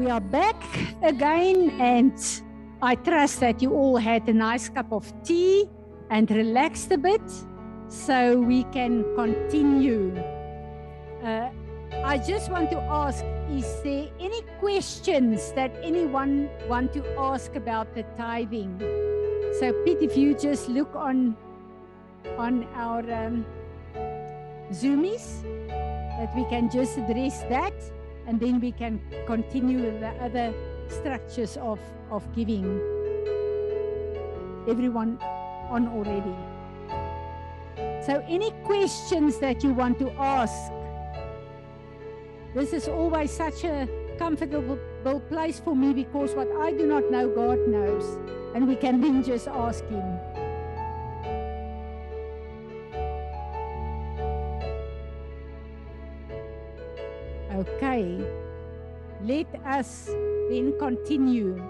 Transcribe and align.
We 0.00 0.08
are 0.08 0.18
back 0.18 0.56
again, 1.02 1.78
and 1.78 2.16
I 2.80 2.94
trust 2.94 3.40
that 3.40 3.60
you 3.60 3.74
all 3.74 3.98
had 3.98 4.26
a 4.30 4.32
nice 4.32 4.70
cup 4.70 4.90
of 4.92 5.12
tea 5.24 5.68
and 6.08 6.30
relaxed 6.30 6.90
a 6.90 6.96
bit 6.96 7.20
so 7.88 8.40
we 8.40 8.64
can 8.72 9.04
continue. 9.14 10.16
Uh, 11.22 11.50
I 12.02 12.16
just 12.16 12.50
want 12.50 12.70
to 12.70 12.80
ask 12.80 13.22
is 13.50 13.68
there 13.84 14.08
any 14.18 14.40
questions 14.58 15.52
that 15.52 15.70
anyone 15.82 16.48
want 16.66 16.94
to 16.94 17.04
ask 17.18 17.54
about 17.54 17.94
the 17.94 18.04
tithing? 18.16 18.80
So, 19.60 19.74
Pete, 19.84 20.00
if 20.00 20.16
you 20.16 20.34
just 20.34 20.70
look 20.70 20.96
on 20.96 21.36
on 22.38 22.64
our 22.72 23.00
um, 23.12 23.44
Zoomies, 24.72 25.42
that 25.68 26.34
we 26.34 26.46
can 26.48 26.70
just 26.70 26.96
address 26.96 27.42
that 27.50 27.74
and 28.30 28.38
then 28.38 28.60
we 28.60 28.70
can 28.70 29.00
continue 29.26 29.98
the 29.98 30.10
other 30.22 30.54
structures 30.86 31.56
of, 31.56 31.80
of 32.12 32.22
giving. 32.32 32.64
Everyone 34.68 35.18
on 35.68 35.88
already. 35.88 36.36
So, 38.06 38.24
any 38.28 38.52
questions 38.62 39.38
that 39.38 39.64
you 39.64 39.74
want 39.74 39.98
to 39.98 40.12
ask? 40.12 40.54
This 42.54 42.72
is 42.72 42.86
always 42.86 43.32
such 43.32 43.64
a 43.64 43.88
comfortable 44.16 44.78
place 45.28 45.58
for 45.58 45.74
me 45.74 45.92
because 45.92 46.32
what 46.36 46.46
I 46.60 46.70
do 46.70 46.86
not 46.86 47.10
know, 47.10 47.28
God 47.34 47.58
knows. 47.66 48.16
And 48.54 48.68
we 48.68 48.76
can 48.76 49.00
then 49.00 49.24
just 49.24 49.48
ask 49.48 49.84
Him. 49.88 50.19
Us 59.64 60.06
then 60.48 60.74
continue. 60.78 61.62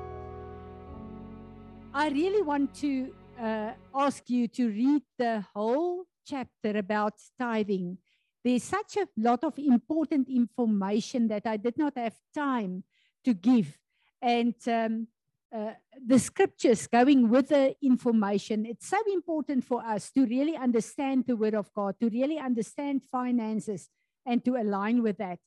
I 1.93 2.09
really 2.09 2.43
want 2.43 2.75
to 2.77 3.13
uh, 3.41 3.73
ask 3.95 4.29
you 4.31 4.49
to 4.49 4.69
read 4.69 5.03
the 5.19 5.45
whole 5.55 6.05
chapter 6.25 6.79
about 6.79 7.15
tithing. 7.39 7.99
There's 8.45 8.63
such 8.63 8.97
a 8.97 9.09
lot 9.17 9.45
of 9.45 9.59
important 9.59 10.29
information 10.29 11.29
that 11.29 11.47
I 11.47 11.57
did 11.57 11.77
not 11.77 11.97
have 11.97 12.17
time 12.35 12.85
to 13.25 13.35
give. 13.35 13.79
And 14.23 14.55
um, 14.67 15.09
uh, 15.53 15.73
the 16.07 16.19
scriptures 16.19 16.87
going 16.87 17.29
with 17.29 17.49
the 17.49 17.75
information, 17.83 18.65
it's 18.65 18.87
so 18.87 18.99
important 19.13 19.65
for 19.65 19.85
us 19.85 20.11
to 20.13 20.25
really 20.27 20.57
understand 20.57 21.25
the 21.27 21.37
word 21.37 21.55
of 21.55 21.73
God, 21.75 21.97
to 22.01 22.09
really 22.09 22.39
understand 22.39 23.03
finances, 23.03 23.89
and 24.25 24.45
to 24.45 24.57
align 24.57 25.03
with 25.03 25.19
that. 25.19 25.39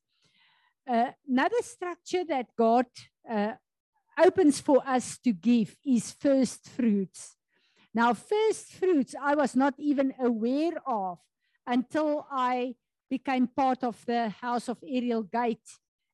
Uh, 0.85 1.11
another 1.27 1.61
structure 1.61 2.25
that 2.25 2.47
God 2.57 2.85
uh, 3.29 3.53
opens 4.21 4.59
for 4.59 4.81
us 4.85 5.17
to 5.19 5.31
give 5.31 5.75
is 5.85 6.11
first 6.11 6.67
fruits. 6.69 7.37
Now, 7.93 8.13
first 8.13 8.73
fruits, 8.73 9.15
I 9.21 9.35
was 9.35 9.55
not 9.55 9.75
even 9.77 10.13
aware 10.19 10.73
of 10.85 11.19
until 11.65 12.27
I 12.29 12.75
became 13.09 13.47
part 13.47 13.83
of 13.83 14.03
the 14.05 14.29
House 14.29 14.67
of 14.67 14.77
Ariel 14.83 15.23
Gate 15.23 15.69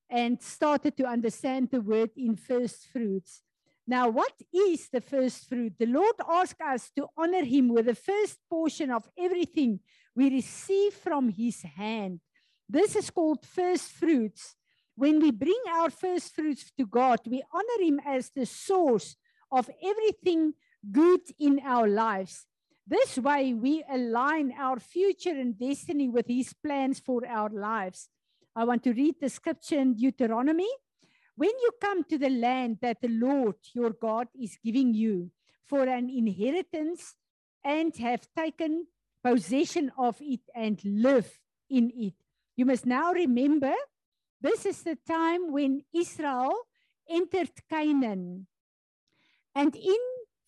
and 0.10 0.42
started 0.42 0.98
to 0.98 1.06
understand 1.06 1.70
the 1.72 1.82
word 1.82 2.12
in 2.16 2.36
first 2.36 2.88
fruits. 2.92 3.42
Now, 3.88 4.10
what 4.10 4.34
is 4.54 4.90
the 4.90 5.02
first 5.02 5.50
fruit? 5.50 5.74
The 5.80 5.88
Lord 5.88 6.16
asked 6.30 6.62
us 6.62 6.92
to 6.96 7.08
honor 7.18 7.44
Him 7.44 7.70
with 7.70 7.88
the 7.88 7.96
first 7.96 8.38
portion 8.48 8.92
of 8.92 9.10
everything 9.18 9.80
we 10.16 10.30
receive 10.30 10.94
from 10.94 11.30
His 11.30 11.64
hand. 11.64 12.20
This 12.68 12.96
is 12.96 13.10
called 13.10 13.44
first 13.44 13.92
fruits 13.94 14.56
when 15.00 15.22
we 15.22 15.32
bring 15.32 15.62
our 15.72 15.90
first 15.90 16.36
fruits 16.36 16.72
to 16.78 16.86
God, 16.86 17.20
we 17.26 17.42
honor 17.54 17.80
Him 17.82 18.02
as 18.06 18.32
the 18.36 18.46
source 18.46 19.16
of 19.50 19.70
everything 19.82 20.54
good 20.92 21.22
in 21.40 21.62
our 21.64 21.88
lives. 21.88 22.46
This 22.86 23.18
way, 23.18 23.54
we 23.54 23.82
align 23.90 24.54
our 24.60 24.78
future 24.78 25.30
and 25.30 25.58
destiny 25.58 26.10
with 26.10 26.28
His 26.28 26.54
plans 26.54 27.00
for 27.00 27.26
our 27.26 27.50
lives. 27.50 28.10
I 28.54 28.66
want 28.66 28.84
to 28.84 28.92
read 28.92 29.16
the 29.22 29.30
scripture 29.30 29.80
in 29.80 29.96
Deuteronomy. 29.96 30.70
When 31.38 31.52
you 31.64 31.72
come 31.80 32.04
to 32.04 32.18
the 32.18 32.30
land 32.30 32.80
that 32.82 33.00
the 33.02 33.08
Lord 33.08 33.56
your 33.74 33.92
God 33.92 34.28
is 34.38 34.58
giving 34.62 34.94
you 34.94 35.32
for 35.66 35.84
an 35.84 36.10
inheritance 36.10 37.16
and 37.64 37.96
have 37.96 38.28
taken 38.38 38.88
possession 39.24 39.94
of 39.98 40.18
it 40.20 40.42
and 40.54 40.78
live 40.84 41.40
in 41.70 41.90
it, 41.96 42.16
you 42.58 42.66
must 42.66 42.86
now 42.86 43.14
remember 43.14 43.74
this 44.42 44.66
is 44.66 44.84
the 44.84 44.98
time 45.08 45.52
when 45.52 45.84
Israel 45.94 46.54
entered 47.10 47.52
Canaan. 47.70 48.48
And 49.56 49.76
in 49.76 49.98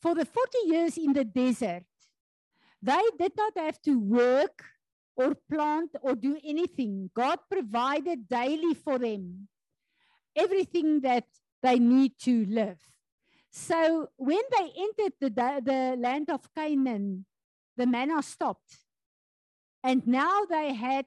for 0.01 0.15
the 0.15 0.25
40 0.25 0.57
years 0.65 0.97
in 0.97 1.13
the 1.13 1.25
desert, 1.25 1.83
they 2.81 3.01
did 3.19 3.33
not 3.37 3.53
have 3.57 3.81
to 3.83 3.99
work 3.99 4.63
or 5.15 5.35
plant 5.49 5.91
or 6.01 6.15
do 6.15 6.37
anything. 6.43 7.11
God 7.15 7.39
provided 7.49 8.27
daily 8.27 8.73
for 8.73 8.97
them 8.97 9.47
everything 10.35 11.01
that 11.01 11.25
they 11.61 11.77
need 11.77 12.13
to 12.19 12.45
live. 12.45 12.79
So 13.51 14.07
when 14.15 14.41
they 14.57 14.71
entered 14.77 15.13
the, 15.19 15.29
the 15.63 15.95
land 15.99 16.29
of 16.29 16.47
Canaan, 16.55 17.25
the 17.77 17.85
manna 17.85 18.23
stopped. 18.23 18.77
And 19.83 20.07
now 20.07 20.45
they 20.49 20.73
had 20.73 21.05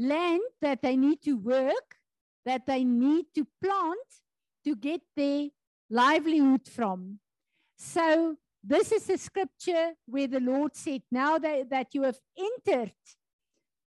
land 0.00 0.40
that 0.62 0.82
they 0.82 0.96
need 0.96 1.22
to 1.22 1.36
work, 1.36 1.96
that 2.44 2.66
they 2.66 2.84
need 2.84 3.26
to 3.34 3.46
plant 3.62 4.08
to 4.64 4.74
get 4.74 5.02
their 5.16 5.48
livelihood 5.90 6.66
from. 6.66 7.18
So, 7.76 8.36
this 8.62 8.92
is 8.92 9.08
a 9.08 9.16
scripture 9.16 9.92
where 10.06 10.26
the 10.26 10.40
Lord 10.40 10.76
said, 10.76 11.02
Now 11.10 11.38
that, 11.38 11.70
that 11.70 11.94
you 11.94 12.02
have 12.02 12.18
entered 12.38 12.92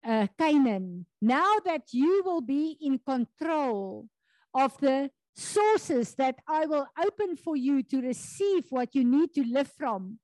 uh, 0.06 0.26
Canaan, 0.38 1.06
now 1.20 1.56
that 1.64 1.92
you 1.92 2.22
will 2.24 2.42
be 2.42 2.76
in 2.80 2.98
control 2.98 4.08
of 4.54 4.76
the 4.78 5.10
sources 5.34 6.14
that 6.14 6.36
I 6.46 6.66
will 6.66 6.86
open 7.02 7.36
for 7.36 7.56
you 7.56 7.82
to 7.84 8.00
receive 8.00 8.64
what 8.70 8.94
you 8.94 9.04
need 9.04 9.32
to 9.34 9.44
live 9.44 9.70
from. 9.78 10.18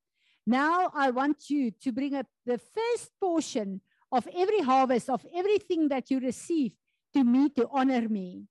Now 0.47 0.91
I 0.95 1.11
want 1.11 1.49
you 1.49 1.71
to 1.71 1.93
bring 1.93 2.15
up 2.15 2.27
the 2.45 2.59
first 2.59 3.11
portion 3.21 3.81
of 4.15 4.29
every 4.35 4.61
harvest, 4.61 5.11
of 5.11 5.27
everything 5.35 5.89
that 5.89 6.11
you 6.11 6.21
receive 6.21 6.73
to 7.15 7.25
me 7.25 7.49
to 7.51 7.69
honor 7.73 8.09
me. 8.09 8.45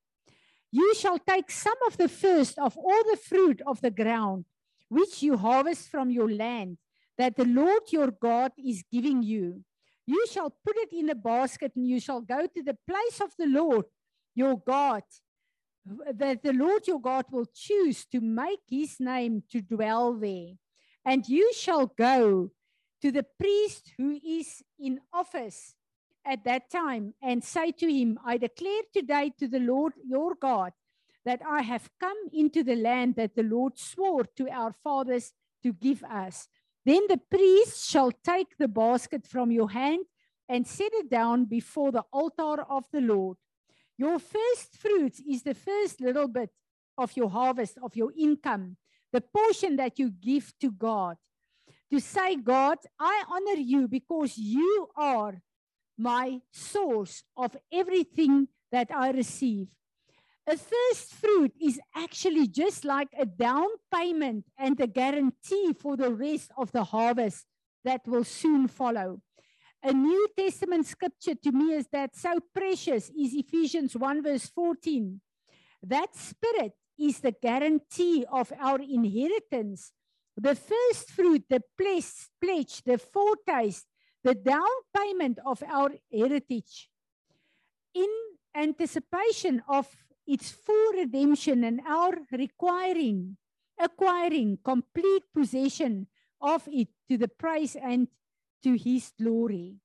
You 0.71 0.93
shall 0.95 1.19
take 1.19 1.49
some 1.51 1.79
of 1.87 1.97
the 1.97 2.09
first 2.09 2.57
of 2.57 2.75
all 2.77 3.03
the 3.11 3.17
fruit 3.17 3.61
of 3.65 3.79
the 3.81 3.91
ground, 3.91 4.45
which 4.89 5.23
you 5.23 5.37
harvest 5.37 5.89
from 5.89 6.09
your 6.09 6.29
land, 6.29 6.77
that 7.17 7.35
the 7.35 7.45
Lord 7.45 7.83
your 7.91 8.11
God 8.11 8.51
is 8.57 8.83
giving 8.91 9.23
you. 9.23 9.63
You 10.05 10.25
shall 10.29 10.49
put 10.49 10.75
it 10.77 10.91
in 10.91 11.09
a 11.09 11.15
basket, 11.15 11.71
and 11.75 11.87
you 11.87 11.99
shall 11.99 12.21
go 12.21 12.45
to 12.45 12.63
the 12.63 12.77
place 12.89 13.21
of 13.21 13.31
the 13.37 13.45
Lord 13.45 13.85
your 14.35 14.59
God, 14.59 15.03
that 16.13 16.43
the 16.43 16.53
Lord 16.53 16.87
your 16.87 16.99
God 16.99 17.25
will 17.31 17.47
choose 17.53 18.05
to 18.07 18.19
make 18.19 18.59
his 18.67 18.99
name 18.99 19.43
to 19.51 19.61
dwell 19.61 20.13
there. 20.13 20.53
And 21.05 21.27
you 21.27 21.53
shall 21.53 21.87
go 21.87 22.51
to 23.03 23.11
the 23.11 23.25
priest 23.37 23.91
who 23.97 24.17
is 24.25 24.63
in 24.79 24.97
office 25.11 25.75
at 26.25 26.45
that 26.45 26.71
time 26.71 27.13
and 27.21 27.43
say 27.43 27.69
to 27.69 27.93
him, 27.93 28.17
I 28.25 28.37
declare 28.37 28.83
today 28.93 29.33
to 29.39 29.47
the 29.49 29.59
Lord 29.59 29.91
your 30.07 30.35
God 30.35 30.71
that 31.25 31.41
I 31.45 31.63
have 31.63 31.89
come 31.99 32.17
into 32.31 32.63
the 32.63 32.77
land 32.77 33.15
that 33.17 33.35
the 33.35 33.43
Lord 33.43 33.77
swore 33.77 34.23
to 34.37 34.49
our 34.49 34.71
fathers 34.71 35.33
to 35.63 35.73
give 35.73 36.01
us. 36.05 36.47
Then 36.85 37.01
the 37.09 37.19
priest 37.29 37.89
shall 37.89 38.11
take 38.23 38.57
the 38.57 38.69
basket 38.69 39.27
from 39.27 39.51
your 39.51 39.69
hand 39.69 40.05
and 40.47 40.65
set 40.65 40.93
it 40.93 41.09
down 41.09 41.43
before 41.43 41.91
the 41.91 42.05
altar 42.13 42.63
of 42.69 42.85
the 42.93 43.01
Lord. 43.01 43.35
Your 43.97 44.17
first 44.17 44.77
fruits 44.77 45.21
is 45.29 45.43
the 45.43 45.55
first 45.55 45.99
little 45.99 46.29
bit 46.29 46.51
of 46.97 47.17
your 47.17 47.29
harvest, 47.29 47.77
of 47.83 47.97
your 47.97 48.13
income, 48.17 48.77
the 49.11 49.19
portion 49.19 49.75
that 49.75 49.99
you 49.99 50.09
give 50.09 50.53
to 50.61 50.71
God 50.71 51.17
to 51.91 51.99
say, 51.99 52.35
God, 52.35 52.77
I 52.99 53.23
honor 53.29 53.59
you 53.59 53.87
because 53.87 54.37
you 54.37 54.89
are 54.95 55.41
my 55.97 56.41
source 56.51 57.23
of 57.37 57.55
everything 57.71 58.47
that 58.71 58.89
I 58.93 59.11
receive. 59.11 59.67
A 60.45 60.57
first 60.57 61.13
fruit 61.13 61.53
is 61.61 61.79
actually 61.95 62.47
just 62.47 62.83
like 62.83 63.07
a 63.17 63.25
down 63.25 63.67
payment 63.93 64.45
and 64.57 64.77
a 64.79 64.87
guarantee 64.87 65.73
for 65.79 65.95
the 65.95 66.13
rest 66.13 66.51
of 66.57 66.71
the 66.71 66.83
harvest 66.83 67.45
that 67.85 68.01
will 68.05 68.25
soon 68.25 68.67
follow. 68.67 69.21
A 69.83 69.93
New 69.93 70.27
Testament 70.37 70.85
scripture 70.85 71.35
to 71.35 71.51
me 71.51 71.73
is 71.73 71.87
that 71.91 72.15
so 72.15 72.39
precious 72.53 73.09
is 73.09 73.33
Ephesians 73.33 73.95
1 73.95 74.23
verse 74.23 74.47
14. 74.47 75.21
That 75.83 76.15
spirit 76.15 76.73
is 76.99 77.19
the 77.19 77.33
guarantee 77.33 78.25
of 78.31 78.51
our 78.59 78.79
inheritance 78.79 79.91
the 80.37 80.55
first 80.55 81.11
fruit, 81.11 81.43
the 81.49 81.61
pledge, 81.77 82.81
the 82.85 82.97
foretaste, 82.97 83.85
the 84.23 84.35
down 84.35 84.75
payment 84.95 85.39
of 85.45 85.61
our 85.63 85.91
heritage 86.11 86.89
in 87.93 88.09
anticipation 88.55 89.61
of 89.67 89.87
its 90.25 90.51
full 90.51 90.93
redemption 90.93 91.63
and 91.63 91.81
our 91.87 92.13
requiring, 92.31 93.37
acquiring 93.79 94.57
complete 94.63 95.23
possession 95.35 96.07
of 96.41 96.63
it 96.67 96.87
to 97.09 97.17
the 97.17 97.27
praise 97.27 97.75
and 97.75 98.07
to 98.63 98.75
his 98.75 99.11
glory. 99.19 99.75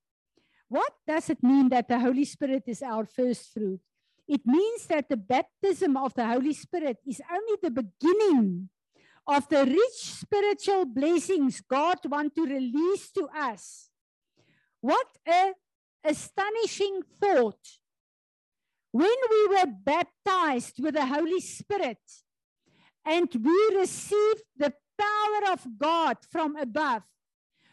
What 0.69 0.93
does 1.07 1.31
it 1.31 1.43
mean 1.43 1.69
that 1.71 1.89
the 1.89 1.99
Holy 1.99 2.25
Spirit 2.25 2.65
is 2.67 2.83
our 2.83 3.05
first 3.05 3.53
fruit? 3.53 3.81
It 4.29 4.43
means 4.45 4.87
that 4.87 5.09
the 5.09 5.17
baptism 5.17 5.97
of 5.97 6.15
the 6.15 6.27
Holy 6.27 6.53
Spirit 6.53 6.99
is 7.07 7.23
only 7.33 7.57
the 7.63 7.71
beginning 7.71 8.69
of 9.29 9.47
the 9.49 9.65
rich 9.67 10.01
spiritual 10.01 10.87
blessings 10.87 11.61
God 11.61 11.99
wants 12.07 12.35
to 12.37 12.47
release 12.47 13.11
to 13.13 13.29
us. 13.37 13.91
What 14.81 15.07
a 15.29 15.53
astonishing 16.03 17.03
thought. 17.21 17.61
When 18.91 19.17
we 19.31 19.49
were 19.49 19.67
baptized 19.85 20.83
with 20.83 20.95
the 20.95 21.05
Holy 21.05 21.41
Spirit 21.41 21.99
and 23.05 23.29
we 23.35 23.77
received 23.77 24.45
the 24.57 24.73
power 24.99 25.53
of 25.53 25.67
God 25.79 26.17
from 26.31 26.57
above, 26.57 27.03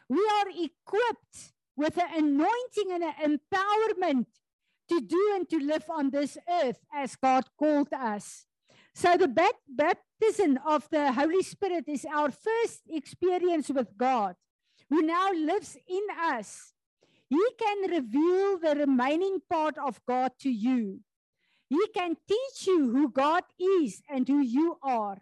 we 0.09 0.19
are 0.19 0.49
equipped 0.49 1.53
with 1.77 1.97
an 1.97 2.09
anointing 2.17 2.91
and 2.91 3.03
an 3.03 3.39
empowerment 3.39 4.25
to 4.89 4.99
do 5.01 5.31
and 5.35 5.49
to 5.49 5.59
live 5.59 5.85
on 5.89 6.09
this 6.09 6.37
earth 6.49 6.79
as 6.93 7.15
God 7.15 7.45
called 7.57 7.93
us. 7.93 8.45
So 8.93 9.17
the 9.17 9.27
baptism 10.19 10.59
of 10.65 10.87
the 10.89 11.11
Holy 11.13 11.41
Spirit 11.43 11.85
is 11.87 12.05
our 12.05 12.31
first 12.31 12.81
experience 12.89 13.69
with 13.69 13.97
God, 13.97 14.35
who 14.89 15.01
now 15.01 15.31
lives 15.31 15.77
in 15.87 16.03
us. 16.21 16.73
He 17.29 17.43
can 17.59 17.89
reveal 17.89 18.59
the 18.59 18.75
remaining 18.77 19.39
part 19.49 19.77
of 19.77 19.99
God 20.07 20.31
to 20.41 20.49
you. 20.49 20.99
He 21.69 21.87
can 21.93 22.15
teach 22.27 22.67
you 22.67 22.91
who 22.91 23.09
God 23.09 23.43
is 23.59 24.01
and 24.09 24.27
who 24.27 24.39
you 24.39 24.77
are. 24.83 25.17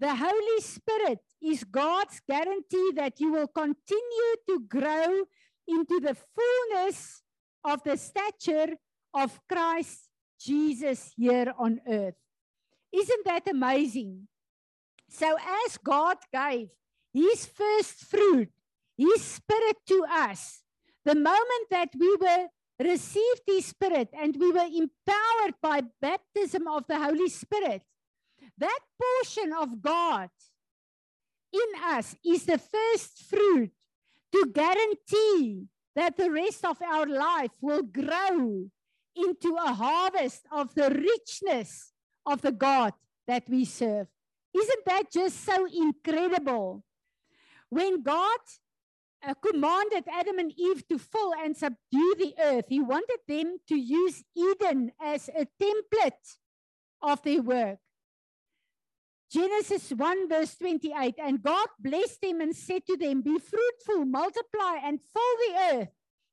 The 0.00 0.14
Holy 0.14 0.60
Spirit 0.60 1.20
is 1.42 1.62
God's 1.64 2.20
guarantee 2.28 2.92
that 2.96 3.20
you 3.20 3.32
will 3.32 3.46
continue 3.46 4.34
to 4.48 4.60
grow 4.66 5.24
into 5.68 6.00
the 6.00 6.16
fullness 6.34 7.22
of 7.64 7.82
the 7.84 7.96
stature 7.96 8.74
of 9.14 9.40
Christ 9.48 10.08
Jesus 10.40 11.12
here 11.16 11.52
on 11.58 11.80
earth. 11.86 12.14
Isn't 12.92 13.24
that 13.24 13.48
amazing? 13.48 14.28
So, 15.08 15.36
as 15.66 15.78
God 15.78 16.18
gave 16.32 16.68
his 17.12 17.46
first 17.46 18.04
fruit, 18.04 18.50
his 18.96 19.22
spirit 19.22 19.76
to 19.88 20.04
us, 20.10 20.62
the 21.04 21.14
moment 21.14 21.66
that 21.70 21.90
we 21.98 22.16
were 22.16 22.46
received 22.78 23.42
his 23.46 23.66
spirit 23.66 24.08
and 24.12 24.36
we 24.38 24.52
were 24.52 24.66
empowered 24.66 25.54
by 25.62 25.82
baptism 26.00 26.66
of 26.68 26.84
the 26.86 26.98
Holy 26.98 27.28
Spirit, 27.28 27.82
that 28.58 28.80
portion 29.00 29.52
of 29.52 29.82
God 29.82 30.30
in 31.52 31.82
us 31.84 32.14
is 32.24 32.44
the 32.44 32.58
first 32.58 33.24
fruit 33.28 33.70
to 34.32 34.50
guarantee 34.52 35.66
that 35.96 36.16
the 36.16 36.30
rest 36.30 36.64
of 36.64 36.80
our 36.80 37.06
life 37.06 37.50
will 37.60 37.82
grow 37.82 38.70
into 39.16 39.56
a 39.56 39.74
harvest 39.74 40.42
of 40.52 40.72
the 40.74 40.90
richness 40.90 41.89
of 42.30 42.42
the 42.42 42.52
God 42.52 42.92
that 43.26 43.44
we 43.48 43.64
serve. 43.64 44.06
Isn't 44.54 44.84
that 44.86 45.10
just 45.12 45.44
so 45.44 45.66
incredible? 45.66 46.84
When 47.68 48.02
God 48.02 48.40
uh, 49.26 49.34
commanded 49.34 50.04
Adam 50.10 50.38
and 50.38 50.52
Eve 50.56 50.86
to 50.88 50.98
fill 50.98 51.34
and 51.34 51.56
subdue 51.56 52.14
the 52.18 52.34
earth, 52.40 52.66
He 52.68 52.80
wanted 52.80 53.18
them 53.26 53.58
to 53.68 53.76
use 53.76 54.22
Eden 54.36 54.92
as 55.02 55.28
a 55.28 55.46
template 55.60 56.36
of 57.02 57.22
their 57.22 57.42
work. 57.42 57.78
Genesis 59.30 59.90
1, 59.90 60.28
verse 60.28 60.56
28 60.56 61.14
And 61.18 61.42
God 61.42 61.68
blessed 61.78 62.20
them 62.20 62.40
and 62.40 62.54
said 62.54 62.84
to 62.86 62.96
them, 62.96 63.22
Be 63.22 63.38
fruitful, 63.38 64.04
multiply, 64.04 64.78
and 64.84 64.98
fill 65.00 65.36
the 65.46 65.76
earth, 65.76 65.88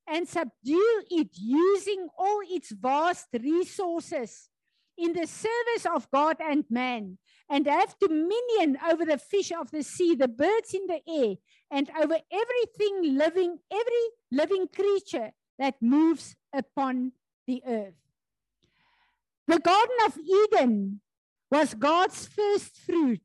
and 0.08 0.28
subdue 0.28 1.04
it, 1.12 1.30
using 1.34 2.08
all 2.18 2.40
its 2.50 2.72
vast 2.72 3.28
resources 3.34 4.50
in 4.98 5.14
the 5.14 5.28
service 5.28 5.86
of 5.86 6.10
God 6.12 6.38
and 6.40 6.66
man, 6.70 7.18
and 7.50 7.68
have 7.68 7.96
dominion 8.00 8.78
over 8.90 9.06
the 9.06 9.18
fish 9.18 9.52
of 9.52 9.72
the 9.72 9.84
sea, 9.84 10.16
the 10.16 10.28
birds 10.28 10.74
in 10.74 10.88
the 10.88 11.02
air, 11.08 11.36
and 11.72 11.90
over 12.02 12.18
everything 12.32 13.18
living, 13.18 13.60
every 13.72 14.08
living 14.32 14.68
creature 14.68 15.32
that 15.60 15.76
moves 15.82 16.36
upon 16.54 17.12
the 17.46 17.62
earth. 17.68 17.94
The 19.48 19.60
Garden 19.60 19.96
of 20.06 20.18
Eden 20.18 21.02
was 21.50 21.74
God's 21.74 22.28
first 22.28 22.76
fruit 22.76 23.22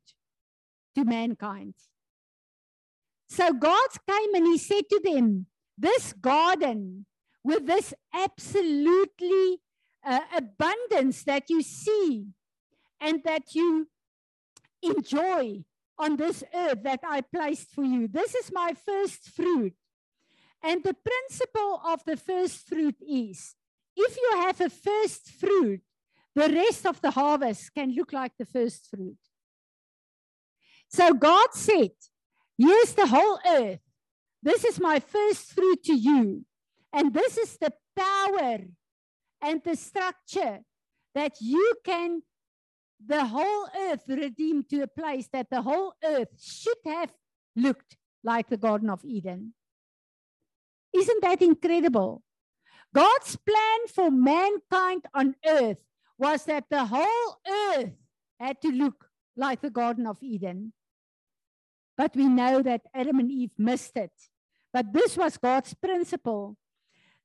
to 0.95 1.03
mankind. 1.03 1.73
So 3.27 3.51
God 3.51 3.89
came 4.07 4.35
and 4.35 4.45
he 4.45 4.57
said 4.57 4.87
to 4.89 5.01
them, 5.03 5.47
This 5.77 6.13
garden 6.13 7.05
with 7.43 7.65
this 7.65 7.93
absolutely 8.13 9.59
uh, 10.05 10.21
abundance 10.35 11.23
that 11.23 11.49
you 11.49 11.61
see 11.61 12.27
and 12.99 13.23
that 13.23 13.53
you 13.53 13.87
enjoy 14.81 15.63
on 15.97 16.17
this 16.17 16.43
earth 16.53 16.83
that 16.83 17.01
I 17.07 17.21
placed 17.21 17.71
for 17.71 17.83
you. 17.83 18.07
This 18.07 18.35
is 18.35 18.51
my 18.51 18.73
first 18.85 19.29
fruit. 19.29 19.73
And 20.61 20.83
the 20.83 20.95
principle 20.95 21.81
of 21.85 22.03
the 22.05 22.17
first 22.17 22.67
fruit 22.67 22.95
is 23.01 23.55
if 23.95 24.17
you 24.17 24.39
have 24.41 24.59
a 24.61 24.69
first 24.69 25.29
fruit, 25.29 25.81
the 26.35 26.49
rest 26.49 26.85
of 26.85 27.01
the 27.01 27.11
harvest 27.11 27.73
can 27.73 27.93
look 27.93 28.11
like 28.11 28.31
the 28.39 28.45
first 28.45 28.87
fruit. 28.89 29.17
So 30.89 31.13
God 31.13 31.49
said, 31.53 31.91
Here's 32.57 32.93
the 32.93 33.07
whole 33.07 33.39
earth. 33.47 33.79
This 34.41 34.63
is 34.63 34.79
my 34.79 34.99
first 34.99 35.53
fruit 35.53 35.83
to 35.85 35.93
you. 35.93 36.45
And 36.91 37.13
this 37.13 37.37
is 37.37 37.57
the 37.57 37.73
power 37.95 38.59
and 39.43 39.61
the 39.63 39.75
structure 39.75 40.59
that 41.13 41.33
you 41.41 41.75
can, 41.83 42.23
the 43.05 43.25
whole 43.25 43.67
earth, 43.77 44.03
redeem 44.07 44.63
to 44.69 44.81
a 44.81 44.87
place 44.87 45.27
that 45.33 45.49
the 45.51 45.61
whole 45.61 45.93
earth 46.03 46.29
should 46.41 46.77
have 46.85 47.11
looked 47.55 47.97
like 48.23 48.49
the 48.49 48.57
Garden 48.57 48.89
of 48.89 49.03
Eden. 49.03 49.53
Isn't 50.95 51.21
that 51.21 51.41
incredible? 51.41 52.23
God's 52.93 53.35
plan 53.35 53.87
for 53.93 54.09
mankind 54.09 55.05
on 55.13 55.35
earth 55.45 55.79
was 56.17 56.45
that 56.45 56.65
the 56.69 56.85
whole 56.85 57.37
earth 57.47 57.91
had 58.39 58.61
to 58.61 58.69
look 58.69 59.09
like 59.35 59.61
the 59.61 59.69
Garden 59.69 60.07
of 60.07 60.17
Eden. 60.21 60.73
But 61.97 62.15
we 62.15 62.25
know 62.25 62.61
that 62.61 62.81
Adam 62.93 63.19
and 63.19 63.31
Eve 63.31 63.53
missed 63.57 63.97
it. 63.97 64.11
But 64.71 64.93
this 64.93 65.17
was 65.17 65.37
God's 65.37 65.73
principle. 65.73 66.55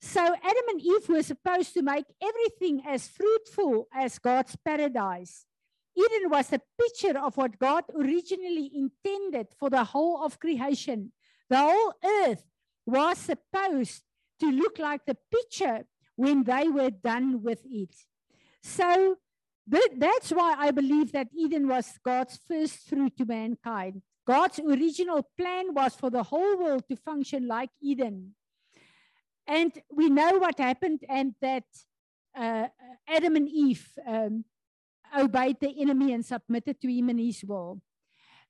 So 0.00 0.20
Adam 0.20 0.68
and 0.68 0.80
Eve 0.80 1.08
were 1.08 1.22
supposed 1.22 1.74
to 1.74 1.82
make 1.82 2.06
everything 2.22 2.82
as 2.86 3.08
fruitful 3.08 3.88
as 3.92 4.18
God's 4.18 4.56
paradise. 4.64 5.44
Eden 5.96 6.30
was 6.30 6.52
a 6.52 6.60
picture 6.80 7.18
of 7.18 7.36
what 7.36 7.58
God 7.58 7.84
originally 7.94 8.70
intended 8.72 9.48
for 9.58 9.68
the 9.68 9.84
whole 9.84 10.24
of 10.24 10.38
creation. 10.38 11.12
The 11.50 11.58
whole 11.58 11.94
earth 12.04 12.44
was 12.86 13.18
supposed 13.18 14.04
to 14.38 14.50
look 14.50 14.78
like 14.78 15.04
the 15.04 15.16
picture 15.32 15.84
when 16.14 16.44
they 16.44 16.68
were 16.68 16.90
done 16.90 17.42
with 17.42 17.62
it. 17.64 17.94
So 18.62 19.16
that's 19.66 20.30
why 20.30 20.54
I 20.56 20.70
believe 20.70 21.12
that 21.12 21.28
Eden 21.36 21.66
was 21.66 21.98
God's 22.04 22.38
first 22.48 22.88
fruit 22.88 23.16
to 23.18 23.24
mankind. 23.24 24.02
God's 24.26 24.60
original 24.60 25.28
plan 25.36 25.74
was 25.74 25.96
for 25.96 26.10
the 26.10 26.22
whole 26.22 26.56
world 26.58 26.84
to 26.88 26.96
function 26.96 27.48
like 27.48 27.70
Eden. 27.82 28.34
And 29.48 29.72
we 29.90 30.10
know 30.10 30.38
what 30.38 30.58
happened, 30.58 31.00
and 31.08 31.34
that 31.40 31.64
uh, 32.36 32.68
Adam 33.08 33.34
and 33.34 33.48
Eve 33.48 33.88
um, 34.06 34.44
obeyed 35.18 35.56
the 35.58 35.80
enemy 35.80 36.12
and 36.12 36.24
submitted 36.24 36.80
to 36.82 36.92
him 36.92 37.08
and 37.08 37.18
his 37.18 37.42
will. 37.42 37.80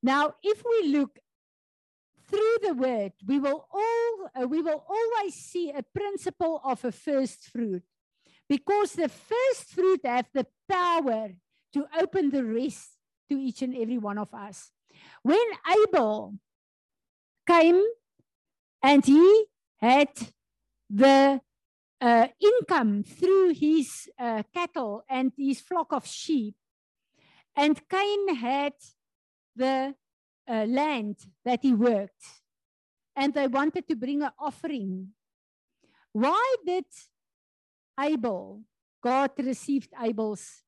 Now, 0.02 0.34
if 0.42 0.62
we 0.64 0.88
look 0.88 1.20
through 2.28 2.56
the 2.62 2.74
word, 2.74 3.12
we 3.24 3.38
will 3.38 3.64
all 3.72 4.30
uh, 4.34 4.46
we 4.46 4.60
will 4.60 4.84
always 4.88 5.34
see 5.34 5.70
a 5.70 5.82
principle 5.82 6.60
of 6.64 6.84
a 6.84 6.92
first 6.92 7.48
fruit 7.48 7.84
because 8.48 8.92
the 8.92 9.08
first 9.08 9.70
fruit 9.70 10.00
have 10.04 10.26
the 10.34 10.46
power 10.68 11.30
to 11.74 11.86
open 11.98 12.30
the 12.30 12.44
rest 12.44 12.90
to 13.30 13.38
each 13.38 13.62
and 13.62 13.76
every 13.76 13.98
one 13.98 14.18
of 14.18 14.32
us. 14.34 14.72
When 15.22 15.46
Abel 15.70 16.34
came 17.46 17.82
and 18.82 19.04
he 19.04 19.44
had 19.78 20.08
the 20.88 21.40
uh, 22.00 22.28
income 22.40 23.02
through 23.02 23.54
his 23.54 24.08
uh, 24.18 24.42
cattle 24.54 25.02
and 25.08 25.32
his 25.36 25.60
flock 25.60 25.92
of 25.92 26.06
sheep, 26.06 26.54
and 27.56 27.80
Cain 27.88 28.34
had 28.36 28.74
the 29.56 29.94
uh, 30.48 30.64
land 30.64 31.16
that 31.44 31.60
he 31.62 31.74
worked, 31.74 32.24
and 33.16 33.34
they 33.34 33.46
wanted 33.46 33.86
to 33.88 33.96
bring 33.96 34.22
an 34.22 34.30
offering. 34.38 35.08
Why 36.12 36.56
did 36.64 36.86
Abel, 37.98 38.62
God 39.02 39.30
received 39.38 39.92
Abel's 40.00 40.62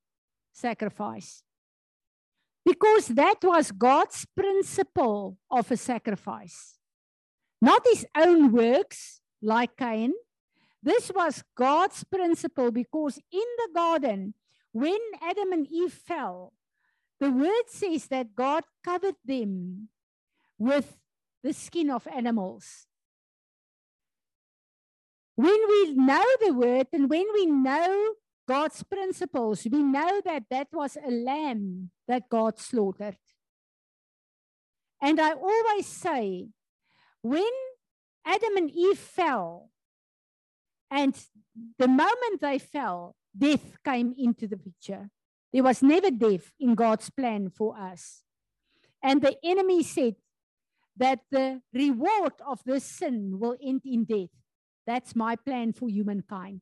sacrifice. 0.52 1.42
Because 2.64 3.08
that 3.08 3.38
was 3.42 3.72
God's 3.72 4.26
principle 4.36 5.38
of 5.50 5.70
a 5.70 5.76
sacrifice. 5.76 6.76
Not 7.62 7.82
his 7.84 8.06
own 8.16 8.52
works, 8.52 9.19
like 9.42 9.76
Cain. 9.76 10.12
This 10.82 11.10
was 11.14 11.44
God's 11.56 12.04
principle 12.04 12.70
because 12.70 13.18
in 13.32 13.48
the 13.58 13.68
garden, 13.74 14.34
when 14.72 14.98
Adam 15.20 15.52
and 15.52 15.66
Eve 15.70 15.92
fell, 15.92 16.52
the 17.18 17.30
word 17.30 17.68
says 17.68 18.06
that 18.06 18.34
God 18.34 18.64
covered 18.82 19.16
them 19.24 19.88
with 20.58 20.96
the 21.42 21.52
skin 21.52 21.90
of 21.90 22.06
animals. 22.06 22.86
When 25.36 25.60
we 25.68 25.94
know 25.94 26.24
the 26.40 26.52
word 26.52 26.86
and 26.92 27.08
when 27.08 27.26
we 27.32 27.46
know 27.46 28.14
God's 28.46 28.82
principles, 28.82 29.66
we 29.70 29.82
know 29.82 30.20
that 30.24 30.44
that 30.50 30.68
was 30.72 30.96
a 30.96 31.10
lamb 31.10 31.90
that 32.08 32.28
God 32.28 32.58
slaughtered. 32.58 33.16
And 35.00 35.20
I 35.20 35.32
always 35.32 35.86
say, 35.86 36.48
when 37.22 37.52
Adam 38.30 38.56
and 38.56 38.70
Eve 38.70 38.98
fell, 38.98 39.70
and 40.88 41.14
the 41.78 41.88
moment 41.88 42.40
they 42.40 42.58
fell, 42.58 43.16
death 43.36 43.76
came 43.84 44.14
into 44.16 44.46
the 44.46 44.56
picture. 44.56 45.10
There 45.52 45.64
was 45.64 45.82
never 45.82 46.10
death 46.12 46.52
in 46.60 46.76
God's 46.76 47.10
plan 47.10 47.50
for 47.50 47.76
us. 47.76 48.22
And 49.02 49.20
the 49.20 49.36
enemy 49.42 49.82
said 49.82 50.14
that 50.96 51.20
the 51.30 51.60
reward 51.74 52.34
of 52.46 52.60
this 52.64 52.84
sin 52.84 53.40
will 53.40 53.56
end 53.60 53.82
in 53.84 54.04
death. 54.04 54.34
That's 54.86 55.16
my 55.16 55.34
plan 55.34 55.72
for 55.72 55.88
humankind. 55.88 56.60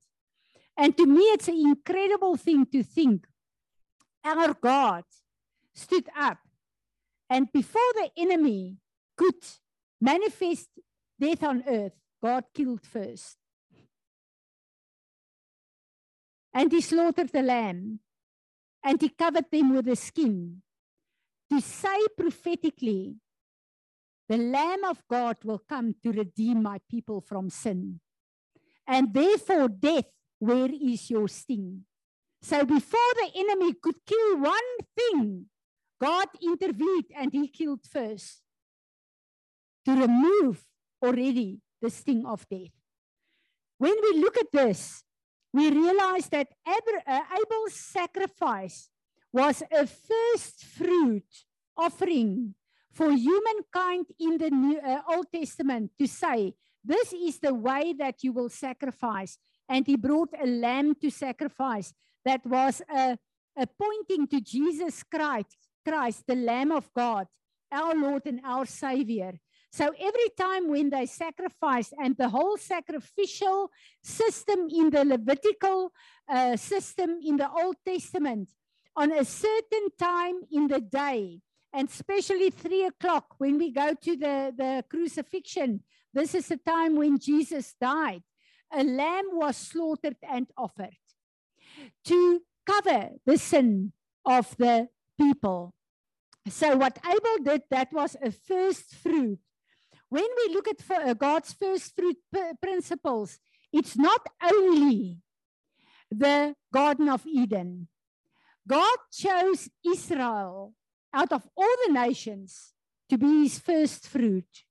And 0.74 0.96
to 0.96 1.04
me, 1.06 1.22
it's 1.34 1.48
an 1.48 1.58
incredible 1.58 2.36
thing 2.36 2.64
to 2.72 2.82
think 2.82 3.26
our 4.24 4.54
God 4.54 5.04
stood 5.74 6.08
up, 6.16 6.38
and 7.28 7.52
before 7.52 7.92
the 7.94 8.10
enemy 8.16 8.78
could 9.16 9.42
manifest 10.00 10.68
death 11.20 11.42
on 11.42 11.64
earth, 11.66 11.92
God 12.22 12.44
killed 12.54 12.84
first. 12.84 13.36
And 16.52 16.72
he 16.72 16.80
slaughtered 16.80 17.30
the 17.30 17.42
lamb, 17.42 18.00
and 18.82 19.00
he 19.00 19.08
covered 19.10 19.50
them 19.50 19.74
with 19.74 19.84
the 19.84 19.96
skin 19.96 20.62
to 21.50 21.60
say 21.60 22.06
prophetically, 22.16 23.16
the 24.28 24.36
Lamb 24.36 24.84
of 24.84 25.02
God 25.08 25.38
will 25.44 25.60
come 25.66 25.94
to 26.02 26.12
redeem 26.12 26.62
my 26.62 26.78
people 26.90 27.20
from 27.20 27.48
sin. 27.48 28.00
And 28.86 29.12
therefore, 29.12 29.68
death 29.68 30.04
where 30.38 30.70
is 30.70 31.10
your 31.10 31.28
sting? 31.28 31.84
So 32.42 32.64
before 32.64 33.12
the 33.14 33.30
enemy 33.34 33.74
could 33.82 33.96
kill 34.06 34.38
one 34.38 34.70
thing, 34.96 35.46
God 36.00 36.28
intervened 36.40 37.06
and 37.16 37.32
he 37.32 37.48
killed 37.48 37.84
first 37.90 38.42
to 39.84 39.92
remove 39.92 40.64
already 41.02 41.60
the 41.80 41.90
sting 41.90 42.24
of 42.26 42.46
death. 42.48 42.74
When 43.78 43.94
we 44.02 44.20
look 44.20 44.36
at 44.36 44.50
this, 44.52 45.04
we 45.52 45.70
realize 45.70 46.28
that 46.28 46.48
uh, 46.66 47.20
Abel's 47.32 47.74
sacrifice 47.74 48.90
was 49.32 49.62
a 49.70 49.86
first 49.86 50.64
fruit 50.64 51.24
offering 51.76 52.54
for 52.92 53.12
humankind 53.12 54.06
in 54.18 54.38
the 54.38 54.50
New, 54.50 54.78
uh, 54.78 55.00
Old 55.08 55.26
Testament 55.32 55.92
to 55.98 56.08
say, 56.08 56.54
this 56.84 57.12
is 57.12 57.38
the 57.38 57.54
way 57.54 57.94
that 57.98 58.22
you 58.22 58.32
will 58.32 58.48
sacrifice 58.48 59.38
and 59.68 59.86
he 59.86 59.96
brought 59.96 60.30
a 60.40 60.46
lamb 60.46 60.94
to 60.96 61.10
sacrifice 61.10 61.92
that 62.24 62.44
was 62.46 62.82
a, 62.92 63.18
a 63.56 63.66
pointing 63.66 64.26
to 64.28 64.40
Jesus 64.40 65.02
Christ, 65.02 65.56
Christ, 65.86 66.24
the 66.26 66.34
Lamb 66.34 66.72
of 66.72 66.92
God, 66.94 67.26
our 67.70 67.94
Lord 67.94 68.22
and 68.26 68.40
our 68.44 68.66
Savior. 68.66 69.34
So 69.70 69.92
every 70.00 70.30
time 70.36 70.68
when 70.68 70.90
they 70.90 71.06
sacrificed, 71.06 71.92
and 72.02 72.16
the 72.16 72.28
whole 72.28 72.56
sacrificial 72.56 73.70
system 74.02 74.68
in 74.70 74.90
the 74.90 75.04
Levitical 75.04 75.92
uh, 76.28 76.56
system 76.56 77.18
in 77.22 77.36
the 77.36 77.50
Old 77.50 77.76
Testament, 77.84 78.48
on 78.96 79.12
a 79.12 79.24
certain 79.24 79.88
time 79.98 80.40
in 80.50 80.68
the 80.68 80.80
day, 80.80 81.40
and 81.72 81.88
especially 81.88 82.50
three 82.50 82.84
o'clock 82.86 83.34
when 83.38 83.58
we 83.58 83.70
go 83.70 83.92
to 83.94 84.16
the, 84.16 84.52
the 84.56 84.84
crucifixion, 84.88 85.82
this 86.14 86.34
is 86.34 86.48
the 86.48 86.56
time 86.56 86.96
when 86.96 87.18
Jesus 87.18 87.74
died 87.80 88.22
a 88.72 88.84
lamb 88.84 89.26
was 89.32 89.56
slaughtered 89.56 90.16
and 90.22 90.46
offered 90.56 90.96
to 92.04 92.42
cover 92.66 93.10
the 93.24 93.38
sin 93.38 93.92
of 94.24 94.56
the 94.58 94.88
people. 95.18 95.74
So, 96.48 96.76
what 96.76 96.98
Abel 97.04 97.44
did, 97.44 97.62
that 97.70 97.92
was 97.92 98.16
a 98.22 98.30
first 98.30 98.94
fruit. 98.94 99.38
When 100.08 100.24
we 100.36 100.54
look 100.54 100.68
at 100.68 100.82
uh, 100.90 101.14
God's 101.14 101.52
first 101.52 101.94
fruit 101.94 102.16
principles, 102.62 103.38
it's 103.72 103.96
not 103.96 104.26
only 104.42 105.18
the 106.10 106.54
Garden 106.72 107.08
of 107.08 107.26
Eden. 107.26 107.88
God 108.66 108.98
chose 109.12 109.68
Israel 109.86 110.74
out 111.12 111.32
of 111.32 111.46
all 111.56 111.74
the 111.86 111.92
nations 111.92 112.74
to 113.08 113.18
be 113.18 113.42
his 113.44 113.58
first 113.58 114.06
fruit, 114.08 114.64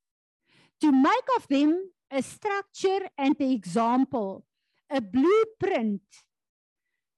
to 0.82 0.92
make 0.92 1.28
of 1.36 1.48
them 1.48 1.92
a 2.12 2.22
structure 2.22 3.10
and 3.18 3.36
an 3.40 3.52
example, 3.52 4.46
a 4.90 5.02
blueprint 5.02 6.02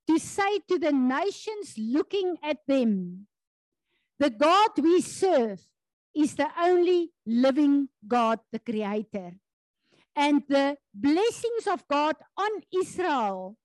to 0.07 0.17
say 0.17 0.59
to 0.67 0.79
the 0.79 0.91
nations 0.91 1.75
looking 1.77 2.38
at 2.41 2.57
them, 2.67 3.27
the 4.17 4.29
God 4.29 4.71
we 4.81 5.01
serve 5.01 5.61
is 6.19 6.35
the 6.35 6.49
only 6.59 7.11
living 7.25 7.88
God, 8.05 8.39
the 8.51 8.59
Creator. 8.59 9.31
And 10.15 10.43
the 10.49 10.75
blessings 10.93 11.65
of 11.71 11.88
God 11.88 12.15
on 12.35 12.51
Israel 12.75 13.55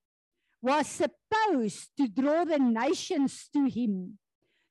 was 0.62 0.86
supposed 0.86 1.90
to 1.98 2.06
draw 2.06 2.44
the 2.44 2.58
nations 2.58 3.48
to 3.52 3.68
him. 3.68 4.18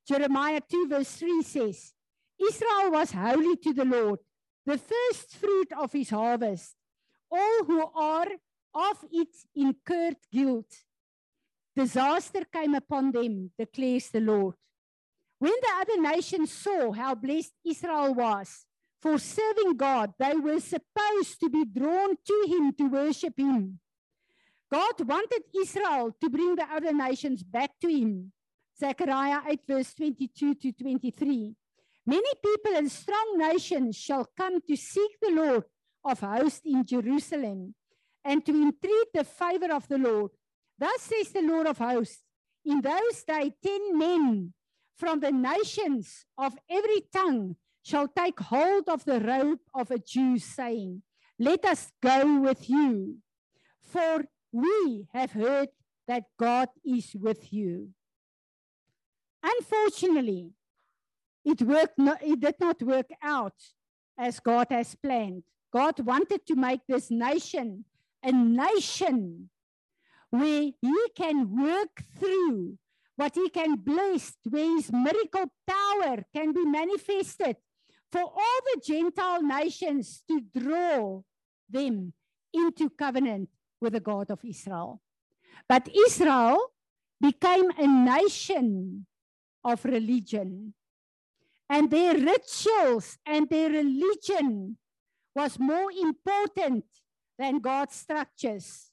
Jeremiah 0.08 0.62
2, 0.70 0.88
verse 0.88 1.12
3 1.16 1.42
says, 1.44 1.94
Israel 2.40 2.92
was 2.92 3.12
holy 3.12 3.58
to 3.58 3.74
the 3.74 3.86
Lord, 3.86 4.20
the 4.66 4.78
first 4.78 5.36
fruit 5.36 5.68
of 5.78 5.92
his 5.92 6.10
harvest. 6.10 6.76
All 7.30 7.66
who 7.66 7.86
are 7.96 8.28
of 8.74 8.98
it 9.12 9.30
incurred 9.56 10.18
guilt. 10.32 10.72
Disaster 11.76 12.46
came 12.52 12.76
upon 12.76 13.12
them, 13.12 13.52
declares 13.58 14.10
the 14.10 14.22
Lord. 14.22 14.56
When 15.44 15.52
the 15.62 15.74
other 15.82 16.16
nations 16.16 16.54
saw 16.54 16.94
how 16.94 17.16
blessed 17.16 17.52
Israel 17.66 18.14
was 18.14 18.66
for 19.02 19.18
serving 19.18 19.76
God, 19.76 20.14
they 20.18 20.36
were 20.36 20.62
supposed 20.62 21.42
to 21.42 21.50
be 21.50 21.66
drawn 21.66 22.16
to 22.16 22.46
him 22.48 22.72
to 22.78 22.86
worship 22.88 23.38
him. 23.38 23.80
God 24.72 25.06
wanted 25.06 25.44
Israel 25.54 26.16
to 26.22 26.30
bring 26.30 26.56
the 26.56 26.64
other 26.74 26.94
nations 26.94 27.44
back 27.44 27.72
to 27.82 27.90
him. 27.90 28.32
Zechariah 28.80 29.42
8, 29.50 29.60
verse 29.68 29.94
22 29.96 30.56
to 30.56 30.72
23. 30.72 31.54
Many 32.06 32.32
people 32.42 32.78
and 32.78 32.90
strong 32.90 33.36
nations 33.38 33.98
shall 33.98 34.26
come 34.38 34.62
to 34.62 34.78
seek 34.78 35.12
the 35.22 35.32
Lord 35.32 35.66
of 36.06 36.22
hosts 36.22 36.62
in 36.64 36.86
Jerusalem 36.86 37.76
and 38.24 38.46
to 38.46 38.54
entreat 38.54 39.10
the 39.14 39.26
favor 39.26 39.74
of 39.74 39.90
the 39.90 39.98
Lord. 39.98 40.32
Thus 40.80 41.02
says 41.02 41.34
the 41.34 41.42
Lord 41.42 41.68
of 41.68 41.80
hosts, 41.80 42.24
in 42.64 42.80
those 42.80 43.26
days 43.28 43.52
ten 43.62 43.98
men 43.98 44.54
from 44.96 45.20
the 45.20 45.32
nations 45.32 46.26
of 46.38 46.54
every 46.70 47.02
tongue 47.14 47.56
shall 47.84 48.08
take 48.08 48.40
hold 48.40 48.88
of 48.88 49.04
the 49.06 49.20
robe 49.20 49.60
of 49.74 49.92
a 49.92 50.00
Jew, 50.00 50.40
saying, 50.40 51.04
Let 51.38 51.66
us 51.66 51.92
go 52.02 52.40
with 52.42 52.70
you, 52.70 53.18
for 53.82 54.26
we 54.52 55.08
have 55.14 55.32
heard 55.32 55.70
that 56.08 56.24
God 56.40 56.70
is 56.86 57.16
with 57.20 57.52
you. 57.52 57.90
Unfortunately, 59.42 60.52
it, 61.44 61.62
worked 61.62 61.98
not, 61.98 62.24
it 62.24 62.40
did 62.40 62.56
not 62.60 62.82
work 62.82 63.10
out 63.22 63.56
as 64.18 64.40
God 64.40 64.68
has 64.70 64.96
planned. 64.96 65.44
God 65.74 66.00
wanted 66.00 66.46
to 66.48 66.56
make 66.56 66.82
this 66.88 67.10
nation 67.10 67.86
a 68.24 68.32
nation 68.32 69.50
where 70.30 70.72
He 70.82 70.96
can 71.16 71.62
work 71.62 72.04
through 72.18 72.78
what 73.16 73.36
He 73.36 73.50
can 73.50 73.76
bless, 73.76 74.34
where 74.50 74.76
His 74.76 74.92
miracle 74.92 75.52
power 75.68 76.24
can 76.34 76.54
be 76.54 76.66
manifested 76.66 77.58
for 78.12 78.22
all 78.22 78.60
the 78.74 78.82
Gentile 78.86 79.42
nations 79.42 80.24
to 80.28 80.42
draw 80.56 81.22
them 81.70 82.14
into 82.54 82.90
covenant 82.90 83.50
with 83.82 83.94
the 83.94 84.00
God 84.00 84.30
of 84.30 84.40
Israel. 84.46 85.02
But 85.68 85.90
Israel 85.96 86.58
became 87.20 87.72
a 87.78 87.88
nation 87.88 89.06
of 89.64 89.84
religion 89.86 90.74
and 91.70 91.90
their 91.90 92.14
rituals 92.14 93.18
and 93.26 93.50
their 93.50 93.70
religion 93.70 94.78
was 95.36 95.58
more 95.58 95.92
important 95.92 96.86
than 97.38 97.60
God's 97.60 97.96
structures. 97.96 98.92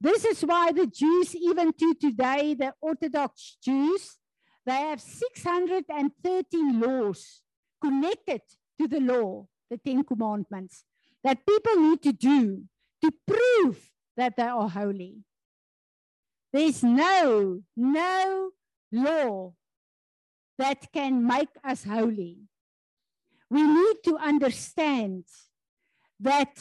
This 0.00 0.24
is 0.24 0.40
why 0.42 0.72
the 0.72 0.86
Jews, 0.86 1.36
even 1.36 1.72
to 1.74 1.94
today, 1.94 2.54
the 2.54 2.72
Orthodox 2.80 3.58
Jews, 3.62 4.16
they 4.64 4.72
have 4.72 5.00
613 5.00 6.80
laws 6.80 7.42
connected 7.82 8.40
to 8.80 8.88
the 8.88 9.00
law, 9.00 9.46
the 9.70 9.76
Ten 9.76 10.02
Commandments, 10.04 10.84
that 11.22 11.44
people 11.46 11.76
need 11.76 12.02
to 12.02 12.12
do 12.12 12.62
to 13.02 13.12
prove 13.26 13.90
that 14.16 14.36
they 14.36 14.44
are 14.44 14.68
holy. 14.68 15.18
There's 16.52 16.82
no, 16.82 17.60
no 17.76 18.50
law 18.92 19.52
that 20.58 20.90
can 20.92 21.26
make 21.26 21.48
us 21.62 21.84
holy. 21.84 22.38
We 23.50 23.62
need 23.62 23.96
to 24.04 24.16
understand 24.16 25.24
that 26.20 26.58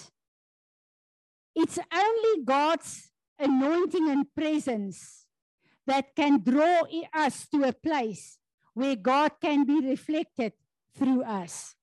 it's 1.55 1.79
only 1.93 2.43
God's 2.43 3.10
anointing 3.39 4.10
and 4.10 4.25
presence 4.36 5.25
that 5.88 6.15
can 6.15 6.41
draw 6.43 6.84
us 7.13 7.48
to 7.48 7.63
a 7.63 7.74
place 7.74 8.38
where 8.74 8.96
God 8.96 9.31
can 9.41 9.65
be 9.65 9.79
reflected 9.79 10.53
through 10.96 11.24
us. 11.24 11.75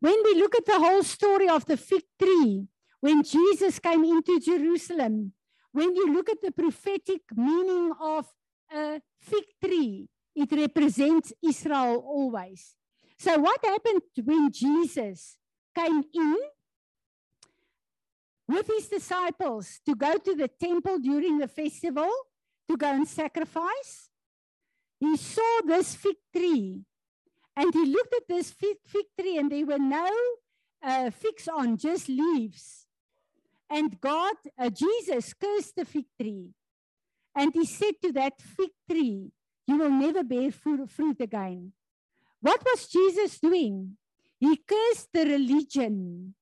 When 0.00 0.16
we 0.24 0.34
look 0.34 0.54
at 0.54 0.66
the 0.66 0.78
whole 0.78 1.02
story 1.02 1.48
of 1.48 1.64
the 1.66 1.76
fig 1.76 2.02
tree, 2.20 2.66
when 3.00 3.22
Jesus 3.22 3.78
came 3.78 4.04
into 4.04 4.40
Jerusalem, 4.40 5.32
when 5.72 5.94
you 5.94 6.12
look 6.12 6.28
at 6.28 6.40
the 6.42 6.50
prophetic 6.50 7.22
meaning 7.34 7.92
of 8.00 8.26
a 8.74 9.00
fig 9.20 9.44
tree, 9.62 10.08
it 10.34 10.50
represents 10.52 11.32
Israel 11.42 12.02
always. 12.04 12.74
So, 13.18 13.38
what 13.38 13.64
happened 13.64 14.02
when 14.24 14.50
Jesus 14.52 15.36
came 15.74 16.04
in 16.14 16.36
with 18.48 18.66
his 18.66 18.88
disciples 18.88 19.80
to 19.86 19.94
go 19.94 20.16
to 20.16 20.34
the 20.34 20.48
temple 20.48 20.98
during 20.98 21.38
the 21.38 21.48
festival 21.48 22.10
to 22.68 22.76
go 22.76 22.86
and 22.86 23.06
sacrifice? 23.06 24.08
He 24.98 25.16
saw 25.16 25.60
this 25.64 25.94
fig 25.94 26.16
tree 26.34 26.80
and 27.58 27.74
he 27.74 27.86
looked 27.86 28.14
at 28.14 28.28
this 28.28 28.52
fig, 28.52 28.76
fig 28.86 29.06
tree, 29.18 29.36
and 29.36 29.50
there 29.50 29.66
were 29.66 29.80
no 29.80 30.08
uh, 30.80 31.10
figs 31.10 31.48
on, 31.48 31.76
just 31.76 32.08
leaves. 32.08 32.86
And 33.68 34.00
God, 34.00 34.36
uh, 34.56 34.70
Jesus 34.70 35.34
cursed 35.34 35.74
the 35.74 35.84
fig 35.84 36.04
tree. 36.20 36.50
And 37.34 37.52
he 37.52 37.66
said 37.66 37.94
to 38.02 38.12
that 38.12 38.40
fig 38.40 38.70
tree, 38.88 39.32
You 39.66 39.76
will 39.76 39.90
never 39.90 40.22
bear 40.22 40.52
fruit 40.52 41.20
again. 41.20 41.72
What 42.40 42.64
was 42.64 42.86
Jesus 42.86 43.40
doing? 43.40 43.96
He 44.38 44.56
cursed 44.56 45.08
the 45.12 45.24
religion. 45.24 46.34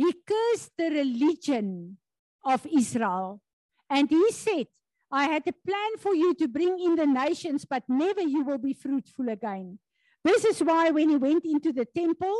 He 0.00 0.14
cursed 0.26 0.72
the 0.78 0.88
religion 0.88 1.98
of 2.42 2.66
Israel. 2.74 3.42
And 3.90 4.08
he 4.08 4.32
said, 4.32 4.66
I 5.12 5.24
had 5.24 5.42
a 5.46 5.52
plan 5.52 5.92
for 5.98 6.14
you 6.14 6.32
to 6.36 6.48
bring 6.48 6.78
in 6.80 6.94
the 6.96 7.06
nations, 7.06 7.66
but 7.66 7.82
never 7.86 8.22
you 8.22 8.42
will 8.42 8.56
be 8.56 8.72
fruitful 8.72 9.28
again. 9.28 9.78
This 10.24 10.46
is 10.46 10.60
why 10.62 10.88
when 10.88 11.10
he 11.10 11.16
went 11.16 11.44
into 11.44 11.70
the 11.74 11.84
temple 11.84 12.36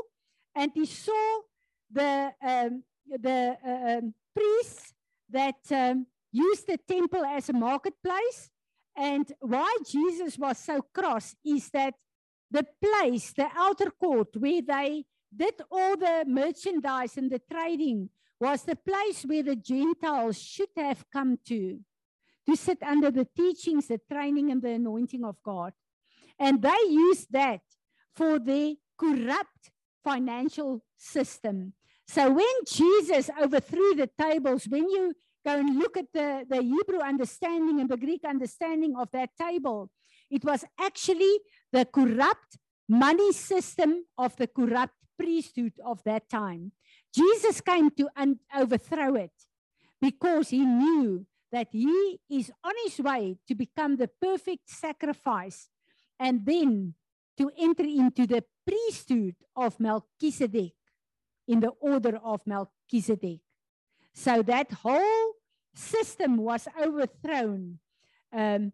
and 0.54 0.70
he 0.72 0.86
saw 0.86 1.40
the, 1.92 2.32
um, 2.42 2.82
the 3.28 3.58
uh, 3.62 3.98
um, 3.98 4.14
priests 4.34 4.94
that 5.28 5.60
um, 5.70 6.06
used 6.32 6.66
the 6.66 6.78
temple 6.88 7.26
as 7.26 7.50
a 7.50 7.52
marketplace, 7.52 8.48
and 8.96 9.30
why 9.40 9.76
Jesus 9.86 10.38
was 10.38 10.56
so 10.56 10.80
cross 10.94 11.34
is 11.44 11.68
that 11.74 11.92
the 12.50 12.64
place, 12.82 13.34
the 13.34 13.48
outer 13.54 13.90
court 13.90 14.28
where 14.36 14.62
they 14.62 15.04
did 15.34 15.54
all 15.70 15.96
the 15.96 16.24
merchandise 16.26 17.16
and 17.16 17.30
the 17.30 17.40
trading, 17.50 18.10
was 18.40 18.62
the 18.62 18.76
place 18.76 19.22
where 19.24 19.42
the 19.42 19.56
Gentiles 19.56 20.40
should 20.40 20.70
have 20.76 21.04
come 21.12 21.38
to, 21.46 21.78
to 22.48 22.56
sit 22.56 22.82
under 22.82 23.10
the 23.10 23.28
teachings, 23.36 23.88
the 23.88 24.00
training, 24.10 24.50
and 24.50 24.62
the 24.62 24.70
anointing 24.70 25.24
of 25.24 25.36
God. 25.44 25.72
And 26.38 26.62
they 26.62 26.82
used 26.88 27.30
that 27.32 27.60
for 28.16 28.38
the 28.38 28.76
corrupt 28.98 29.70
financial 30.02 30.82
system. 30.96 31.74
So 32.08 32.30
when 32.30 32.46
Jesus 32.66 33.30
overthrew 33.40 33.94
the 33.94 34.10
tables, 34.18 34.66
when 34.68 34.88
you 34.88 35.14
go 35.44 35.58
and 35.58 35.78
look 35.78 35.96
at 35.96 36.06
the, 36.12 36.44
the 36.48 36.62
Hebrew 36.62 37.00
understanding 37.00 37.80
and 37.80 37.88
the 37.88 37.96
Greek 37.96 38.24
understanding 38.24 38.94
of 38.96 39.10
that 39.12 39.30
table, 39.38 39.90
it 40.30 40.44
was 40.44 40.64
actually 40.78 41.38
the 41.72 41.84
corrupt 41.84 42.58
money 42.88 43.32
system 43.32 44.04
of 44.18 44.34
the 44.36 44.46
corrupt 44.46 44.94
priesthood 45.20 45.74
of 45.84 46.02
that 46.04 46.28
time. 46.28 46.72
Jesus 47.14 47.60
came 47.60 47.90
to 47.90 48.08
un- 48.16 48.40
overthrow 48.56 49.14
it 49.16 49.36
because 50.00 50.48
he 50.48 50.64
knew 50.64 51.26
that 51.52 51.68
he 51.72 52.20
is 52.30 52.50
on 52.64 52.72
his 52.84 52.98
way 53.00 53.36
to 53.48 53.54
become 53.54 53.96
the 53.96 54.08
perfect 54.20 54.70
sacrifice. 54.70 55.68
And 56.18 56.44
then 56.44 56.94
to 57.38 57.50
enter 57.58 57.84
into 57.84 58.26
the 58.26 58.44
priesthood 58.66 59.34
of 59.56 59.80
Melchizedek 59.80 60.74
in 61.48 61.60
the 61.60 61.72
order 61.80 62.18
of 62.22 62.40
Melchizedek. 62.46 63.40
So 64.14 64.42
that 64.42 64.70
whole 64.72 65.32
system 65.74 66.36
was 66.36 66.68
overthrown. 66.78 67.78
Um, 68.32 68.72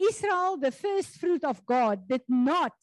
Israel, 0.00 0.56
the 0.56 0.72
first 0.72 1.20
fruit 1.20 1.44
of 1.44 1.64
God, 1.64 2.08
did 2.08 2.22
not 2.28 2.74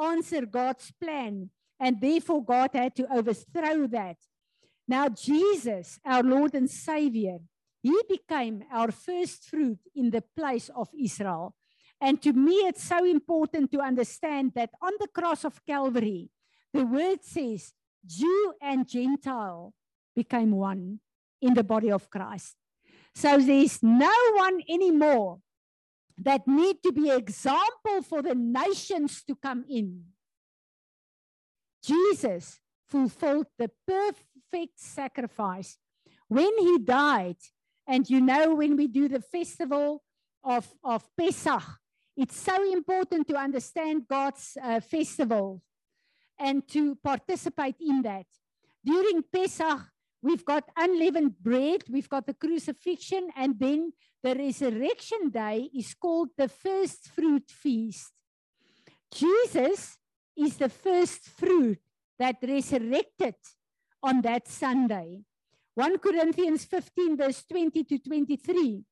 answer 0.00 0.46
God's 0.46 0.92
plan, 1.02 1.50
and 1.80 2.00
therefore 2.00 2.44
God 2.44 2.70
had 2.74 2.94
to 2.96 3.12
overthrow 3.12 3.86
that. 3.88 4.16
Now, 4.86 5.08
Jesus, 5.08 6.00
our 6.04 6.22
Lord 6.22 6.54
and 6.54 6.70
Savior, 6.70 7.38
he 7.82 7.94
became 8.08 8.64
our 8.72 8.90
first 8.90 9.44
fruit 9.44 9.78
in 9.94 10.10
the 10.10 10.22
place 10.36 10.70
of 10.74 10.88
Israel. 10.98 11.54
And 12.00 12.20
to 12.22 12.32
me, 12.32 12.52
it's 12.68 12.84
so 12.84 13.04
important 13.04 13.70
to 13.72 13.80
understand 13.80 14.52
that 14.54 14.70
on 14.80 14.92
the 14.98 15.08
cross 15.08 15.44
of 15.44 15.64
Calvary, 15.66 16.30
the 16.72 16.84
word 16.84 17.22
says 17.22 17.72
Jew 18.06 18.54
and 18.62 18.88
Gentile 18.88 19.74
became 20.14 20.52
one 20.52 21.00
in 21.40 21.54
the 21.54 21.64
body 21.64 21.90
of 21.90 22.08
Christ. 22.10 22.56
So 23.14 23.38
there's 23.38 23.82
no 23.82 24.12
one 24.34 24.62
anymore 24.68 25.40
that 26.18 26.46
need 26.46 26.82
to 26.82 26.92
be 26.92 27.10
example 27.10 28.02
for 28.02 28.22
the 28.22 28.34
nations 28.34 29.22
to 29.24 29.34
come 29.34 29.64
in. 29.68 30.04
Jesus 31.88 32.60
fulfilled 32.86 33.46
the 33.58 33.70
perfect 33.86 34.78
sacrifice 34.78 35.78
when 36.28 36.52
he 36.58 36.78
died. 36.78 37.36
And 37.86 38.08
you 38.08 38.20
know, 38.20 38.54
when 38.54 38.76
we 38.76 38.86
do 38.86 39.08
the 39.08 39.20
festival 39.20 40.02
of, 40.44 40.68
of 40.84 41.08
Pesach, 41.16 41.62
it's 42.16 42.38
so 42.38 42.72
important 42.72 43.28
to 43.28 43.36
understand 43.36 44.06
God's 44.08 44.56
uh, 44.62 44.80
festival 44.80 45.62
and 46.38 46.66
to 46.68 46.96
participate 46.96 47.76
in 47.80 48.02
that. 48.02 48.26
During 48.84 49.22
Pesach, 49.22 49.80
we've 50.22 50.44
got 50.44 50.64
unleavened 50.76 51.38
bread, 51.38 51.84
we've 51.90 52.08
got 52.08 52.26
the 52.26 52.34
crucifixion, 52.34 53.28
and 53.36 53.58
then 53.58 53.92
the 54.22 54.34
resurrection 54.34 55.30
day 55.30 55.70
is 55.74 55.94
called 55.94 56.30
the 56.36 56.48
first 56.48 57.08
fruit 57.08 57.50
feast. 57.50 58.12
Jesus 59.12 59.97
is 60.38 60.56
the 60.56 60.68
first 60.68 61.28
fruit 61.28 61.78
that 62.18 62.36
resurrected 62.42 63.34
on 64.02 64.22
that 64.22 64.48
Sunday. 64.48 65.20
1 65.74 65.98
Corinthians 65.98 66.64
15, 66.64 67.16
verse 67.16 67.44
20 67.44 67.84
to 67.84 67.98
23. 67.98 68.82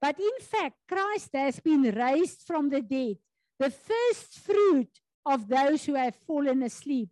But 0.00 0.18
in 0.18 0.38
fact, 0.40 0.76
Christ 0.88 1.30
has 1.34 1.60
been 1.60 1.82
raised 1.82 2.42
from 2.46 2.68
the 2.68 2.82
dead, 2.82 3.16
the 3.58 3.70
first 3.70 4.40
fruit 4.40 4.90
of 5.24 5.46
those 5.48 5.84
who 5.84 5.94
have 5.94 6.16
fallen 6.26 6.62
asleep. 6.62 7.08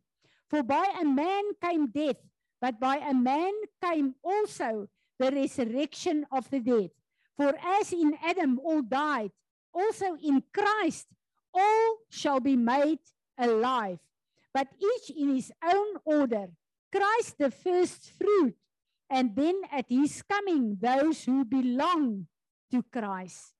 For 0.48 0.64
by 0.64 0.85
a 1.00 1.05
man 1.05 1.44
came 1.62 1.87
death, 1.87 2.16
but 2.61 2.81
by 2.81 2.96
a 2.96 3.14
man 3.14 3.53
came 3.83 4.14
also 4.22 4.88
the 5.18 5.31
resurrection 5.31 6.26
of 6.33 6.50
the 6.50 6.59
dead. 6.59 6.90
For 7.37 7.55
as 7.62 7.92
in 7.92 8.18
Adam 8.24 8.59
all 8.59 8.83
died, 8.83 9.31
also 9.72 10.16
in 10.22 10.42
Christ 10.53 11.07
all 11.55 11.98
shall 12.11 12.40
be 12.40 12.57
made 12.57 12.98
alive, 13.40 13.98
but 14.53 14.68
each 14.79 15.16
in 15.16 15.35
his 15.35 15.53
own 15.64 15.96
order. 16.05 16.48
Christ 16.92 17.38
the 17.38 17.50
first 17.50 18.12
fruit, 18.18 18.57
and 19.09 19.35
then 19.35 19.62
at 19.72 19.87
his 19.88 20.22
coming, 20.22 20.76
those 20.81 21.24
who 21.24 21.44
belong 21.44 22.26
to 22.70 22.83
Christ. 22.92 23.53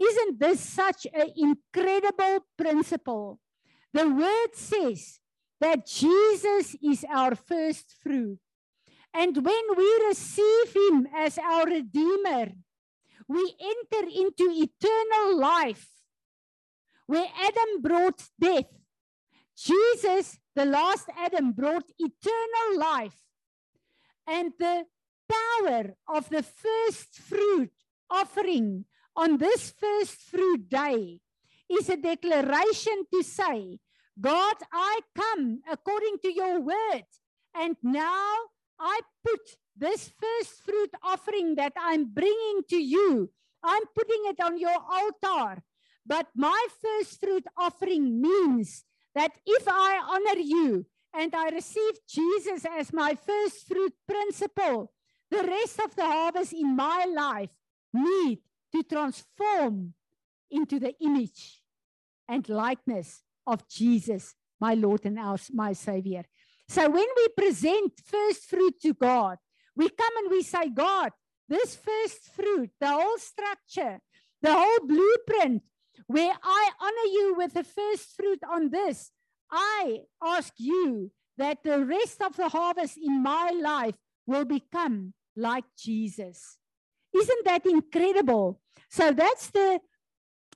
Isn't 0.00 0.38
this 0.38 0.60
such 0.60 1.06
an 1.12 1.32
incredible 1.36 2.46
principle? 2.56 3.40
The 3.92 4.08
word 4.08 4.54
says 4.54 5.18
that 5.60 5.86
Jesus 5.86 6.76
is 6.82 7.04
our 7.10 7.34
first 7.34 7.96
fruit. 8.02 8.38
And 9.12 9.34
when 9.36 9.64
we 9.76 10.04
receive 10.06 10.74
him 10.74 11.08
as 11.16 11.38
our 11.38 11.64
Redeemer, 11.64 12.52
we 13.26 13.54
enter 13.60 14.06
into 14.06 14.46
eternal 14.52 15.38
life 15.38 15.88
where 17.06 17.26
Adam 17.40 17.82
brought 17.82 18.22
death. 18.38 18.66
Jesus, 19.58 20.38
the 20.54 20.64
last 20.64 21.08
Adam, 21.18 21.52
brought 21.52 21.90
eternal 21.98 22.78
life. 22.78 23.18
And 24.26 24.52
the 24.58 24.84
power 25.28 25.94
of 26.06 26.28
the 26.28 26.42
first 26.42 27.16
fruit 27.16 27.72
offering 28.08 28.84
on 29.16 29.38
this 29.38 29.70
first 29.70 30.22
fruit 30.30 30.68
day 30.68 31.20
is 31.68 31.88
a 31.88 31.96
declaration 31.96 33.04
to 33.12 33.22
say, 33.22 33.78
God, 34.20 34.56
I 34.72 35.00
come 35.14 35.60
according 35.70 36.18
to 36.22 36.32
your 36.32 36.60
word. 36.60 37.04
And 37.54 37.76
now 37.82 38.34
I 38.78 39.00
put 39.24 39.40
this 39.76 40.10
first 40.20 40.62
fruit 40.62 40.90
offering 41.02 41.56
that 41.56 41.72
I'm 41.76 42.12
bringing 42.12 42.62
to 42.70 42.76
you, 42.76 43.30
I'm 43.62 43.82
putting 43.94 44.22
it 44.26 44.40
on 44.40 44.58
your 44.58 44.76
altar. 44.90 45.62
But 46.06 46.28
my 46.34 46.66
first 46.80 47.20
fruit 47.20 47.44
offering 47.58 48.22
means 48.22 48.84
that 49.18 49.32
if 49.44 49.64
I 49.66 50.00
honor 50.12 50.40
you 50.40 50.86
and 51.12 51.34
I 51.34 51.48
receive 51.48 51.94
Jesus 52.08 52.64
as 52.78 52.92
my 52.92 53.16
first 53.16 53.66
fruit 53.66 53.92
principle, 54.06 54.92
the 55.28 55.42
rest 55.42 55.80
of 55.80 55.96
the 55.96 56.06
harvest 56.06 56.52
in 56.52 56.76
my 56.76 57.04
life 57.12 57.50
need 57.92 58.38
to 58.72 58.82
transform 58.84 59.94
into 60.52 60.78
the 60.78 60.94
image 61.00 61.60
and 62.28 62.48
likeness 62.48 63.22
of 63.44 63.68
Jesus, 63.68 64.36
my 64.60 64.74
Lord 64.74 65.04
and 65.04 65.18
our, 65.18 65.38
my 65.52 65.72
Savior. 65.72 66.22
So 66.68 66.88
when 66.88 67.08
we 67.16 67.28
present 67.36 67.94
first 68.04 68.44
fruit 68.44 68.80
to 68.82 68.94
God, 68.94 69.38
we 69.74 69.88
come 69.88 70.16
and 70.18 70.30
we 70.30 70.42
say, 70.42 70.68
God, 70.68 71.10
this 71.48 71.74
first 71.74 72.20
fruit, 72.36 72.70
the 72.78 72.92
whole 72.92 73.18
structure, 73.18 73.98
the 74.42 74.52
whole 74.52 74.86
blueprint, 74.86 75.62
where 76.08 76.34
I 76.42 76.70
honor 76.80 77.10
you 77.12 77.34
with 77.36 77.54
the 77.54 77.64
first 77.64 78.16
fruit 78.16 78.40
on 78.50 78.70
this, 78.70 79.12
I 79.50 80.00
ask 80.22 80.52
you 80.58 81.12
that 81.36 81.62
the 81.62 81.84
rest 81.84 82.20
of 82.22 82.36
the 82.36 82.48
harvest 82.48 82.98
in 82.98 83.22
my 83.22 83.50
life 83.50 83.94
will 84.26 84.44
become 84.44 85.14
like 85.36 85.64
Jesus. 85.78 86.58
Isn't 87.14 87.44
that 87.44 87.64
incredible? 87.64 88.60
So 88.90 89.12
that's 89.12 89.50
the 89.50 89.80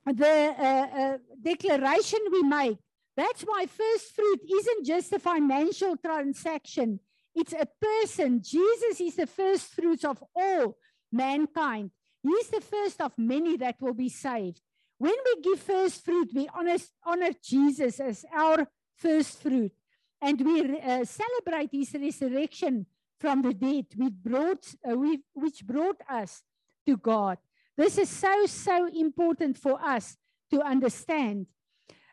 the 0.04 0.54
uh, 0.58 1.00
uh, 1.00 1.18
declaration 1.40 2.18
we 2.32 2.42
make. 2.42 2.78
That's 3.16 3.42
why 3.42 3.66
first 3.66 4.14
fruit 4.16 4.40
isn't 4.50 4.86
just 4.86 5.12
a 5.12 5.18
financial 5.18 5.96
transaction. 5.96 6.98
It's 7.34 7.52
a 7.52 7.68
person. 7.80 8.42
Jesus 8.42 9.00
is 9.00 9.16
the 9.16 9.26
first 9.26 9.72
fruits 9.72 10.04
of 10.04 10.22
all 10.34 10.76
mankind. 11.12 11.90
He's 12.22 12.48
the 12.48 12.60
first 12.60 13.00
of 13.00 13.12
many 13.16 13.56
that 13.58 13.76
will 13.80 13.94
be 13.94 14.08
saved. 14.08 14.60
When 15.02 15.16
we 15.24 15.42
give 15.42 15.58
first 15.58 16.04
fruit, 16.04 16.30
we 16.32 16.48
honor, 16.54 16.76
honor 17.04 17.30
Jesus 17.42 17.98
as 17.98 18.24
our 18.32 18.68
first 18.94 19.42
fruit. 19.42 19.72
And 20.20 20.40
we 20.40 20.78
uh, 20.78 21.04
celebrate 21.04 21.70
his 21.72 21.92
resurrection 21.92 22.86
from 23.18 23.42
the 23.42 23.52
dead, 23.52 23.86
which 23.96 24.12
brought, 24.22 24.64
uh, 24.88 24.94
which 25.34 25.66
brought 25.66 26.00
us 26.08 26.42
to 26.86 26.96
God. 26.96 27.38
This 27.76 27.98
is 27.98 28.10
so, 28.10 28.46
so 28.46 28.86
important 28.94 29.58
for 29.58 29.84
us 29.84 30.16
to 30.52 30.62
understand. 30.62 31.46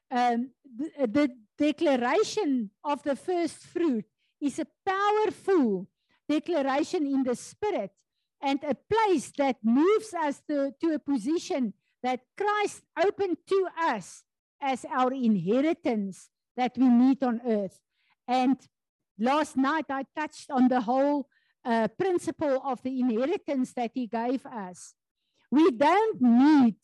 Um, 0.10 0.49
the, 0.75 0.89
the 1.06 1.30
declaration 1.60 2.71
of 2.84 3.04
the 3.04 3.15
first 3.15 3.67
fruit 3.67 4.06
is 4.41 4.58
a 4.58 4.65
powerful 4.84 5.88
declaration 6.28 7.06
in 7.06 7.21
the 7.21 7.36
spirit 7.36 7.91
and 8.41 8.60
a 8.63 8.73
place 8.73 9.32
that 9.38 9.58
moves 9.62 10.12
us 10.15 10.41
to, 10.47 10.73
to 10.82 10.95
a 10.95 10.97
position 10.97 11.75
that 12.03 12.21
Christ 12.38 12.83
opened 13.01 13.38
to 13.47 13.67
us 13.79 14.23
as 14.62 14.85
our 14.85 15.13
inheritance 15.13 16.29
that 16.55 16.77
we 16.77 16.88
need 16.88 17.23
on 17.23 17.41
earth. 17.45 17.79
And 18.27 18.57
last 19.17 19.57
night 19.57 19.85
I 19.89 20.03
touched 20.17 20.49
on 20.49 20.67
the 20.67 20.81
whole 20.81 21.27
uh, 21.65 21.88
principle 21.97 22.62
of 22.63 22.81
the 22.83 22.99
inheritance 22.99 23.73
that 23.73 23.91
he 23.93 24.07
gave 24.07 24.45
us. 24.45 24.93
We 25.51 25.71
don't 25.71 26.21
need 26.21 26.75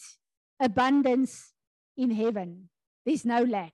abundance 0.59 1.53
in 1.97 2.11
heaven. 2.11 2.69
There's 3.05 3.25
no 3.25 3.43
lack. 3.43 3.73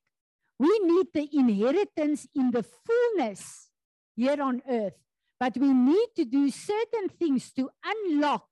We 0.60 0.80
need 0.80 1.08
the 1.13 1.27
inheritance 1.34 2.27
in 2.36 2.51
the 2.51 2.63
fullness 2.63 3.69
here 4.15 4.41
on 4.41 4.62
earth. 4.69 4.93
But 5.39 5.58
we 5.58 5.73
need 5.73 6.10
to 6.17 6.25
do 6.25 6.51
certain 6.51 7.10
things 7.10 7.51
to 7.54 7.69
unlock 7.84 8.45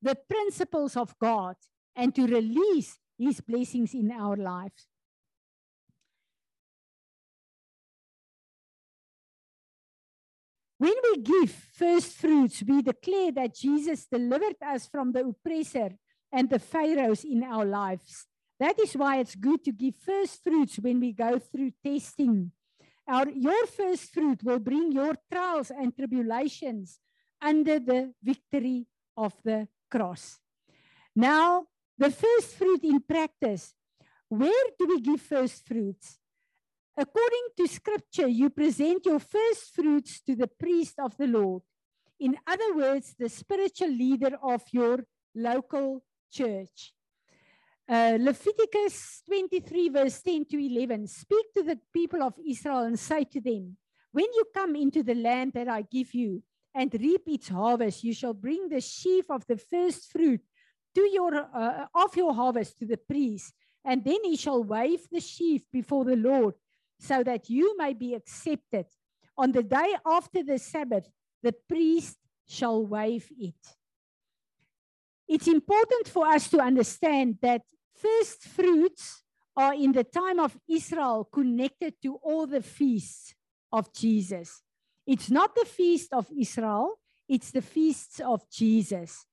the 0.00 0.14
principles 0.14 0.96
of 0.96 1.14
God 1.18 1.56
and 2.00 2.14
to 2.14 2.26
release 2.26 2.98
His 3.18 3.42
blessings 3.42 3.92
in 3.92 4.10
our 4.10 4.34
lives. 4.34 4.86
When 10.78 10.94
we 11.04 11.18
give 11.20 11.50
first 11.50 12.16
fruits, 12.16 12.62
we 12.66 12.80
declare 12.80 13.32
that 13.32 13.54
Jesus 13.54 14.06
delivered 14.06 14.56
us 14.66 14.88
from 14.88 15.12
the 15.12 15.26
oppressor 15.26 15.90
and 16.32 16.48
the 16.48 16.58
pharaohs 16.58 17.22
in 17.22 17.44
our 17.44 17.66
lives. 17.66 18.26
That 18.58 18.80
is 18.80 18.94
why 18.94 19.18
it's 19.18 19.34
good 19.34 19.62
to 19.64 19.72
give 19.72 19.96
first 19.96 20.42
fruits 20.42 20.78
when 20.78 21.00
we 21.00 21.12
go 21.12 21.38
through 21.38 21.72
testing. 21.84 22.52
Our, 23.06 23.28
your 23.28 23.66
first 23.66 24.10
fruit 24.14 24.42
will 24.42 24.58
bring 24.58 24.92
your 24.92 25.16
trials 25.30 25.70
and 25.70 25.94
tribulations 25.94 26.98
under 27.42 27.78
the 27.78 28.14
victory 28.22 28.86
of 29.18 29.34
the 29.44 29.68
cross. 29.90 30.38
Now, 31.14 31.66
the 32.00 32.10
first 32.10 32.56
fruit 32.56 32.82
in 32.82 32.98
practice. 33.00 33.74
Where 34.30 34.66
do 34.78 34.86
we 34.86 35.00
give 35.02 35.20
first 35.20 35.66
fruits? 35.66 36.16
According 36.96 37.46
to 37.58 37.66
scripture, 37.68 38.26
you 38.26 38.48
present 38.48 39.04
your 39.04 39.18
first 39.18 39.74
fruits 39.74 40.20
to 40.22 40.34
the 40.34 40.46
priest 40.46 40.94
of 40.98 41.14
the 41.18 41.26
Lord. 41.26 41.62
In 42.18 42.38
other 42.46 42.74
words, 42.74 43.14
the 43.18 43.28
spiritual 43.28 43.90
leader 43.90 44.32
of 44.42 44.62
your 44.72 45.04
local 45.34 46.02
church. 46.32 46.94
Uh, 47.86 48.16
Leviticus 48.18 49.22
23, 49.26 49.88
verse 49.90 50.22
10 50.22 50.46
to 50.46 50.58
11. 50.58 51.06
Speak 51.06 51.52
to 51.54 51.62
the 51.62 51.78
people 51.92 52.22
of 52.22 52.34
Israel 52.48 52.84
and 52.84 52.98
say 52.98 53.24
to 53.24 53.40
them, 53.42 53.76
When 54.12 54.26
you 54.32 54.44
come 54.54 54.74
into 54.74 55.02
the 55.02 55.16
land 55.16 55.52
that 55.54 55.68
I 55.68 55.82
give 55.82 56.14
you 56.14 56.42
and 56.74 56.94
reap 56.94 57.22
its 57.26 57.48
harvest, 57.48 58.04
you 58.04 58.14
shall 58.14 58.34
bring 58.34 58.68
the 58.68 58.80
sheaf 58.80 59.26
of 59.30 59.44
the 59.46 59.58
first 59.58 60.10
fruit 60.10 60.40
to 60.94 61.00
your, 61.02 61.34
uh, 61.34 61.86
of 61.94 62.16
your 62.16 62.34
harvest 62.34 62.78
to 62.78 62.86
the 62.86 62.96
priest, 62.96 63.54
and 63.84 64.04
then 64.04 64.18
he 64.24 64.36
shall 64.36 64.62
wave 64.62 65.00
the 65.10 65.20
sheaf 65.20 65.62
before 65.72 66.04
the 66.04 66.16
Lord 66.16 66.54
so 66.98 67.22
that 67.22 67.48
you 67.48 67.76
may 67.76 67.94
be 67.94 68.14
accepted. 68.14 68.86
On 69.36 69.52
the 69.52 69.62
day 69.62 69.94
after 70.04 70.42
the 70.42 70.58
Sabbath, 70.58 71.08
the 71.42 71.54
priest 71.68 72.18
shall 72.46 72.84
wave 72.84 73.28
it. 73.38 73.54
It's 75.26 75.46
important 75.46 76.08
for 76.08 76.26
us 76.26 76.48
to 76.50 76.60
understand 76.60 77.38
that 77.40 77.62
first 77.94 78.42
fruits 78.42 79.22
are 79.56 79.74
in 79.74 79.92
the 79.92 80.04
time 80.04 80.40
of 80.40 80.56
Israel 80.68 81.28
connected 81.32 81.94
to 82.02 82.16
all 82.16 82.46
the 82.46 82.62
feasts 82.62 83.34
of 83.72 83.92
Jesus. 83.92 84.62
It's 85.06 85.30
not 85.30 85.54
the 85.54 85.64
feast 85.64 86.12
of 86.12 86.26
Israel, 86.36 86.98
it's 87.28 87.50
the 87.50 87.62
feasts 87.62 88.20
of 88.20 88.48
Jesus. 88.50 89.24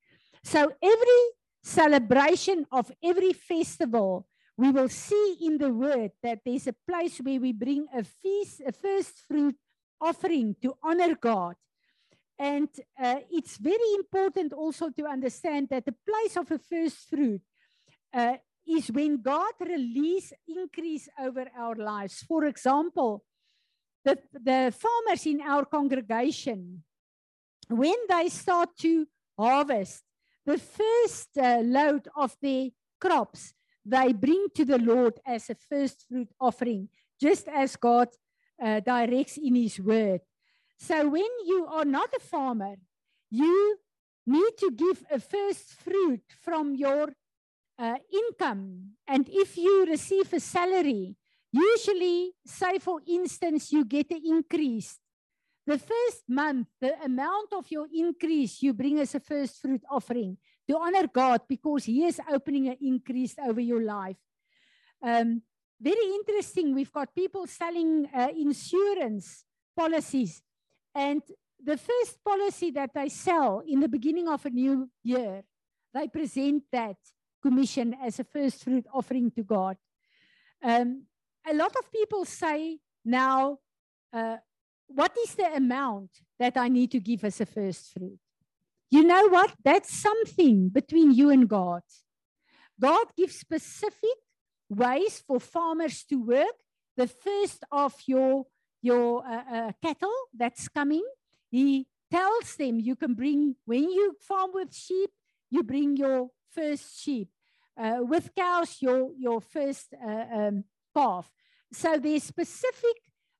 So 0.44 0.72
every 0.82 1.22
celebration 1.68 2.66
of 2.72 2.90
every 3.02 3.32
festival 3.32 4.26
we 4.56 4.70
will 4.72 4.88
see 4.88 5.36
in 5.42 5.58
the 5.58 5.72
word 5.72 6.10
that 6.22 6.40
there's 6.44 6.66
a 6.66 6.74
place 6.88 7.18
where 7.18 7.38
we 7.38 7.52
bring 7.52 7.86
a 7.94 8.02
feast, 8.02 8.60
a 8.66 8.72
first 8.72 9.22
fruit 9.28 9.54
offering 10.00 10.56
to 10.62 10.74
honor 10.82 11.14
God. 11.14 11.54
And 12.38 12.68
uh, 13.00 13.20
it's 13.30 13.56
very 13.56 13.94
important 13.94 14.52
also 14.52 14.90
to 14.90 15.06
understand 15.06 15.68
that 15.70 15.84
the 15.84 15.94
place 16.08 16.36
of 16.36 16.50
a 16.50 16.58
first 16.58 17.08
fruit 17.08 17.42
uh, 18.12 18.36
is 18.66 18.90
when 18.90 19.22
God 19.22 19.54
release 19.60 20.32
increase 20.48 21.08
over 21.20 21.46
our 21.56 21.74
lives. 21.74 22.24
For 22.26 22.44
example, 22.46 23.24
the, 24.04 24.18
the 24.32 24.74
farmers 24.76 25.26
in 25.26 25.40
our 25.40 25.64
congregation, 25.64 26.82
when 27.68 27.96
they 28.08 28.28
start 28.28 28.70
to 28.78 29.06
harvest 29.38 30.02
the 30.48 30.56
first 30.56 31.28
uh, 31.36 31.60
load 31.62 32.08
of 32.16 32.34
their 32.40 32.68
crops, 32.98 33.52
they 33.84 34.14
bring 34.14 34.46
to 34.54 34.64
the 34.64 34.78
Lord 34.78 35.20
as 35.26 35.50
a 35.50 35.54
first 35.54 36.06
fruit 36.08 36.28
offering, 36.40 36.88
just 37.20 37.48
as 37.48 37.76
God 37.76 38.08
uh, 38.62 38.80
directs 38.80 39.36
in 39.36 39.54
His 39.56 39.78
word. 39.78 40.22
So 40.78 41.06
when 41.08 41.32
you 41.44 41.66
are 41.70 41.84
not 41.84 42.08
a 42.16 42.20
farmer, 42.20 42.76
you 43.30 43.78
need 44.26 44.52
to 44.60 44.70
give 44.70 45.04
a 45.10 45.20
first 45.20 45.66
fruit 45.84 46.24
from 46.40 46.74
your 46.74 47.12
uh, 47.78 47.96
income. 48.10 48.92
And 49.06 49.28
if 49.28 49.58
you 49.58 49.84
receive 49.84 50.32
a 50.32 50.40
salary, 50.40 51.14
usually, 51.52 52.32
say 52.46 52.78
for 52.78 53.00
instance, 53.06 53.70
you 53.70 53.84
get 53.84 54.10
an 54.10 54.22
increase. 54.24 54.98
The 55.68 55.76
first 55.76 56.24
month, 56.26 56.68
the 56.80 56.96
amount 57.04 57.52
of 57.52 57.70
your 57.70 57.86
increase 57.92 58.62
you 58.62 58.72
bring 58.72 58.98
as 59.00 59.14
a 59.14 59.20
first 59.20 59.60
fruit 59.60 59.82
offering 59.90 60.38
to 60.66 60.78
honor 60.78 61.06
God 61.06 61.42
because 61.46 61.84
He 61.84 62.06
is 62.08 62.18
opening 62.32 62.68
an 62.68 62.78
increase 62.80 63.36
over 63.38 63.60
your 63.60 63.82
life. 63.82 64.16
Um, 65.02 65.42
very 65.78 66.08
interesting. 66.18 66.74
We've 66.74 66.92
got 66.92 67.14
people 67.14 67.46
selling 67.46 68.08
uh, 68.14 68.28
insurance 68.34 69.44
policies, 69.76 70.40
and 70.94 71.20
the 71.62 71.76
first 71.76 72.24
policy 72.24 72.70
that 72.70 72.94
they 72.94 73.10
sell 73.10 73.62
in 73.68 73.80
the 73.80 73.88
beginning 73.88 74.26
of 74.26 74.46
a 74.46 74.50
new 74.50 74.88
year, 75.04 75.44
they 75.92 76.08
present 76.08 76.64
that. 76.72 76.96
commission 77.40 77.94
as 78.02 78.18
a 78.18 78.24
first 78.24 78.64
fruit 78.64 78.86
offering 78.92 79.30
to 79.30 79.42
God. 79.42 79.76
Um, 80.62 81.04
a 81.46 81.54
lot 81.54 81.74
of 81.76 81.92
people 81.92 82.24
say 82.24 82.78
now, 83.04 83.58
uh, 84.12 84.38
what 84.88 85.16
is 85.24 85.34
the 85.34 85.54
amount 85.54 86.10
that 86.38 86.56
I 86.56 86.68
need 86.68 86.90
to 86.92 87.00
give 87.00 87.24
as 87.24 87.40
a 87.40 87.46
first 87.46 87.92
fruit? 87.92 88.18
You 88.90 89.04
know 89.04 89.28
what? 89.28 89.54
That's 89.62 89.92
something 89.92 90.70
between 90.70 91.12
you 91.12 91.30
and 91.30 91.48
God. 91.48 91.82
God 92.80 93.06
gives 93.16 93.38
specific 93.38 94.18
ways 94.68 95.22
for 95.26 95.40
farmers 95.40 96.04
to 96.04 96.16
work. 96.16 96.56
The 96.96 97.06
first 97.06 97.64
of 97.70 97.94
your, 98.06 98.46
your 98.82 99.26
uh, 99.26 99.42
uh, 99.52 99.72
cattle 99.82 100.14
that's 100.34 100.68
coming, 100.68 101.04
He 101.50 101.86
tells 102.10 102.56
them 102.56 102.80
you 102.80 102.96
can 102.96 103.14
bring, 103.14 103.56
when 103.66 103.84
you 103.84 104.16
farm 104.20 104.50
with 104.54 104.74
sheep, 104.74 105.10
you 105.50 105.62
bring 105.62 105.96
your 105.96 106.30
first 106.50 106.98
sheep. 107.00 107.28
Uh, 107.76 107.98
with 108.00 108.34
cows, 108.34 108.78
your, 108.80 109.12
your 109.16 109.40
first 109.40 109.94
uh, 110.04 110.24
um, 110.34 110.64
calf. 110.96 111.30
So 111.72 111.96
there's 111.96 112.24
specific 112.24 112.96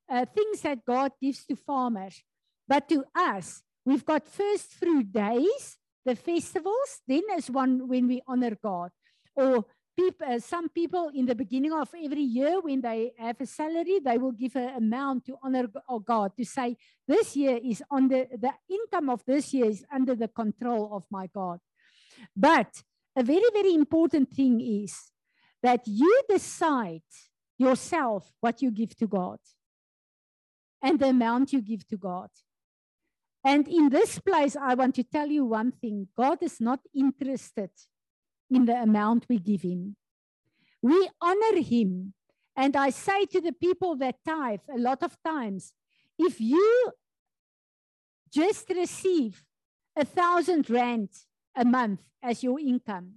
uh, 0.09 0.25
things 0.25 0.61
that 0.61 0.85
God 0.85 1.11
gives 1.21 1.45
to 1.45 1.55
farmers. 1.55 2.23
But 2.67 2.89
to 2.89 3.03
us, 3.15 3.61
we've 3.85 4.05
got 4.05 4.27
first 4.27 4.73
fruit 4.73 5.11
days, 5.11 5.77
the 6.05 6.15
festivals, 6.15 7.01
then 7.07 7.23
is 7.37 7.49
one 7.49 7.87
when 7.87 8.07
we 8.07 8.21
honor 8.27 8.55
God. 8.61 8.91
Or 9.35 9.65
people, 9.97 10.27
uh, 10.27 10.39
some 10.39 10.69
people 10.69 11.11
in 11.13 11.25
the 11.25 11.35
beginning 11.35 11.73
of 11.73 11.89
every 12.03 12.21
year, 12.21 12.59
when 12.61 12.81
they 12.81 13.11
have 13.17 13.39
a 13.41 13.45
salary, 13.45 13.99
they 14.03 14.17
will 14.17 14.31
give 14.31 14.55
an 14.55 14.75
amount 14.77 15.25
to 15.25 15.37
honor 15.43 15.67
God, 16.05 16.31
to 16.37 16.45
say, 16.45 16.77
this 17.07 17.35
year 17.35 17.59
is 17.63 17.79
the, 17.89 18.27
the 18.39 18.53
income 18.69 19.09
of 19.09 19.23
this 19.25 19.53
year 19.53 19.65
is 19.65 19.85
under 19.91 20.15
the 20.15 20.27
control 20.27 20.89
of 20.93 21.03
my 21.09 21.27
God. 21.27 21.59
But 22.35 22.81
a 23.15 23.23
very, 23.23 23.49
very 23.53 23.73
important 23.73 24.29
thing 24.31 24.61
is 24.61 25.11
that 25.61 25.81
you 25.85 26.21
decide 26.29 27.01
yourself 27.57 28.31
what 28.39 28.61
you 28.61 28.71
give 28.71 28.95
to 28.97 29.07
God 29.07 29.39
and 30.81 30.99
the 30.99 31.07
amount 31.07 31.53
you 31.53 31.61
give 31.61 31.87
to 31.87 31.97
God. 31.97 32.29
And 33.43 33.67
in 33.67 33.89
this 33.89 34.19
place, 34.19 34.55
I 34.55 34.75
want 34.75 34.95
to 34.95 35.03
tell 35.03 35.27
you 35.27 35.45
one 35.45 35.71
thing 35.71 36.07
God 36.17 36.39
is 36.41 36.59
not 36.59 36.79
interested 36.93 37.71
in 38.49 38.65
the 38.65 38.75
amount 38.75 39.27
we 39.29 39.39
give 39.39 39.61
Him. 39.61 39.95
We 40.81 41.09
honor 41.21 41.61
Him. 41.61 42.13
And 42.55 42.75
I 42.75 42.89
say 42.89 43.25
to 43.27 43.39
the 43.39 43.53
people 43.53 43.95
that 43.97 44.15
tithe 44.25 44.61
a 44.73 44.77
lot 44.77 45.03
of 45.03 45.17
times 45.23 45.73
if 46.17 46.41
you 46.41 46.91
just 48.31 48.69
receive 48.69 49.45
a 49.95 50.03
thousand 50.03 50.69
rand 50.69 51.09
a 51.55 51.63
month 51.63 52.01
as 52.21 52.43
your 52.43 52.59
income, 52.59 53.13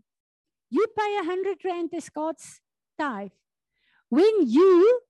you 0.70 0.86
pay 0.96 1.18
a 1.20 1.24
hundred 1.24 1.58
rand 1.64 1.90
as 1.94 2.08
God's 2.08 2.60
tithe. 2.98 3.32
When 4.08 4.46
you 4.46 5.00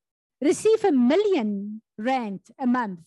receive 0.43 0.85
a 0.85 0.93
million 0.93 1.81
rand 1.97 2.41
a 2.59 2.67
month, 2.67 3.01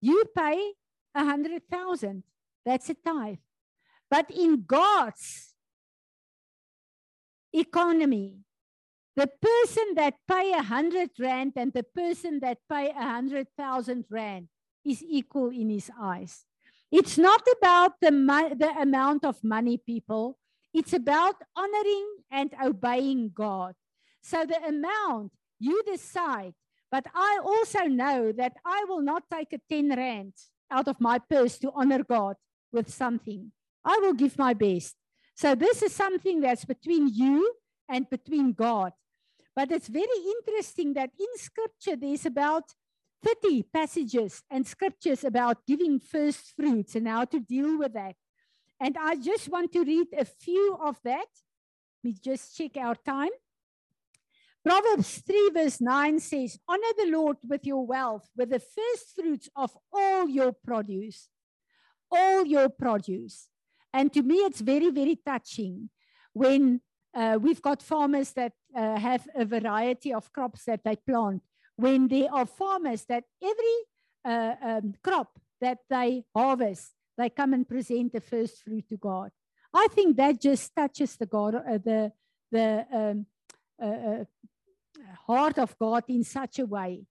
you 0.00 0.24
pay 0.36 0.72
a 1.14 1.24
hundred 1.24 1.62
thousand. 1.70 2.24
That's 2.66 2.90
a 2.90 2.94
tithe. 2.94 3.38
But 4.10 4.30
in 4.30 4.64
God's 4.66 5.54
economy, 7.52 8.38
the 9.14 9.28
person 9.40 9.94
that 9.94 10.14
pay 10.28 10.52
a 10.52 10.62
hundred 10.62 11.10
rand 11.18 11.52
and 11.56 11.72
the 11.72 11.82
person 11.82 12.40
that 12.40 12.58
pay 12.68 12.90
a 12.90 13.02
hundred 13.02 13.46
thousand 13.56 14.04
rand 14.10 14.48
is 14.84 15.02
equal 15.02 15.50
in 15.50 15.70
his 15.70 15.90
eyes. 16.00 16.44
It's 16.90 17.16
not 17.16 17.42
about 17.58 17.92
the, 18.00 18.10
the 18.10 18.72
amount 18.80 19.24
of 19.24 19.42
money, 19.44 19.78
people. 19.78 20.38
It's 20.74 20.92
about 20.92 21.36
honoring 21.56 22.08
and 22.30 22.54
obeying 22.62 23.32
God. 23.34 23.74
So 24.22 24.44
the 24.44 24.62
amount 24.64 25.32
you 25.62 25.82
decide, 25.84 26.54
but 26.90 27.06
I 27.14 27.40
also 27.42 27.84
know 27.84 28.32
that 28.32 28.54
I 28.64 28.84
will 28.88 29.00
not 29.00 29.24
take 29.32 29.52
a 29.52 29.60
10 29.68 29.96
rand 29.96 30.34
out 30.70 30.88
of 30.88 31.00
my 31.00 31.18
purse 31.18 31.58
to 31.58 31.72
honor 31.74 32.02
God 32.02 32.36
with 32.72 32.92
something. 32.92 33.52
I 33.84 33.98
will 34.02 34.14
give 34.14 34.38
my 34.38 34.54
best. 34.54 34.94
So 35.34 35.54
this 35.54 35.82
is 35.82 35.94
something 35.94 36.40
that's 36.40 36.64
between 36.64 37.08
you 37.08 37.54
and 37.88 38.08
between 38.08 38.52
God. 38.52 38.92
But 39.54 39.70
it's 39.70 39.88
very 39.88 40.20
interesting 40.36 40.94
that 40.94 41.10
in 41.18 41.26
scripture 41.36 41.96
there's 41.96 42.26
about 42.26 42.64
30 43.24 43.64
passages 43.72 44.42
and 44.50 44.66
scriptures 44.66 45.24
about 45.24 45.64
giving 45.66 46.00
first 46.00 46.52
fruits 46.56 46.94
and 46.96 47.06
how 47.06 47.24
to 47.26 47.40
deal 47.40 47.78
with 47.78 47.92
that. 47.94 48.16
And 48.80 48.96
I 48.98 49.16
just 49.16 49.48
want 49.48 49.72
to 49.72 49.84
read 49.84 50.08
a 50.18 50.24
few 50.24 50.76
of 50.82 50.98
that. 51.04 51.28
We 52.02 52.14
just 52.14 52.56
check 52.56 52.76
our 52.76 52.96
time. 52.96 53.30
Proverbs 54.64 55.22
3, 55.26 55.50
verse 55.54 55.80
9 55.80 56.20
says, 56.20 56.58
Honor 56.68 56.92
the 56.96 57.10
Lord 57.10 57.36
with 57.46 57.66
your 57.66 57.84
wealth, 57.84 58.28
with 58.36 58.50
the 58.50 58.60
first 58.60 59.14
fruits 59.14 59.48
of 59.56 59.76
all 59.92 60.28
your 60.28 60.52
produce. 60.52 61.28
All 62.10 62.46
your 62.46 62.68
produce. 62.68 63.48
And 63.92 64.12
to 64.12 64.22
me, 64.22 64.36
it's 64.36 64.60
very, 64.60 64.90
very 64.90 65.16
touching 65.16 65.90
when 66.32 66.80
uh, 67.14 67.38
we've 67.40 67.60
got 67.60 67.82
farmers 67.82 68.32
that 68.32 68.52
uh, 68.74 68.98
have 68.98 69.26
a 69.34 69.44
variety 69.44 70.14
of 70.14 70.32
crops 70.32 70.64
that 70.66 70.84
they 70.84 70.96
plant. 70.96 71.42
When 71.76 72.08
there 72.08 72.32
are 72.32 72.46
farmers 72.46 73.04
that 73.06 73.24
every 73.42 73.78
uh, 74.24 74.54
um, 74.62 74.94
crop 75.02 75.38
that 75.60 75.78
they 75.90 76.24
harvest, 76.34 76.92
they 77.18 77.30
come 77.30 77.52
and 77.52 77.68
present 77.68 78.12
the 78.12 78.20
first 78.20 78.62
fruit 78.62 78.88
to 78.88 78.96
God. 78.96 79.30
I 79.74 79.88
think 79.90 80.16
that 80.16 80.40
just 80.40 80.74
touches 80.76 81.16
the 81.16 81.26
God, 81.26 81.54
uh, 81.54 81.78
the 81.78 82.12
the 82.50 82.86
um, 82.92 83.26
uh, 83.82 83.86
uh, 83.86 84.24
heart 85.26 85.58
of 85.58 85.76
God 85.78 86.04
in 86.08 86.24
such 86.24 86.58
a 86.58 86.66
way. 86.66 87.04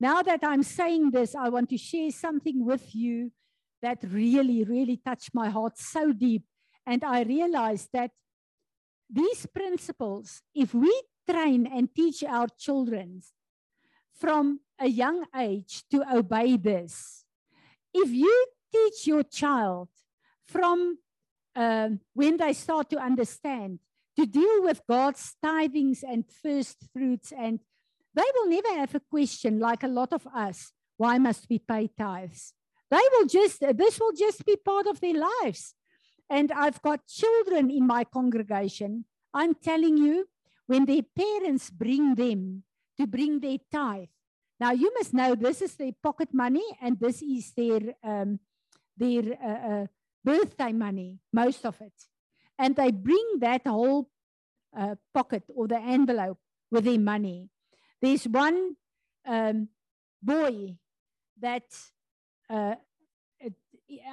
Now 0.00 0.22
that 0.22 0.40
I'm 0.42 0.62
saying 0.62 1.10
this, 1.10 1.34
I 1.34 1.48
want 1.48 1.70
to 1.70 1.78
share 1.78 2.10
something 2.10 2.64
with 2.64 2.94
you 2.94 3.32
that 3.82 3.98
really, 4.02 4.64
really 4.64 4.96
touched 4.96 5.30
my 5.34 5.50
heart 5.50 5.78
so 5.78 6.12
deep. 6.12 6.44
And 6.86 7.04
I 7.04 7.22
realized 7.22 7.88
that 7.92 8.10
these 9.10 9.46
principles, 9.46 10.42
if 10.54 10.74
we 10.74 11.02
train 11.28 11.66
and 11.66 11.94
teach 11.94 12.22
our 12.24 12.48
children 12.58 13.22
from 14.14 14.60
a 14.78 14.88
young 14.88 15.24
age 15.36 15.82
to 15.90 16.04
obey 16.12 16.56
this, 16.56 17.24
if 17.92 18.10
you 18.10 18.46
teach 18.72 19.06
your 19.06 19.22
child 19.22 19.88
from 20.46 20.98
um, 21.56 22.00
when 22.14 22.36
they 22.36 22.52
start 22.52 22.88
to 22.90 22.98
understand 22.98 23.80
to 24.18 24.26
deal 24.26 24.62
with 24.62 24.80
God's 24.88 25.36
tithings 25.44 26.02
and 26.02 26.24
first 26.42 26.76
fruits. 26.92 27.32
And 27.32 27.60
they 28.14 28.24
will 28.34 28.48
never 28.50 28.74
have 28.74 28.94
a 28.94 29.02
question 29.10 29.60
like 29.60 29.84
a 29.84 29.88
lot 29.88 30.12
of 30.12 30.26
us 30.34 30.72
why 30.96 31.16
must 31.16 31.46
we 31.48 31.60
pay 31.60 31.88
tithes? 31.96 32.54
They 32.90 33.04
will 33.12 33.26
just, 33.26 33.60
this 33.60 34.00
will 34.00 34.10
just 34.12 34.44
be 34.44 34.56
part 34.56 34.88
of 34.88 35.00
their 35.00 35.14
lives. 35.14 35.74
And 36.28 36.50
I've 36.50 36.82
got 36.82 37.06
children 37.06 37.70
in 37.70 37.86
my 37.86 38.02
congregation. 38.02 39.04
I'm 39.32 39.54
telling 39.54 39.96
you, 39.96 40.26
when 40.66 40.86
their 40.86 41.02
parents 41.16 41.70
bring 41.70 42.16
them 42.16 42.64
to 42.98 43.06
bring 43.06 43.38
their 43.38 43.58
tithe, 43.72 44.08
now 44.58 44.72
you 44.72 44.92
must 44.94 45.14
know 45.14 45.36
this 45.36 45.62
is 45.62 45.76
their 45.76 45.92
pocket 46.02 46.34
money 46.34 46.64
and 46.82 46.98
this 46.98 47.22
is 47.22 47.52
their 47.56 47.94
um, 48.02 48.40
their 48.96 49.22
uh, 49.40 49.72
uh, 49.72 49.86
birthday 50.24 50.72
money, 50.72 51.20
most 51.32 51.64
of 51.64 51.80
it 51.80 51.92
and 52.58 52.76
they 52.76 52.90
bring 52.90 53.38
that 53.40 53.66
whole 53.66 54.10
uh, 54.76 54.96
pocket 55.14 55.44
or 55.54 55.68
the 55.68 55.78
envelope 55.78 56.38
with 56.70 56.84
their 56.84 56.98
money. 56.98 57.48
There's 58.02 58.26
one 58.26 58.76
um, 59.26 59.68
boy 60.22 60.76
that 61.40 61.64
uh, 62.50 62.74
it, 63.40 63.54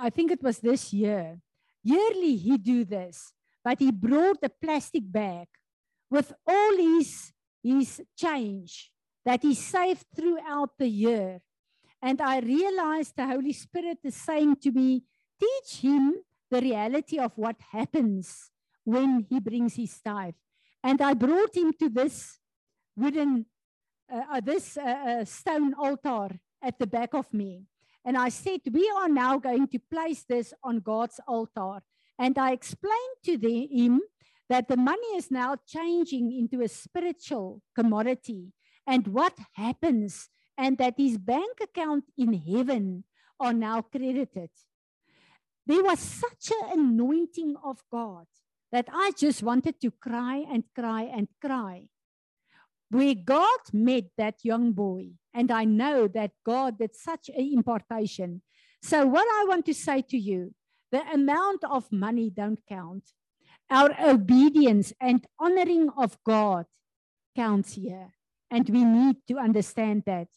I 0.01 0.09
think 0.09 0.31
it 0.31 0.43
was 0.43 0.59
this 0.59 0.93
year. 0.93 1.39
Yearly 1.83 2.35
he 2.37 2.57
do 2.57 2.85
this, 2.85 3.33
but 3.63 3.79
he 3.79 3.91
brought 3.91 4.39
a 4.43 4.49
plastic 4.49 5.03
bag 5.11 5.47
with 6.09 6.33
all 6.47 6.77
his 6.77 7.31
his 7.63 8.01
change 8.15 8.91
that 9.25 9.41
he 9.41 9.55
saved 9.55 10.05
throughout 10.15 10.77
the 10.77 10.87
year. 10.87 11.41
And 12.01 12.21
I 12.21 12.39
realized 12.39 13.15
the 13.15 13.25
Holy 13.25 13.53
Spirit 13.53 13.97
is 14.03 14.15
saying 14.15 14.57
to 14.57 14.71
me, 14.71 15.03
teach 15.39 15.81
him 15.81 16.13
the 16.55 16.61
reality 16.61 17.19
of 17.19 17.33
what 17.35 17.57
happens 17.71 18.49
when 18.85 19.25
he 19.29 19.39
brings 19.41 19.75
his 19.75 19.99
tithe. 19.99 20.35
And 20.81 21.01
I 21.01 21.13
brought 21.13 21.53
him 21.55 21.73
to 21.79 21.89
this 21.89 22.39
wooden, 22.95 23.45
uh, 24.11 24.21
uh, 24.33 24.39
this 24.39 24.77
uh, 24.77 24.81
uh, 24.81 25.25
stone 25.25 25.73
altar 25.73 26.39
at 26.63 26.79
the 26.79 26.87
back 26.87 27.13
of 27.13 27.33
me. 27.33 27.65
And 28.05 28.17
I 28.17 28.29
said, 28.29 28.61
We 28.71 28.89
are 28.97 29.09
now 29.09 29.37
going 29.37 29.67
to 29.69 29.79
place 29.91 30.23
this 30.23 30.53
on 30.63 30.79
God's 30.79 31.19
altar. 31.27 31.81
And 32.17 32.37
I 32.37 32.51
explained 32.51 33.17
to 33.25 33.37
the, 33.37 33.67
him 33.67 34.01
that 34.47 34.69
the 34.69 34.77
money 34.77 35.11
is 35.17 35.29
now 35.31 35.57
changing 35.67 36.31
into 36.31 36.63
a 36.63 36.69
spiritual 36.69 37.63
commodity. 37.75 38.53
And 38.87 39.07
what 39.07 39.37
happens, 39.53 40.29
and 40.57 40.77
that 40.77 40.93
his 40.97 41.17
bank 41.17 41.57
account 41.61 42.05
in 42.17 42.31
heaven 42.33 43.03
are 43.39 43.53
now 43.53 43.81
credited 43.81 44.51
there 45.65 45.83
was 45.83 45.99
such 45.99 46.51
an 46.51 46.79
anointing 46.79 47.55
of 47.63 47.83
God 47.91 48.25
that 48.71 48.87
I 48.91 49.11
just 49.17 49.41
wanted 49.41 49.79
to 49.81 49.91
cry 49.91 50.45
and 50.51 50.63
cry 50.73 51.03
and 51.03 51.27
cry. 51.41 51.83
Where 52.89 53.15
God 53.15 53.59
met 53.73 54.05
that 54.17 54.35
young 54.43 54.71
boy, 54.71 55.11
and 55.33 55.51
I 55.51 55.65
know 55.65 56.07
that 56.09 56.31
God 56.45 56.77
did 56.77 56.95
such 56.95 57.29
an 57.29 57.49
impartation. 57.53 58.41
So, 58.81 59.05
what 59.07 59.27
I 59.27 59.45
want 59.47 59.65
to 59.65 59.73
say 59.73 60.03
to 60.03 60.17
you 60.17 60.53
the 60.91 61.01
amount 61.13 61.63
of 61.63 61.91
money 61.91 62.29
don't 62.29 62.59
count. 62.69 63.03
Our 63.69 63.91
obedience 63.99 64.93
and 65.01 65.25
honoring 65.39 65.89
of 65.97 66.17
God 66.23 66.65
counts 67.35 67.73
here. 67.73 68.13
And 68.49 68.69
we 68.69 68.85
need 68.85 69.17
to 69.27 69.37
understand 69.37 70.03
that. 70.05 70.27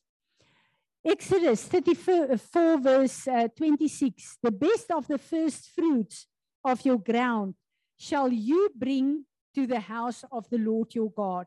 Exodus 1.08 1.64
34, 1.64 2.36
verse 2.80 3.28
uh, 3.28 3.48
26 3.56 4.38
The 4.42 4.50
best 4.50 4.90
of 4.90 5.08
the 5.08 5.16
first 5.16 5.70
fruits 5.74 6.26
of 6.62 6.84
your 6.84 6.98
ground 6.98 7.54
shall 7.98 8.30
you 8.30 8.68
bring 8.76 9.24
to 9.54 9.66
the 9.66 9.80
house 9.80 10.22
of 10.30 10.50
the 10.50 10.58
Lord 10.58 10.94
your 10.94 11.10
God. 11.10 11.46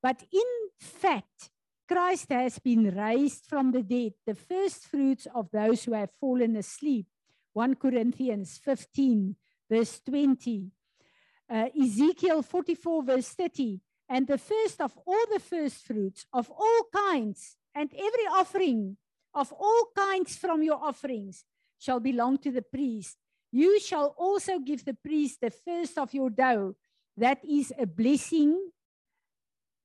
But 0.00 0.22
in 0.32 0.68
fact, 0.78 1.50
Christ 1.88 2.30
has 2.30 2.60
been 2.60 2.94
raised 2.94 3.46
from 3.46 3.72
the 3.72 3.82
dead, 3.82 4.12
the 4.28 4.36
first 4.36 4.86
fruits 4.86 5.26
of 5.34 5.50
those 5.50 5.82
who 5.82 5.94
have 5.94 6.10
fallen 6.20 6.54
asleep. 6.54 7.06
1 7.54 7.74
Corinthians 7.74 8.60
15, 8.64 9.34
verse 9.68 10.00
20. 10.08 10.70
Uh, 11.52 11.66
Ezekiel 11.82 12.42
44, 12.42 13.02
verse 13.02 13.28
30. 13.30 13.80
And 14.08 14.28
the 14.28 14.38
first 14.38 14.80
of 14.80 14.96
all 15.04 15.24
the 15.32 15.40
first 15.40 15.84
fruits 15.84 16.26
of 16.32 16.48
all 16.48 16.82
kinds, 16.94 17.56
and 17.74 17.90
every 17.92 18.26
offering 18.32 18.96
of 19.34 19.52
all 19.52 19.90
kinds 19.96 20.36
from 20.36 20.62
your 20.62 20.82
offerings 20.82 21.44
shall 21.78 22.00
belong 22.00 22.38
to 22.38 22.50
the 22.50 22.62
priest. 22.62 23.16
You 23.52 23.80
shall 23.80 24.14
also 24.18 24.58
give 24.58 24.84
the 24.84 24.94
priest 24.94 25.40
the 25.40 25.50
first 25.50 25.98
of 25.98 26.14
your 26.14 26.30
dough. 26.30 26.76
That 27.16 27.44
is 27.44 27.72
a 27.78 27.86
blessing, 27.86 28.70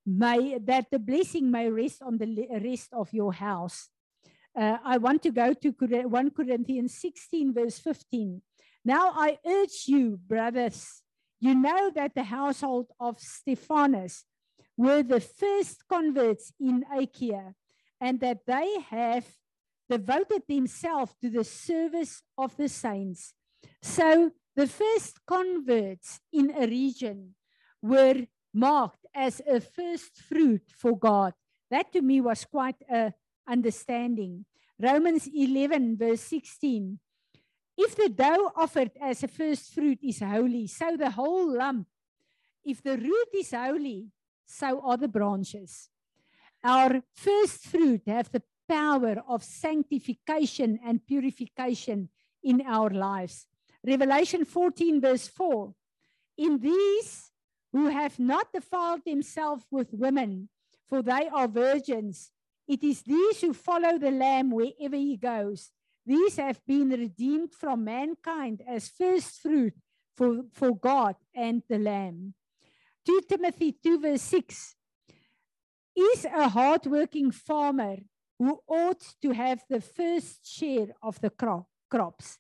may, 0.06 0.58
that 0.60 0.88
the 0.92 1.00
blessing 1.00 1.50
may 1.50 1.70
rest 1.70 2.02
on 2.02 2.18
the 2.18 2.48
rest 2.64 2.90
of 2.94 3.12
your 3.12 3.34
house. 3.34 3.90
Uh, 4.56 4.78
I 4.86 4.98
want 4.98 5.22
to 5.24 5.32
go 5.32 5.54
to 5.54 5.72
1 5.72 6.32
Corinthians 6.32 6.98
16, 6.98 7.54
verse 7.54 7.80
15. 7.80 8.42
Now 8.86 9.12
I 9.16 9.38
urge 9.46 9.86
you, 9.88 10.18
brothers, 10.18 11.02
you 11.42 11.56
know 11.56 11.92
that 11.96 12.16
the 12.16 12.24
household 12.24 12.88
of 13.00 13.20
Stephanus 13.20 14.24
were 14.78 15.04
the 15.04 15.20
first 15.20 15.84
converts 15.90 16.54
in 16.60 16.86
Achaia, 16.96 17.56
and 18.06 18.20
that 18.20 18.46
they 18.46 18.70
have 18.92 19.26
devoted 19.90 20.44
themselves 20.48 21.12
to 21.20 21.28
the 21.28 21.44
service 21.44 22.22
of 22.38 22.56
the 22.56 22.70
saints. 22.70 23.34
So 23.82 24.30
the 24.56 24.68
first 24.68 25.26
converts 25.26 26.20
in 26.32 26.54
a 26.56 26.68
region 26.68 27.34
were 27.82 28.28
marked 28.54 29.04
as 29.16 29.42
a 29.50 29.60
first 29.60 30.22
fruit 30.30 30.62
for 30.70 30.96
God. 30.96 31.34
That 31.72 31.92
to 31.94 32.02
me 32.04 32.22
was 32.22 32.46
quite 32.46 32.82
a 32.88 33.12
understanding. 33.50 34.46
Romans 34.80 35.28
11, 35.34 35.98
verse 35.98 36.22
16. 36.22 37.00
If 37.76 37.96
the 37.96 38.10
dough 38.10 38.52
offered 38.56 38.92
as 39.02 39.24
a 39.24 39.28
first 39.28 39.74
fruit 39.74 39.98
is 40.04 40.20
holy, 40.20 40.68
so 40.68 40.96
the 40.96 41.10
whole 41.10 41.58
lump. 41.58 41.88
If 42.64 42.84
the 42.84 42.98
root 42.98 43.30
is 43.34 43.50
holy, 43.50 44.10
so 44.46 44.80
are 44.82 44.98
the 44.98 45.08
branches. 45.08 45.90
Our 46.66 47.04
first 47.14 47.68
fruit 47.68 48.02
have 48.08 48.32
the 48.32 48.42
power 48.68 49.18
of 49.28 49.44
sanctification 49.44 50.80
and 50.84 51.06
purification 51.06 52.10
in 52.42 52.64
our 52.66 52.90
lives. 52.90 53.46
Revelation 53.86 54.46
14, 54.46 55.00
verse 55.00 55.28
4. 55.28 55.76
In 56.40 56.58
these 56.60 57.30
who 57.72 57.90
have 57.90 58.18
not 58.18 58.52
defiled 58.52 59.02
themselves 59.06 59.64
with 59.70 59.94
women, 59.94 60.50
for 60.90 61.04
they 61.04 61.30
are 61.32 61.48
virgins, 61.48 62.32
it 62.68 62.84
is 62.84 63.04
these 63.04 63.42
who 63.42 63.54
follow 63.54 64.00
the 64.00 64.10
Lamb 64.10 64.50
wherever 64.50 64.96
he 64.96 65.18
goes. 65.18 65.70
These 66.04 66.38
have 66.38 66.66
been 66.66 66.90
redeemed 66.90 67.54
from 67.54 67.84
mankind 67.84 68.64
as 68.68 68.90
first 68.90 69.40
fruit 69.40 69.76
for, 70.18 70.46
for 70.52 70.76
God 70.76 71.16
and 71.36 71.62
the 71.70 71.78
Lamb. 71.78 72.34
2 73.06 73.22
Timothy 73.30 73.72
2, 73.84 74.00
verse 74.00 74.24
6 74.24 74.76
is 75.96 76.26
a 76.26 76.50
hardworking 76.50 77.32
farmer 77.32 77.98
who 78.38 78.60
ought 78.68 79.04
to 79.22 79.32
have 79.32 79.64
the 79.70 79.82
first 79.82 80.46
share 80.46 80.88
of 81.02 81.20
the 81.22 81.30
crop, 81.30 81.68
crops. 81.90 82.38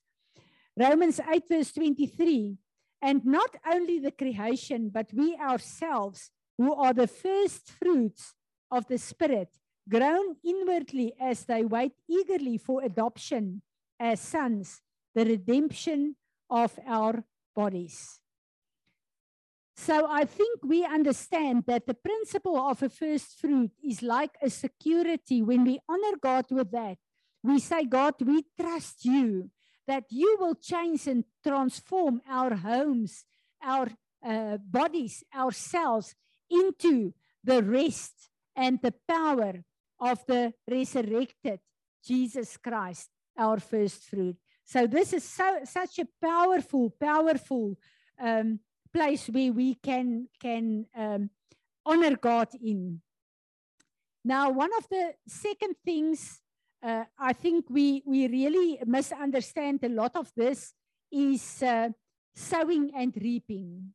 Romans 0.77 1.19
8, 1.19 1.43
verse 1.47 1.71
23 1.71 2.57
and 3.01 3.23
not 3.23 3.55
only 3.71 3.99
the 3.99 4.11
creation, 4.11 4.89
but 4.89 5.13
we 5.13 5.35
ourselves, 5.35 6.31
who 6.57 6.73
are 6.73 6.93
the 6.93 7.07
first 7.07 7.69
fruits 7.69 8.33
of 8.71 8.87
the 8.87 8.97
Spirit, 8.97 9.49
groan 9.87 10.35
inwardly 10.43 11.13
as 11.19 11.45
they 11.45 11.63
wait 11.63 11.91
eagerly 12.09 12.57
for 12.57 12.83
adoption 12.83 13.61
as 13.99 14.19
sons, 14.19 14.81
the 15.13 15.23
redemption 15.23 16.15
of 16.49 16.77
our 16.87 17.23
bodies. 17.55 18.19
So 19.75 20.07
I 20.09 20.23
think 20.23 20.63
we 20.63 20.85
understand 20.85 21.65
that 21.67 21.85
the 21.85 21.93
principle 21.93 22.57
of 22.57 22.81
a 22.81 22.89
first 22.89 23.39
fruit 23.39 23.71
is 23.83 24.01
like 24.01 24.31
a 24.41 24.49
security. 24.49 25.41
When 25.41 25.65
we 25.65 25.79
honor 25.89 26.17
God 26.21 26.45
with 26.49 26.71
that, 26.71 26.97
we 27.43 27.59
say, 27.59 27.85
God, 27.85 28.15
we 28.21 28.45
trust 28.59 29.03
you 29.03 29.51
that 29.87 30.05
you 30.09 30.37
will 30.39 30.55
change 30.55 31.07
and 31.07 31.25
transform 31.45 32.21
our 32.27 32.55
homes, 32.55 33.25
our 33.61 33.89
uh, 34.25 34.57
bodies, 34.57 35.23
ourselves 35.35 36.15
into 36.49 37.13
the 37.43 37.61
rest 37.61 38.29
and 38.55 38.79
the 38.81 38.93
power 39.07 39.63
of 39.99 40.25
the 40.25 40.53
resurrected 40.69 41.59
Jesus 42.03 42.57
Christ, 42.57 43.09
our 43.37 43.59
first 43.59 44.03
fruit. 44.05 44.37
So 44.63 44.87
this 44.87 45.13
is 45.13 45.23
so 45.23 45.59
such 45.63 45.99
a 45.99 46.07
powerful, 46.23 46.89
powerful 46.99 47.77
um, 48.19 48.59
place 48.95 49.27
where 49.27 49.51
we 49.51 49.75
can 49.75 50.27
can 50.39 50.85
um, 50.95 51.29
honor 51.85 52.15
God 52.15 52.47
in. 52.63 53.01
Now, 54.23 54.49
one 54.49 54.71
of 54.77 54.87
the 54.89 55.13
second 55.27 55.75
things 55.83 56.41
uh, 56.81 57.03
I 57.19 57.33
think 57.33 57.65
we 57.69 58.03
we 58.05 58.27
really 58.27 58.79
misunderstand 58.85 59.83
a 59.83 59.89
lot 59.89 60.15
of 60.15 60.31
this 60.35 60.73
is 61.11 61.63
uh, 61.63 61.89
sowing 62.35 62.91
and 62.95 63.11
reaping. 63.19 63.93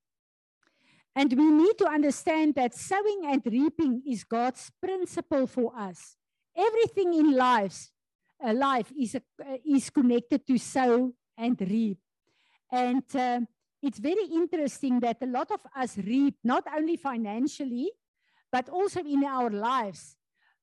And 1.14 1.32
we 1.32 1.50
need 1.50 1.76
to 1.78 1.88
understand 1.88 2.54
that 2.54 2.74
sowing 2.74 3.22
and 3.26 3.42
reaping 3.44 4.02
is 4.06 4.24
God's 4.24 4.70
principle 4.82 5.46
for 5.46 5.72
us. 5.76 6.16
Everything 6.56 7.14
in 7.14 7.36
life, 7.36 7.90
uh, 8.42 8.54
life 8.54 8.92
is, 8.98 9.16
a, 9.16 9.22
is 9.66 9.90
connected 9.90 10.46
to 10.46 10.56
sow 10.56 11.12
and 11.36 11.60
reap. 11.60 11.98
And 12.70 13.02
uh, 13.14 13.40
it's 13.82 13.98
very 13.98 14.24
interesting 14.24 15.00
that 15.00 15.18
a 15.22 15.26
lot 15.26 15.50
of 15.50 15.60
us 15.74 15.96
reap, 15.96 16.36
not 16.44 16.64
only 16.74 16.96
financially, 16.96 17.90
but 18.52 18.68
also 18.68 19.00
in 19.00 19.24
our 19.24 19.50
lives. 19.50 20.16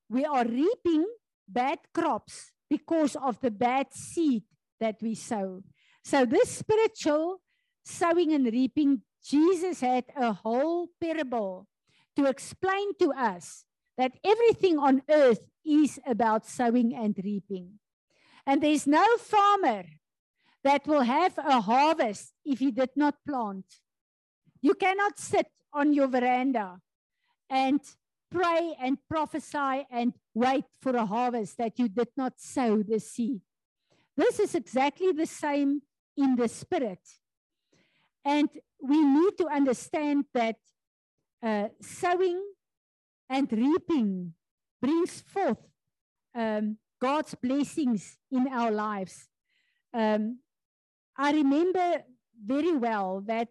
We 0.08 0.24
are 0.24 0.44
reaping 0.44 1.06
bad 1.48 1.78
crops 1.92 2.52
because 2.70 3.16
of 3.16 3.40
the 3.40 3.50
bad 3.50 3.92
seed 3.92 4.44
that 4.80 4.96
we 5.02 5.14
sow. 5.14 5.62
So, 6.04 6.24
this 6.24 6.48
spiritual 6.48 7.40
sowing 7.84 8.32
and 8.32 8.46
reaping 8.46 9.02
Jesus 9.24 9.80
had 9.80 10.04
a 10.16 10.32
whole 10.32 10.88
parable 11.00 11.66
to 12.16 12.26
explain 12.26 12.94
to 13.00 13.12
us 13.12 13.64
that 13.96 14.12
everything 14.24 14.78
on 14.78 15.02
earth 15.10 15.40
is 15.66 15.98
about 16.06 16.46
sowing 16.46 16.94
and 16.94 17.18
reaping. 17.22 17.78
And 18.46 18.62
there's 18.62 18.86
no 18.86 19.04
farmer 19.18 19.84
that 20.68 20.86
will 20.86 21.00
have 21.00 21.38
a 21.38 21.62
harvest 21.62 22.34
if 22.44 22.58
he 22.58 22.70
did 22.70 22.90
not 22.94 23.14
plant. 23.26 23.64
You 24.60 24.74
cannot 24.74 25.18
sit 25.18 25.46
on 25.72 25.94
your 25.94 26.08
veranda 26.08 26.78
and 27.48 27.80
pray 28.30 28.76
and 28.78 28.98
prophesy 29.08 29.86
and 29.90 30.12
wait 30.34 30.66
for 30.82 30.94
a 30.94 31.06
harvest 31.06 31.56
that 31.56 31.78
you 31.78 31.88
did 31.88 32.08
not 32.18 32.34
sow 32.36 32.82
the 32.82 33.00
seed. 33.00 33.40
This 34.14 34.38
is 34.38 34.54
exactly 34.54 35.12
the 35.12 35.24
same 35.24 35.80
in 36.18 36.36
the 36.36 36.48
spirit. 36.48 37.00
And 38.22 38.50
we 38.82 39.02
need 39.02 39.38
to 39.38 39.46
understand 39.48 40.26
that 40.34 40.56
uh, 41.42 41.68
sowing 41.80 42.42
and 43.30 43.50
reaping 43.50 44.34
brings 44.82 45.22
forth 45.22 45.64
um, 46.34 46.76
God's 47.00 47.34
blessings 47.36 48.18
in 48.30 48.48
our 48.48 48.70
lives. 48.70 49.28
Um, 49.94 50.40
I 51.18 51.32
remember 51.32 52.04
very 52.46 52.76
well 52.76 53.22
that 53.26 53.48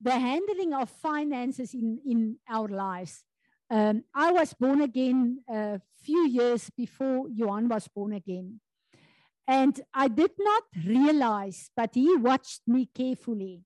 the 0.00 0.12
handling 0.12 0.74
of 0.74 0.90
finances 0.90 1.74
in, 1.74 1.98
in 2.06 2.36
our 2.48 2.68
lives. 2.68 3.24
Um, 3.70 4.04
I 4.14 4.32
was 4.32 4.52
born 4.52 4.80
again 4.82 5.42
a 5.48 5.80
few 6.02 6.26
years 6.26 6.70
before 6.76 7.28
Johan 7.30 7.68
was 7.68 7.88
born 7.88 8.12
again. 8.12 8.60
And 9.46 9.80
I 9.94 10.08
did 10.08 10.32
not 10.38 10.64
realize, 10.86 11.70
but 11.76 11.90
he 11.94 12.16
watched 12.16 12.62
me 12.66 12.88
carefully. 12.94 13.64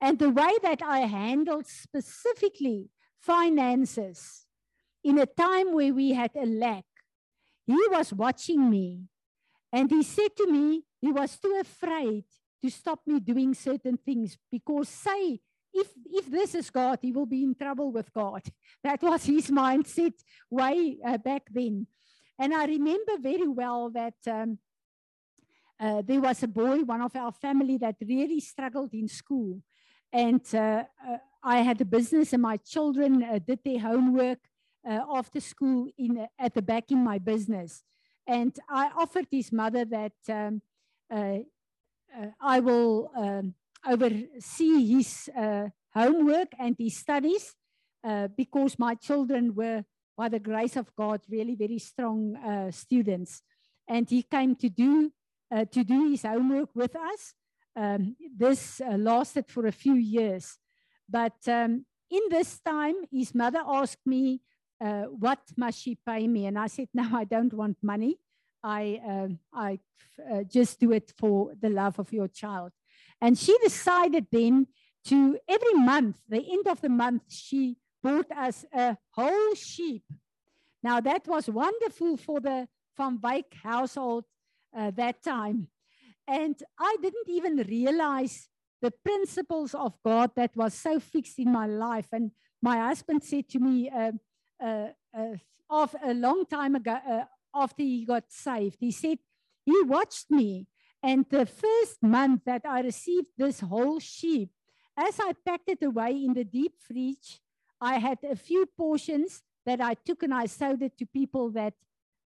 and 0.00 0.18
the 0.18 0.30
way 0.30 0.50
that 0.62 0.82
I 0.82 1.00
handled 1.00 1.66
specifically 1.68 2.90
finances 3.20 4.46
in 5.04 5.18
a 5.18 5.26
time 5.26 5.72
where 5.72 5.94
we 5.94 6.12
had 6.12 6.32
a 6.34 6.44
lack. 6.44 6.84
He 7.66 7.78
was 7.88 8.12
watching 8.12 8.68
me 8.68 9.06
and 9.72 9.90
he 9.90 10.02
said 10.02 10.34
to 10.38 10.50
me, 10.50 10.82
he 11.02 11.10
was 11.12 11.36
too 11.36 11.58
afraid 11.60 12.24
to 12.62 12.70
stop 12.70 13.00
me 13.06 13.18
doing 13.18 13.52
certain 13.54 13.96
things 13.98 14.38
because, 14.50 14.88
say, 14.88 15.40
if, 15.74 15.88
if 16.06 16.30
this 16.30 16.54
is 16.54 16.70
God, 16.70 17.00
he 17.02 17.12
will 17.12 17.26
be 17.26 17.42
in 17.42 17.54
trouble 17.54 17.90
with 17.90 18.12
God. 18.12 18.42
That 18.84 19.02
was 19.02 19.24
his 19.24 19.50
mindset 19.50 20.14
way 20.48 20.98
uh, 21.04 21.18
back 21.18 21.42
then. 21.50 21.86
And 22.38 22.54
I 22.54 22.66
remember 22.66 23.18
very 23.20 23.48
well 23.48 23.90
that 23.90 24.14
um, 24.26 24.58
uh, 25.80 26.02
there 26.02 26.20
was 26.20 26.42
a 26.42 26.48
boy, 26.48 26.78
one 26.84 27.02
of 27.02 27.16
our 27.16 27.32
family, 27.32 27.78
that 27.78 27.96
really 28.00 28.40
struggled 28.40 28.94
in 28.94 29.08
school. 29.08 29.60
And 30.12 30.42
uh, 30.54 30.84
uh 31.08 31.18
I 31.44 31.58
had 31.62 31.80
a 31.80 31.84
business, 31.84 32.32
and 32.32 32.42
my 32.42 32.56
children 32.58 33.24
uh, 33.24 33.40
did 33.44 33.58
their 33.64 33.80
homework 33.80 34.38
uh, 34.88 35.00
after 35.12 35.40
school 35.40 35.88
in, 35.98 36.26
at 36.38 36.54
the 36.54 36.62
back 36.62 36.92
in 36.92 37.02
my 37.02 37.18
business. 37.18 37.82
And 38.26 38.56
I 38.68 38.90
offered 38.96 39.26
his 39.30 39.50
mother 39.50 39.84
that 39.86 40.12
um, 40.28 40.62
I 41.12 42.60
will 42.60 43.10
um, 43.16 43.54
oversee 43.86 44.96
his 44.96 45.28
homework 45.94 46.48
and 46.58 46.74
his 46.78 46.96
studies 46.96 47.54
because 48.36 48.78
my 48.78 48.94
children 48.94 49.54
were 49.54 49.84
by 50.16 50.28
the 50.28 50.38
grace 50.38 50.76
of 50.76 50.94
God, 50.94 51.20
really 51.28 51.54
very 51.54 51.78
strong 51.78 52.36
uh, 52.36 52.70
students. 52.70 53.42
And 53.88 54.08
he 54.08 54.22
came 54.22 54.54
to 54.56 54.68
do, 54.68 55.12
uh, 55.50 55.64
to 55.66 55.84
do 55.84 56.10
his 56.10 56.22
homework 56.22 56.70
with 56.74 56.94
us. 56.94 57.34
Um, 57.74 58.16
this 58.36 58.80
uh, 58.80 58.96
lasted 58.96 59.46
for 59.48 59.66
a 59.66 59.72
few 59.72 59.94
years. 59.94 60.58
But 61.08 61.36
um, 61.48 61.86
in 62.10 62.20
this 62.30 62.60
time, 62.60 62.94
his 63.10 63.34
mother 63.34 63.62
asked 63.66 64.06
me, 64.06 64.42
uh, 64.80 65.04
what 65.04 65.40
must 65.56 65.80
she 65.80 65.98
pay 66.06 66.26
me? 66.28 66.46
And 66.46 66.58
I 66.58 66.66
said, 66.66 66.88
no, 66.92 67.08
I 67.14 67.24
don't 67.24 67.52
want 67.52 67.78
money. 67.82 68.18
I, 68.62 69.00
um, 69.06 69.38
I 69.52 69.78
uh, 70.30 70.42
just 70.44 70.80
do 70.80 70.92
it 70.92 71.12
for 71.18 71.52
the 71.60 71.68
love 71.68 71.98
of 71.98 72.12
your 72.12 72.28
child. 72.28 72.72
And 73.20 73.38
she 73.38 73.56
decided 73.62 74.26
then 74.30 74.66
to 75.06 75.38
every 75.48 75.74
month, 75.74 76.16
the 76.28 76.44
end 76.50 76.66
of 76.68 76.80
the 76.80 76.88
month, 76.88 77.22
she 77.28 77.76
bought 78.02 78.30
us 78.32 78.64
a 78.72 78.96
whole 79.10 79.54
sheep. 79.54 80.04
Now, 80.82 81.00
that 81.00 81.26
was 81.26 81.48
wonderful 81.48 82.16
for 82.16 82.40
the 82.40 82.68
Van 82.96 83.18
Wyk 83.18 83.54
household 83.62 84.24
uh, 84.76 84.90
that 84.92 85.22
time. 85.22 85.68
And 86.26 86.60
I 86.78 86.96
didn't 87.00 87.28
even 87.28 87.56
realize 87.68 88.48
the 88.80 88.92
principles 89.04 89.74
of 89.74 89.94
God 90.04 90.32
that 90.36 90.56
was 90.56 90.74
so 90.74 90.98
fixed 90.98 91.38
in 91.38 91.52
my 91.52 91.66
life. 91.66 92.08
And 92.12 92.32
my 92.60 92.78
husband 92.78 93.22
said 93.22 93.48
to 93.50 93.58
me 93.58 93.90
uh, 93.90 94.12
uh, 94.62 94.88
uh 95.16 95.36
of 95.70 95.96
a 96.04 96.12
long 96.12 96.44
time 96.44 96.74
ago, 96.76 96.98
uh, 97.08 97.24
after 97.54 97.82
he 97.82 98.04
got 98.04 98.24
saved, 98.28 98.78
he 98.80 98.90
said, 98.90 99.18
he 99.64 99.82
watched 99.82 100.30
me. 100.30 100.66
And 101.02 101.26
the 101.28 101.46
first 101.46 102.02
month 102.02 102.42
that 102.46 102.62
I 102.64 102.80
received 102.80 103.28
this 103.36 103.60
whole 103.60 103.98
sheep, 103.98 104.50
as 104.96 105.18
I 105.18 105.32
packed 105.44 105.68
it 105.68 105.82
away 105.82 106.10
in 106.24 106.34
the 106.34 106.44
deep 106.44 106.74
fridge, 106.78 107.40
I 107.80 107.98
had 107.98 108.18
a 108.22 108.36
few 108.36 108.66
portions 108.66 109.42
that 109.66 109.80
I 109.80 109.94
took 109.94 110.22
and 110.22 110.34
I 110.34 110.46
sold 110.46 110.82
it 110.82 110.96
to 110.98 111.06
people 111.06 111.50
that, 111.50 111.74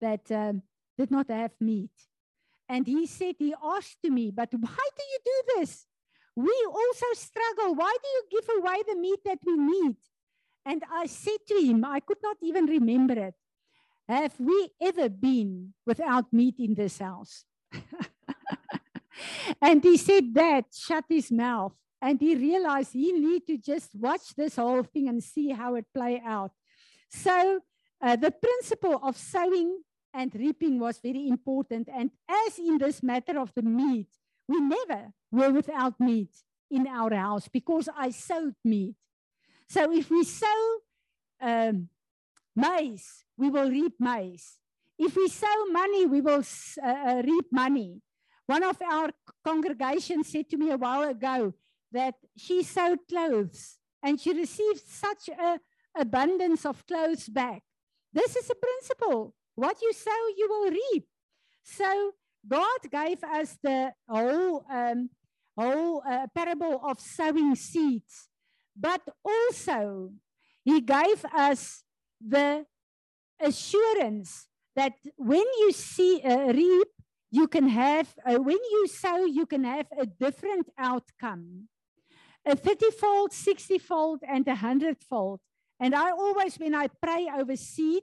that 0.01 0.31
um, 0.31 0.63
did 0.99 1.11
not 1.11 1.31
have 1.31 1.53
meat. 1.61 1.91
And 2.69 2.87
he 2.87 3.07
said, 3.07 3.37
he 3.39 3.55
asked 3.63 3.99
to 4.05 4.11
me, 4.11 4.31
but 4.31 4.49
why 4.53 4.89
do 4.97 5.05
you 5.13 5.19
do 5.25 5.61
this? 5.61 5.87
We 6.35 6.67
also 6.69 7.07
struggle. 7.15 7.75
Why 7.75 7.95
do 8.03 8.09
you 8.09 8.41
give 8.41 8.51
away 8.59 8.83
the 8.89 8.97
meat 8.97 9.21
that 9.25 9.39
we 9.45 9.57
need? 9.57 9.97
And 10.67 10.83
I 10.91 11.07
said 11.07 11.39
to 11.49 11.55
him, 11.55 11.85
I 11.85 12.01
could 12.01 12.19
not 12.23 12.39
even 12.43 12.67
remember 12.67 13.15
it. 13.15 13.35
Have 14.09 14.35
we 14.39 14.71
ever 14.81 15.09
been 15.09 15.73
without 15.87 16.33
meat 16.33 16.57
in 16.59 16.75
this 16.75 16.99
house? 16.99 17.45
and 19.63 19.83
he 19.83 19.97
said 19.97 20.35
that, 20.35 20.67
shut 20.75 21.05
his 21.09 21.33
mouth 21.33 21.73
and 22.05 22.21
he 22.21 22.35
realized 22.35 22.93
he 22.93 23.13
need 23.13 23.47
to 23.47 23.57
just 23.57 23.95
watch 23.95 24.35
this 24.37 24.57
whole 24.57 24.83
thing 24.83 25.09
and 25.09 25.23
see 25.25 25.51
how 25.51 25.75
it 25.75 25.87
play 25.95 26.21
out. 26.25 26.53
So 27.09 27.61
uh, 28.03 28.17
the 28.17 28.31
principle 28.31 29.01
of 29.03 29.17
sowing 29.17 29.83
and 30.13 30.35
reaping 30.35 30.79
was 30.79 30.99
very 30.99 31.27
important. 31.29 31.89
And 31.89 32.11
as 32.29 32.59
in 32.59 32.77
this 32.77 33.03
matter 33.03 33.39
of 33.39 33.53
the 33.57 33.63
meat, 33.63 34.09
we 34.47 34.61
never 34.61 35.13
were 35.33 35.51
without 35.51 35.99
meat 35.99 36.31
in 36.71 36.87
our 36.87 37.15
house 37.15 37.49
because 37.49 37.89
I 37.97 38.11
sowed 38.11 38.55
meat. 38.63 38.97
So 39.69 39.91
if 39.91 40.11
we 40.11 40.25
sow 40.25 40.79
um, 41.41 41.89
maize, 42.57 43.25
we 43.37 43.51
will 43.51 43.71
reap 43.71 43.95
maize. 43.99 44.59
If 44.99 45.17
we 45.17 45.29
sow 45.29 45.67
money, 45.71 46.07
we 46.07 46.21
will 46.21 46.43
uh, 46.83 46.87
uh, 46.87 47.23
reap 47.25 47.47
money. 47.51 48.01
One 48.47 48.63
of 48.63 48.81
our 48.83 49.11
congregations 49.45 50.29
said 50.29 50.49
to 50.51 50.57
me 50.57 50.71
a 50.71 50.77
while 50.77 51.09
ago, 51.09 51.55
that 51.95 52.15
she 52.37 52.63
sewed 52.63 52.99
clothes 53.09 53.79
and 54.03 54.21
she 54.21 54.33
received 54.33 54.83
such 54.87 55.31
an 55.39 55.59
abundance 55.97 56.67
of 56.67 56.85
clothes 56.87 57.29
back. 57.29 57.63
This 58.13 58.37
is 58.37 58.51
a 58.51 58.55
principle. 58.55 59.35
What 59.55 59.81
you 59.81 59.93
sow, 59.93 60.21
you 60.37 60.47
will 60.51 60.71
reap. 60.71 61.07
So 61.63 62.13
God 62.47 62.81
gave 62.91 63.23
us 63.23 63.57
the 63.63 63.93
whole, 64.09 64.65
um, 64.69 65.09
whole 65.57 66.03
uh, 66.07 66.27
parable 66.35 66.83
of 66.85 67.01
sowing 67.01 67.55
seeds, 67.55 68.29
but 68.77 69.01
also 69.25 70.11
He 70.65 70.81
gave 70.81 71.25
us 71.33 71.84
the 72.27 72.67
assurance 73.41 74.49
that 74.77 74.95
when 75.17 75.45
you 75.59 75.73
see 75.73 76.21
uh, 76.23 76.53
reap, 76.53 76.89
you 77.31 77.49
can 77.49 77.69
have, 77.69 78.15
uh, 78.25 78.37
when 78.37 78.57
you 78.57 78.87
sow, 78.89 79.25
you 79.25 79.47
can 79.47 79.65
have 79.65 79.87
a 79.99 80.07
different 80.07 80.69
outcome 80.79 81.69
a 82.47 82.57
30 82.57 82.91
fold, 82.91 83.33
60 83.33 83.79
fold, 83.79 84.21
and 84.29 84.47
a 84.47 84.51
100 84.51 84.99
fold. 85.03 85.41
And 85.81 85.95
I 85.95 86.11
always, 86.11 86.57
when 86.57 86.75
I 86.75 86.89
pray 87.03 87.29
over 87.35 87.57
seed 87.57 88.03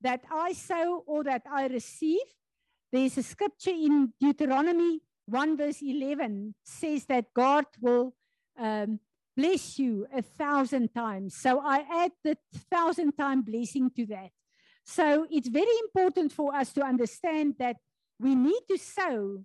that 0.00 0.22
I 0.30 0.52
sow 0.52 1.02
or 1.06 1.24
that 1.24 1.42
I 1.50 1.66
receive, 1.66 2.20
there's 2.92 3.16
a 3.16 3.22
scripture 3.22 3.70
in 3.70 4.12
Deuteronomy 4.20 5.00
1 5.26 5.56
verse 5.56 5.80
11 5.80 6.54
says 6.64 7.06
that 7.06 7.26
God 7.34 7.64
will 7.80 8.12
um, 8.58 9.00
bless 9.36 9.78
you 9.78 10.06
a 10.14 10.22
thousand 10.22 10.94
times. 10.94 11.36
So 11.36 11.60
I 11.60 11.84
add 12.04 12.12
the 12.22 12.36
thousand 12.70 13.12
time 13.12 13.42
blessing 13.42 13.90
to 13.96 14.06
that. 14.06 14.30
So 14.84 15.26
it's 15.30 15.48
very 15.48 15.76
important 15.84 16.32
for 16.32 16.54
us 16.54 16.72
to 16.74 16.82
understand 16.82 17.54
that 17.58 17.76
we 18.18 18.34
need 18.34 18.60
to 18.70 18.78
sow 18.78 19.44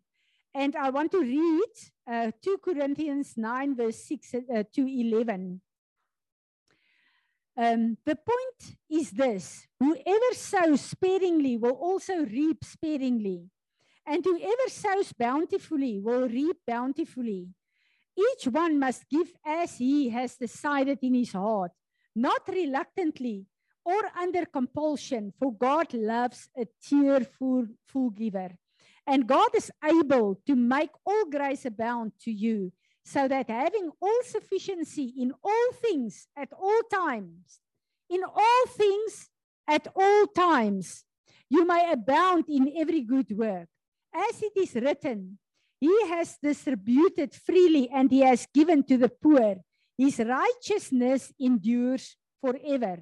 and 0.58 0.76
I 0.76 0.90
want 0.90 1.12
to 1.12 1.20
read 1.20 1.74
uh, 2.10 2.32
2 2.42 2.58
Corinthians 2.58 3.36
9, 3.38 3.76
verse 3.76 4.04
6 4.06 4.34
uh, 4.34 4.64
to 4.74 4.88
11. 4.88 5.62
Um, 7.56 7.98
the 8.04 8.16
point 8.16 8.78
is 8.90 9.12
this 9.12 9.68
whoever 9.80 10.34
sows 10.34 10.82
sparingly 10.82 11.58
will 11.58 11.78
also 11.78 12.26
reap 12.26 12.64
sparingly, 12.64 13.50
and 14.06 14.26
whoever 14.26 14.68
sows 14.68 15.14
bountifully 15.14 16.00
will 16.00 16.28
reap 16.28 16.58
bountifully. 16.66 17.50
Each 18.18 18.48
one 18.48 18.80
must 18.80 19.08
give 19.10 19.32
as 19.46 19.78
he 19.78 20.10
has 20.10 20.36
decided 20.36 21.00
in 21.02 21.14
his 21.14 21.34
heart, 21.34 21.72
not 22.16 22.42
reluctantly 22.48 23.46
or 23.86 24.02
under 24.20 24.46
compulsion, 24.46 25.32
for 25.40 25.54
God 25.54 25.94
loves 25.94 26.50
a 26.58 26.66
cheerful 26.82 27.68
full 27.88 28.10
giver. 28.10 28.50
And 29.06 29.28
God 29.28 29.50
is 29.56 29.72
able 29.84 30.42
to 30.48 30.56
make 30.56 30.90
all 31.06 31.26
grace 31.30 31.66
abound 31.66 32.12
to 32.22 32.32
you, 32.32 32.74
so 33.06 33.28
that 33.28 33.50
having 33.50 33.90
all 34.02 34.22
sufficiency 34.24 35.14
in 35.18 35.32
all 35.42 35.72
things 35.82 36.28
at 36.36 36.50
all 36.52 36.82
times, 36.92 37.62
in 38.10 38.22
all 38.24 38.66
things 38.76 39.30
at 39.66 39.88
all 39.96 40.28
times, 40.28 41.06
you 41.50 41.66
may 41.66 41.90
abound 41.90 42.46
in 42.50 42.74
every 42.78 43.02
good 43.02 43.32
work. 43.38 43.70
As 44.14 44.42
it 44.42 44.52
is 44.58 44.76
written, 44.76 45.38
He 45.80 46.08
has 46.08 46.38
distributed 46.42 47.34
freely 47.34 47.90
and 47.90 48.12
He 48.12 48.22
has 48.22 48.48
given 48.54 48.84
to 48.84 48.98
the 48.98 49.10
poor. 49.10 49.58
His 49.98 50.20
righteousness 50.20 51.34
endures 51.40 52.16
forever. 52.42 53.00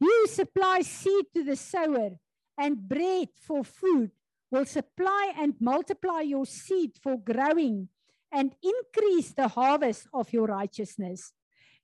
You 0.00 0.26
supply 0.28 0.80
seed 0.80 1.26
to 1.34 1.44
the 1.44 1.56
sower 1.56 2.10
and 2.58 2.88
bread 2.88 3.28
for 3.36 3.64
food 3.64 4.10
will 4.50 4.64
supply 4.64 5.32
and 5.36 5.54
multiply 5.60 6.20
your 6.20 6.44
seed 6.44 6.92
for 7.02 7.16
growing 7.16 7.88
and 8.32 8.54
increase 8.62 9.32
the 9.32 9.48
harvest 9.48 10.06
of 10.12 10.32
your 10.32 10.46
righteousness. 10.46 11.32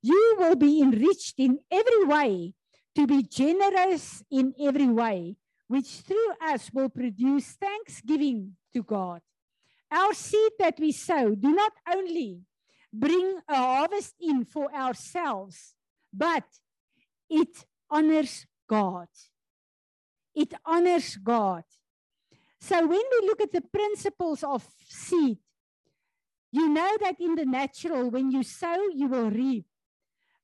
You 0.01 0.35
will 0.37 0.55
be 0.55 0.81
enriched 0.81 1.35
in 1.37 1.59
every 1.71 2.05
way 2.05 2.53
to 2.95 3.07
be 3.07 3.23
generous 3.23 4.23
in 4.31 4.53
every 4.59 4.87
way, 4.87 5.35
which 5.67 6.01
through 6.01 6.33
us 6.41 6.71
will 6.73 6.89
produce 6.89 7.51
thanksgiving 7.53 8.55
to 8.73 8.83
God. 8.83 9.21
Our 9.91 10.13
seed 10.13 10.51
that 10.59 10.79
we 10.79 10.91
sow 10.91 11.33
do 11.35 11.53
not 11.53 11.73
only 11.93 12.41
bring 12.91 13.39
a 13.47 13.55
harvest 13.55 14.15
in 14.19 14.45
for 14.45 14.73
ourselves, 14.73 15.75
but 16.13 16.43
it 17.29 17.65
honors 17.89 18.45
God. 18.67 19.07
It 20.35 20.53
honors 20.65 21.15
God. 21.15 21.63
So 22.59 22.79
when 22.79 22.89
we 23.11 23.27
look 23.27 23.41
at 23.41 23.51
the 23.51 23.61
principles 23.61 24.43
of 24.43 24.67
seed, 24.87 25.37
you 26.51 26.69
know 26.69 26.97
that 27.01 27.19
in 27.19 27.35
the 27.35 27.45
natural, 27.45 28.09
when 28.09 28.31
you 28.31 28.43
sow, 28.43 28.87
you 28.93 29.07
will 29.07 29.29
reap. 29.29 29.65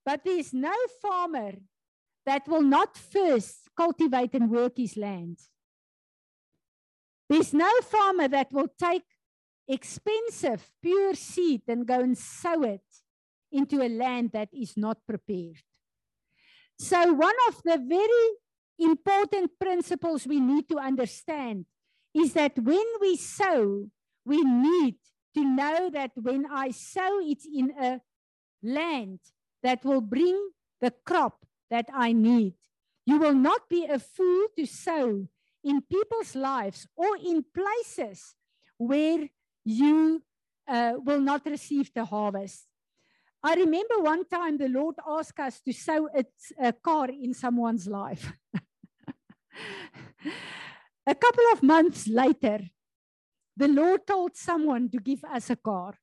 But 0.06 0.24
there's 0.24 0.54
no 0.54 0.74
farmer 1.02 1.54
that 2.26 2.48
will 2.48 2.62
not 2.62 2.98
first 2.98 3.70
cultivate 3.76 4.34
and 4.34 4.50
work 4.50 4.78
his 4.78 4.98
land. 4.98 5.39
There's 7.30 7.54
no 7.54 7.72
farmer 7.82 8.28
that 8.28 8.52
will 8.52 8.68
take 8.80 9.04
expensive, 9.68 10.72
pure 10.82 11.14
seed 11.14 11.61
and 11.68 11.86
go 11.86 11.99
and 11.99 12.18
sow 12.18 12.64
it 12.64 12.84
into 13.51 13.82
a 13.82 13.89
land 13.89 14.32
that 14.34 14.49
is 14.53 14.76
not 14.76 14.97
prepared. 15.07 15.61
So, 16.78 17.14
one 17.14 17.36
of 17.47 17.61
the 17.64 17.78
very 17.78 18.28
important 18.80 19.51
principles 19.59 20.28
we 20.28 20.39
need 20.39 20.68
to 20.70 20.80
understand 20.80 21.66
is 22.14 22.34
that 22.34 22.57
when 22.57 22.86
we 22.99 23.16
sow, 23.16 23.89
we 24.26 24.43
need 24.43 24.95
to 25.36 25.43
know 25.43 25.89
that 25.91 26.11
when 26.16 26.45
I 26.51 26.72
sow, 26.72 27.20
it's 27.22 27.45
in 27.45 27.72
a 27.80 28.01
land 28.61 29.20
that 29.61 29.84
will 29.86 30.01
bring 30.01 30.49
the 30.82 30.93
crop 31.05 31.45
that 31.70 31.89
I 31.93 32.14
need. 32.14 32.55
You 33.05 33.18
will 33.18 33.34
not 33.34 33.70
be 33.70 33.86
a 33.86 33.99
fool 33.99 34.47
to 34.57 34.66
sow 34.66 35.28
in 35.64 35.82
people's 35.82 36.36
lives 36.36 36.88
or 36.95 37.18
in 37.18 37.45
places 37.53 38.36
where 38.78 39.30
you 39.66 40.22
uh, 40.68 40.93
will 40.97 41.20
not 41.22 41.45
receive 41.45 41.91
the 41.93 42.05
harvest. 42.05 42.66
I 43.43 43.55
remember 43.55 43.99
one 43.99 44.26
time 44.26 44.57
the 44.57 44.70
Lord 44.70 44.95
asked 45.05 45.39
us 45.39 45.59
to 45.61 45.74
sow 45.74 46.07
a, 46.61 46.72
car 46.72 47.09
in 47.09 47.34
someone's 47.34 47.88
life. 47.88 48.32
a 51.05 51.16
couple 51.16 51.43
of 51.51 51.61
months 51.61 52.07
later, 52.07 52.61
the 53.57 53.68
Lord 53.68 54.07
told 54.07 54.38
someone 54.38 54.89
to 54.89 54.97
give 54.97 55.24
us 55.26 55.49
a 55.49 55.57
car. 55.57 55.95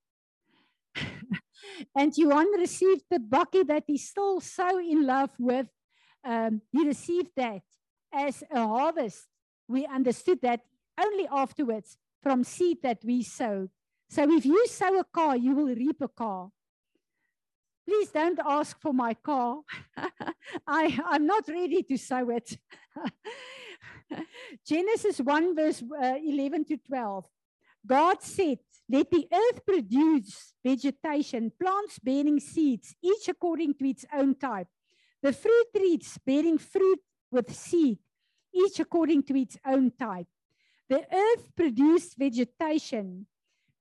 and 1.97 2.17
Johan 2.17 2.51
received 2.59 3.05
the 3.11 3.19
bakkie 3.19 3.67
that 3.67 3.85
he's 3.87 4.09
still 4.09 4.41
so 4.41 4.79
in 4.79 5.07
love 5.07 5.31
with. 5.39 5.67
Um, 6.23 6.61
he 6.71 6.87
received 6.87 7.31
that 7.37 7.63
as 8.13 8.45
a 8.51 8.67
harvest. 8.67 9.27
We 9.67 9.87
understood 9.87 10.41
that 10.43 10.61
only 11.03 11.27
afterwards 11.27 11.97
from 12.23 12.45
seed 12.45 12.79
that 12.83 12.99
we 13.05 13.23
sow. 13.23 13.69
So 14.09 14.31
if 14.33 14.45
you 14.45 14.67
sow 14.67 14.99
a 14.99 15.05
car, 15.05 15.37
you 15.37 15.55
will 15.55 15.75
reap 15.75 16.01
a 16.03 16.09
car. 16.09 16.51
Please 17.87 18.11
don't 18.11 18.39
ask 18.45 18.81
for 18.81 18.93
my 18.93 19.15
car. 19.15 19.61
I, 20.67 20.99
I'm 21.07 21.27
not 21.27 21.49
ready 21.49 21.83
to 21.83 21.97
sow 21.97 22.31
it. 22.31 22.59
Genesis 24.67 25.19
1, 25.19 25.57
verse 25.57 25.83
uh, 25.83 26.15
11 26.25 26.65
to 26.67 26.77
12. 26.77 27.27
God 27.87 28.23
said, 28.23 28.59
Let 28.89 29.11
the 29.11 29.27
earth 29.33 29.65
produce 29.65 30.55
vegetation, 30.65 31.53
plants 31.61 31.99
bearing 31.99 32.41
seeds, 32.41 32.95
each 33.03 33.29
according 33.29 33.75
to 33.75 33.89
its 33.89 34.05
own 34.15 34.35
type. 34.35 34.69
The 35.23 35.33
fruit 35.33 35.67
trees 35.77 36.19
bearing 36.25 36.59
fruit 36.59 37.01
with 37.31 37.55
seed, 37.55 37.99
each 38.55 38.81
according 38.81 39.23
to 39.25 39.39
its 39.39 39.57
own 39.67 39.93
type. 39.99 40.27
The 40.91 41.07
earth 41.15 41.55
produced 41.55 42.19
vegetation, 42.19 43.27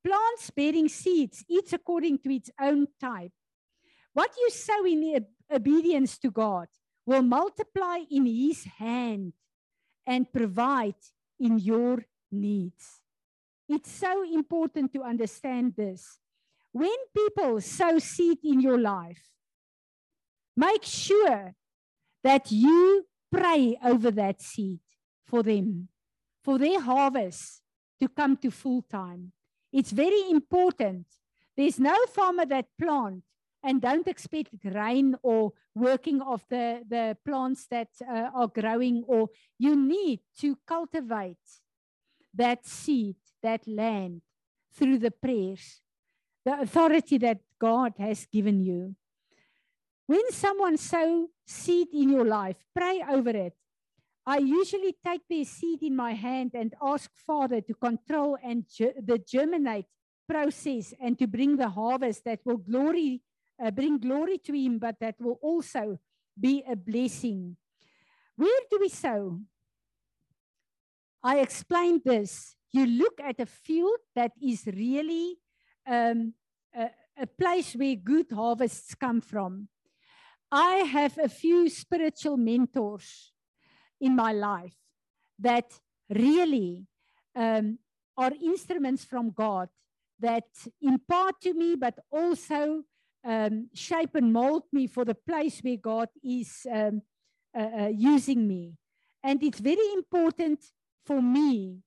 plants 0.05 0.51
bearing 0.51 0.87
seeds, 0.87 1.43
each 1.49 1.73
according 1.73 2.19
to 2.19 2.29
its 2.31 2.51
own 2.61 2.85
type. 3.01 3.31
What 4.13 4.29
you 4.37 4.51
sow 4.51 4.85
in 4.85 5.25
obedience 5.51 6.19
to 6.19 6.29
God 6.29 6.67
will 7.07 7.23
multiply 7.23 8.01
in 8.11 8.27
His 8.27 8.63
hand 8.63 9.33
and 10.05 10.31
provide 10.31 11.01
in 11.39 11.57
your 11.57 12.05
needs. 12.31 13.01
It's 13.67 13.91
so 13.91 14.23
important 14.23 14.93
to 14.93 15.01
understand 15.01 15.73
this. 15.75 16.19
When 16.71 16.95
people 17.17 17.59
sow 17.61 17.97
seed 17.97 18.37
in 18.43 18.61
your 18.61 18.77
life, 18.77 19.31
make 20.55 20.83
sure 20.83 21.55
that 22.23 22.51
you 22.51 23.07
pray 23.31 23.79
over 23.83 24.11
that 24.11 24.43
seed 24.43 24.81
for 25.25 25.41
them, 25.41 25.89
for 26.43 26.57
their 26.57 26.79
harvest 26.81 27.61
to 27.99 28.07
come 28.07 28.37
to 28.37 28.51
full 28.51 28.81
time. 28.81 29.31
It's 29.71 29.91
very 29.91 30.29
important. 30.29 31.05
There's 31.55 31.79
no 31.79 31.95
farmer 32.07 32.45
that 32.45 32.67
plant 32.79 33.23
and 33.63 33.81
don't 33.81 34.07
expect 34.07 34.55
rain 34.63 35.15
or 35.21 35.51
working 35.75 36.21
of 36.21 36.43
the, 36.49 36.81
the 36.87 37.17
plants 37.25 37.67
that 37.69 37.89
uh, 38.01 38.29
are 38.33 38.47
growing, 38.47 39.03
or 39.07 39.29
you 39.57 39.75
need 39.75 40.21
to 40.39 40.57
cultivate 40.65 41.37
that 42.33 42.65
seed 42.65 43.15
that 43.43 43.67
land 43.67 44.21
through 44.73 44.99
the 44.99 45.11
prayers, 45.11 45.81
the 46.45 46.61
authority 46.61 47.17
that 47.17 47.39
God 47.59 47.93
has 47.97 48.25
given 48.25 48.61
you. 48.63 48.95
When 50.07 50.31
someone 50.31 50.77
sow 50.77 51.27
seed 51.45 51.89
in 51.93 52.09
your 52.09 52.25
life, 52.25 52.57
pray 52.75 53.03
over 53.07 53.29
it. 53.29 53.53
I 54.25 54.37
usually 54.37 54.95
take 55.05 55.21
their 55.29 55.45
seed 55.45 55.81
in 55.83 55.95
my 55.95 56.13
hand 56.13 56.51
and 56.53 56.73
ask 56.81 57.09
Father 57.15 57.61
to 57.61 57.73
control 57.73 58.37
and 58.43 58.65
ge 58.67 58.93
the 59.01 59.17
germinate 59.17 59.87
process 60.27 60.93
and 61.01 61.17
to 61.17 61.27
bring 61.27 61.57
the 61.57 61.69
harvest 61.69 62.23
that 62.25 62.39
will 62.45 62.57
glory, 62.57 63.21
uh, 63.61 63.71
bring 63.71 63.97
glory 63.97 64.37
to 64.37 64.53
Him, 64.53 64.77
but 64.77 64.95
that 64.99 65.15
will 65.19 65.39
also 65.41 65.97
be 66.39 66.63
a 66.69 66.75
blessing. 66.75 67.57
Where 68.35 68.61
do 68.69 68.77
we 68.79 68.89
sow? 68.89 69.41
I 71.23 71.39
explained 71.39 72.01
this 72.05 72.55
you 72.71 72.85
look 72.85 73.19
at 73.19 73.39
a 73.39 73.45
field 73.45 73.99
that 74.15 74.31
is 74.41 74.65
really 74.67 75.37
um, 75.87 76.33
a, 76.73 76.89
a 77.17 77.27
place 77.27 77.73
where 77.73 77.95
good 77.95 78.27
harvests 78.31 78.93
come 78.95 79.21
from. 79.21 79.67
I 80.51 80.75
have 80.85 81.17
a 81.17 81.29
few 81.29 81.69
spiritual 81.69 82.37
mentors 82.37 83.31
in 83.99 84.15
my 84.15 84.31
life 84.31 84.75
that 85.39 85.79
really 86.09 86.85
um, 87.35 87.77
are 88.17 88.31
instruments 88.43 89.05
from 89.05 89.31
God 89.31 89.69
that 90.19 90.47
impart 90.81 91.39
to 91.41 91.53
me, 91.53 91.75
but 91.75 91.97
also 92.11 92.83
um, 93.23 93.69
shape 93.73 94.15
and 94.15 94.33
mold 94.33 94.63
me 94.71 94.87
for 94.87 95.05
the 95.05 95.15
place 95.15 95.59
where 95.61 95.77
God 95.77 96.09
is 96.23 96.67
um, 96.71 97.01
uh, 97.57 97.83
uh, 97.83 97.87
using 97.87 98.47
me. 98.47 98.75
And 99.23 99.41
it's 99.43 99.59
very 99.59 99.93
important 99.93 100.59
for 101.05 101.21
me 101.21 101.79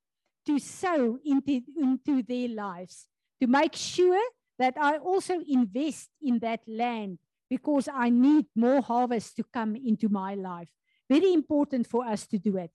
to 0.47 0.59
sow 0.59 1.19
into, 1.25 1.63
into 1.77 2.23
their 2.23 2.49
lives, 2.49 3.07
to 3.41 3.47
make 3.47 3.75
sure 3.75 4.23
that 4.59 4.75
I 4.81 4.99
also 4.99 5.41
invest 5.47 6.11
in 6.21 6.39
that 6.41 6.61
land 6.67 7.19
because 7.49 7.89
I 7.93 8.11
need 8.11 8.47
more 8.55 8.81
harvest 8.81 9.37
to 9.37 9.45
come 9.45 9.77
into 9.77 10.09
my 10.09 10.35
life. 10.35 10.69
Very 11.15 11.33
important 11.41 11.85
for 11.87 12.03
us 12.07 12.27
to 12.29 12.39
do 12.39 12.57
it. 12.57 12.73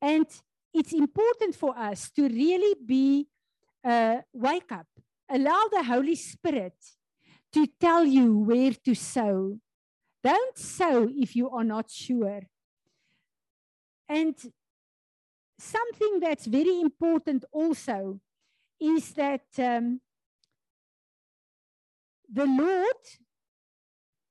And 0.00 0.26
it's 0.74 0.92
important 0.92 1.54
for 1.62 1.72
us 1.90 2.10
to 2.16 2.22
really 2.42 2.74
be, 2.94 3.28
uh, 3.92 4.18
wake 4.32 4.70
up, 4.72 4.88
allow 5.36 5.62
the 5.70 5.82
Holy 5.82 6.16
Spirit 6.16 6.76
to 7.54 7.66
tell 7.84 8.04
you 8.04 8.26
where 8.50 8.74
to 8.86 8.94
sow. 8.94 9.58
Don't 10.22 10.58
sow 10.58 11.08
if 11.24 11.34
you 11.34 11.48
are 11.56 11.64
not 11.64 11.90
sure. 11.90 12.42
And 14.06 14.36
something 15.58 16.20
that's 16.20 16.46
very 16.46 16.80
important 16.88 17.44
also 17.52 18.20
is 18.78 19.14
that 19.14 19.48
um, 19.58 20.00
the 22.38 22.44
Lord, 22.44 23.02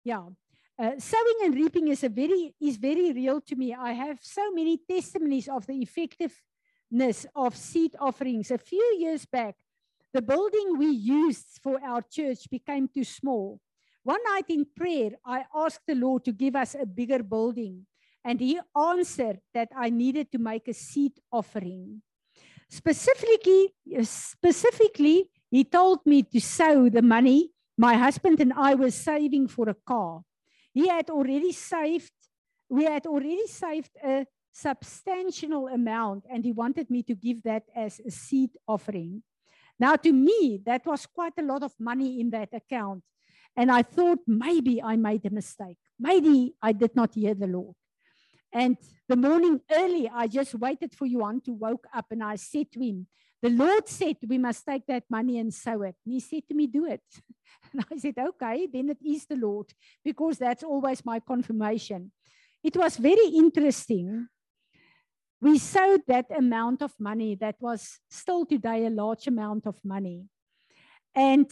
yeah, 0.04 0.28
uh, 0.82 0.98
sowing 0.98 1.40
and 1.44 1.54
reaping 1.54 1.90
is 1.90 2.04
a 2.04 2.10
very 2.10 2.56
is 2.60 2.78
very 2.78 3.14
real 3.14 3.40
to 3.40 3.56
me. 3.56 3.74
I 3.74 3.92
have 3.92 4.18
so 4.22 4.52
many 4.52 4.80
testimonies 4.90 5.48
of 5.48 5.68
the 5.68 5.78
effectiveness 5.80 7.28
of 7.36 7.56
seed 7.56 7.96
offerings. 8.00 8.50
A 8.50 8.58
few 8.58 8.98
years 8.98 9.26
back, 9.26 9.56
the 10.12 10.24
building 10.24 10.78
we 10.78 10.88
used 10.88 11.60
for 11.62 11.80
our 11.84 12.02
church 12.02 12.50
became 12.50 12.88
too 12.88 13.04
small. 13.04 13.60
One 14.04 14.24
night 14.34 14.46
in 14.50 14.66
prayer, 14.76 15.12
I 15.24 15.46
asked 15.56 15.86
the 15.88 15.94
Lord 15.94 16.26
to 16.26 16.32
give 16.32 16.56
us 16.56 16.76
a 16.76 16.88
bigger 16.88 17.22
building. 17.22 17.86
And 18.24 18.40
he 18.40 18.60
answered 18.76 19.40
that 19.54 19.70
I 19.76 19.90
needed 19.90 20.32
to 20.32 20.40
make 20.40 20.68
a 20.68 20.74
seed 20.74 21.14
offering. 21.32 22.02
Specifically, 22.70 23.74
specifically, 24.02 25.30
he 25.52 25.64
told 25.64 26.00
me 26.06 26.24
to 26.24 26.40
sow 26.40 26.90
the 26.90 27.02
money 27.02 27.52
my 27.78 27.96
husband 27.96 28.40
and 28.40 28.54
I 28.54 28.76
were 28.76 28.92
saving 28.92 29.48
for 29.48 29.70
a 29.70 29.76
car. 29.86 30.22
He 30.74 30.88
had 30.88 31.10
already 31.10 31.52
saved, 31.52 32.12
we 32.70 32.86
had 32.86 33.06
already 33.06 33.48
saved 33.48 33.92
a 34.04 34.26
substantial 34.52 35.68
amount, 35.68 36.26
and 36.30 36.44
he 36.44 36.52
wanted 36.52 36.90
me 36.90 37.04
to 37.04 37.16
give 37.16 37.44
that 37.44 37.64
as 37.76 38.00
a 38.00 38.12
seed 38.12 38.52
offering. 38.68 39.24
Now, 39.80 39.96
to 39.96 40.12
me, 40.12 40.62
that 40.66 40.86
was 40.86 41.06
quite 41.06 41.34
a 41.40 41.44
lot 41.44 41.64
of 41.64 41.74
money 41.80 42.20
in 42.20 42.30
that 42.32 42.50
account. 42.54 43.04
And 43.56 43.72
I 43.72 43.82
thought 43.82 44.20
maybe 44.28 44.82
I 44.82 44.96
made 44.96 45.26
a 45.26 45.30
mistake. 45.30 45.78
Maybe 46.00 46.54
I 46.62 46.72
did 46.72 46.96
not 46.96 47.14
hear 47.14 47.34
the 47.34 47.48
Lord. 47.48 47.76
And 48.54 48.78
the 49.08 49.16
morning 49.16 49.62
early, 49.72 50.10
I 50.14 50.28
just 50.28 50.56
waited 50.56 50.94
for 50.94 51.06
Johan 51.06 51.42
to 51.42 51.54
woke 51.54 51.88
up 51.94 52.06
and 52.12 52.24
I 52.24 52.36
said 52.36 52.72
to 52.74 52.80
him, 52.80 53.08
the 53.42 53.50
Lord 53.50 53.88
said 53.88 54.18
we 54.28 54.38
must 54.38 54.66
take 54.66 54.86
that 54.88 55.04
money 55.10 55.40
and 55.40 55.54
sow 55.54 55.82
it. 55.82 55.96
And 56.06 56.14
he 56.14 56.20
said 56.20 56.48
to 56.48 56.54
me, 56.54 56.68
do 56.68 56.86
it. 56.86 57.02
And 57.74 57.86
I 57.92 57.98
said, 57.98 58.16
okay, 58.18 58.68
then 58.72 58.90
it 58.90 58.98
is 59.06 59.26
the 59.26 59.36
Lord, 59.36 59.68
because 60.04 60.38
that's 60.38 60.64
always 60.64 61.06
my 61.06 61.20
confirmation. 61.20 62.12
It 62.64 62.76
was 62.76 62.98
very 62.98 63.28
interesting. 63.28 64.28
We 65.42 65.58
sowed 65.58 66.02
that 66.08 66.26
amount 66.36 66.82
of 66.82 66.92
money 67.00 67.36
that 67.36 67.56
was 67.60 68.00
still 68.10 68.46
today 68.46 68.86
a 68.86 68.90
large 68.90 69.28
amount 69.28 69.68
of 69.68 69.76
money. 69.84 70.26
And 71.16 71.50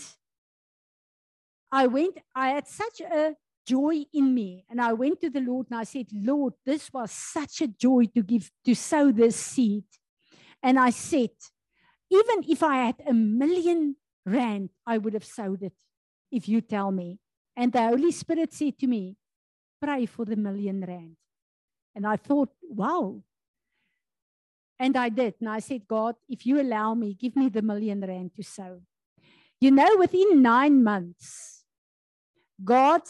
I 1.71 1.87
went, 1.87 2.17
I 2.35 2.49
had 2.49 2.67
such 2.67 3.01
a 3.01 3.35
joy 3.65 4.03
in 4.13 4.33
me. 4.33 4.65
And 4.69 4.81
I 4.81 4.93
went 4.93 5.21
to 5.21 5.29
the 5.29 5.41
Lord 5.41 5.67
and 5.69 5.79
I 5.79 5.83
said, 5.83 6.07
Lord, 6.11 6.53
this 6.65 6.91
was 6.91 7.11
such 7.11 7.61
a 7.61 7.67
joy 7.67 8.05
to 8.15 8.23
give, 8.23 8.49
to 8.65 8.75
sow 8.75 9.11
this 9.11 9.35
seed. 9.35 9.85
And 10.61 10.79
I 10.79 10.89
said, 10.89 11.29
even 12.09 12.43
if 12.47 12.63
I 12.63 12.77
had 12.87 13.01
a 13.07 13.13
million 13.13 13.95
rand, 14.25 14.69
I 14.85 14.97
would 14.97 15.13
have 15.13 15.25
sold 15.25 15.61
it 15.63 15.73
if 16.31 16.47
you 16.47 16.61
tell 16.61 16.91
me. 16.91 17.19
And 17.55 17.71
the 17.71 17.81
Holy 17.81 18.11
Spirit 18.11 18.53
said 18.53 18.77
to 18.79 18.87
me, 18.87 19.17
pray 19.81 20.05
for 20.05 20.25
the 20.25 20.35
million 20.35 20.81
rand. 20.81 21.15
And 21.95 22.05
I 22.05 22.15
thought, 22.15 22.49
wow. 22.61 23.21
And 24.79 24.95
I 24.95 25.09
did. 25.09 25.35
And 25.39 25.49
I 25.49 25.59
said, 25.59 25.87
God, 25.87 26.15
if 26.27 26.45
you 26.45 26.61
allow 26.61 26.93
me, 26.93 27.13
give 27.13 27.35
me 27.35 27.49
the 27.49 27.61
million 27.61 28.01
rand 28.01 28.31
to 28.35 28.43
sow. 28.43 28.81
You 29.59 29.71
know, 29.71 29.97
within 29.97 30.41
nine 30.41 30.83
months, 30.83 31.65
God, 32.63 33.01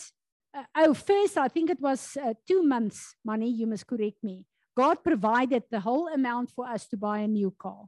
uh, 0.54 0.64
oh, 0.76 0.94
first, 0.96 1.38
I 1.38 1.48
think 1.48 1.70
it 1.70 1.80
was 1.80 2.18
uh, 2.18 2.34
two 2.48 2.64
months 2.64 3.16
money, 3.24 3.52
you 3.52 3.68
must 3.68 3.86
correct 3.86 4.24
me. 4.24 4.46
God 4.76 5.04
provided 5.04 5.64
the 5.70 5.82
whole 5.82 6.08
amount 6.08 6.52
for 6.52 6.68
us 6.68 6.88
to 6.88 6.98
buy 6.98 7.20
a 7.20 7.28
new 7.28 7.52
car. 7.52 7.86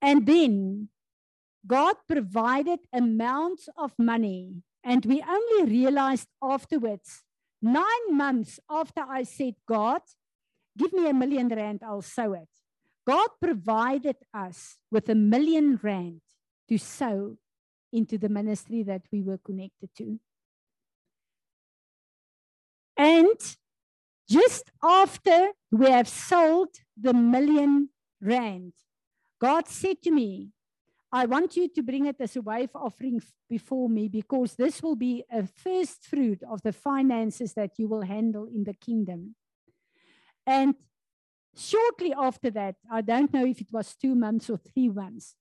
And 0.00 0.26
then 0.26 0.88
God 1.66 1.96
provided 2.08 2.80
amounts 2.92 3.68
of 3.76 3.92
money, 3.98 4.62
and 4.84 5.04
we 5.04 5.22
only 5.22 5.70
realized 5.70 6.28
afterwards, 6.42 7.24
nine 7.60 8.06
months 8.10 8.60
after 8.70 9.02
I 9.08 9.24
said, 9.24 9.54
God, 9.66 10.02
give 10.76 10.92
me 10.92 11.08
a 11.08 11.14
million 11.14 11.48
rand, 11.48 11.82
I'll 11.84 12.02
sow 12.02 12.32
it. 12.32 12.48
God 13.06 13.28
provided 13.42 14.16
us 14.32 14.76
with 14.90 15.08
a 15.08 15.14
million 15.14 15.78
rand 15.82 16.20
to 16.68 16.78
sow 16.78 17.36
into 17.92 18.18
the 18.18 18.28
ministry 18.28 18.82
that 18.82 19.02
we 19.10 19.22
were 19.22 19.38
connected 19.38 19.90
to. 19.96 20.20
And 22.96 23.38
just 24.28 24.70
after 24.82 25.52
we 25.70 25.90
have 25.90 26.08
sold 26.08 26.68
the 27.00 27.14
million 27.14 27.88
rand, 28.20 28.72
God 29.40 29.68
said 29.68 30.02
to 30.02 30.10
me, 30.10 30.50
I 31.10 31.26
want 31.26 31.56
you 31.56 31.68
to 31.68 31.82
bring 31.82 32.06
it 32.06 32.16
as 32.20 32.36
a 32.36 32.42
wave 32.42 32.70
offering 32.74 33.22
before 33.48 33.88
me 33.88 34.08
because 34.08 34.54
this 34.54 34.82
will 34.82 34.96
be 34.96 35.24
a 35.32 35.46
first 35.46 36.04
fruit 36.04 36.42
of 36.42 36.60
the 36.62 36.72
finances 36.72 37.54
that 37.54 37.78
you 37.78 37.88
will 37.88 38.02
handle 38.02 38.46
in 38.46 38.64
the 38.64 38.74
kingdom. 38.74 39.34
And 40.46 40.74
shortly 41.56 42.12
after 42.12 42.50
that, 42.50 42.76
I 42.90 43.00
don't 43.00 43.32
know 43.32 43.46
if 43.46 43.60
it 43.60 43.72
was 43.72 43.94
two 43.94 44.14
months 44.14 44.50
or 44.50 44.58
three 44.58 44.90
months, 44.90 45.34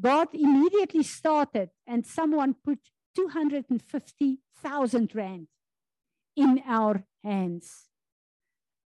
God 0.00 0.28
immediately 0.32 1.04
started 1.04 1.70
and 1.86 2.04
someone 2.04 2.56
put 2.64 2.80
250,000 3.14 5.14
Rand 5.14 5.46
in 6.36 6.60
our 6.66 7.04
hands. 7.22 7.88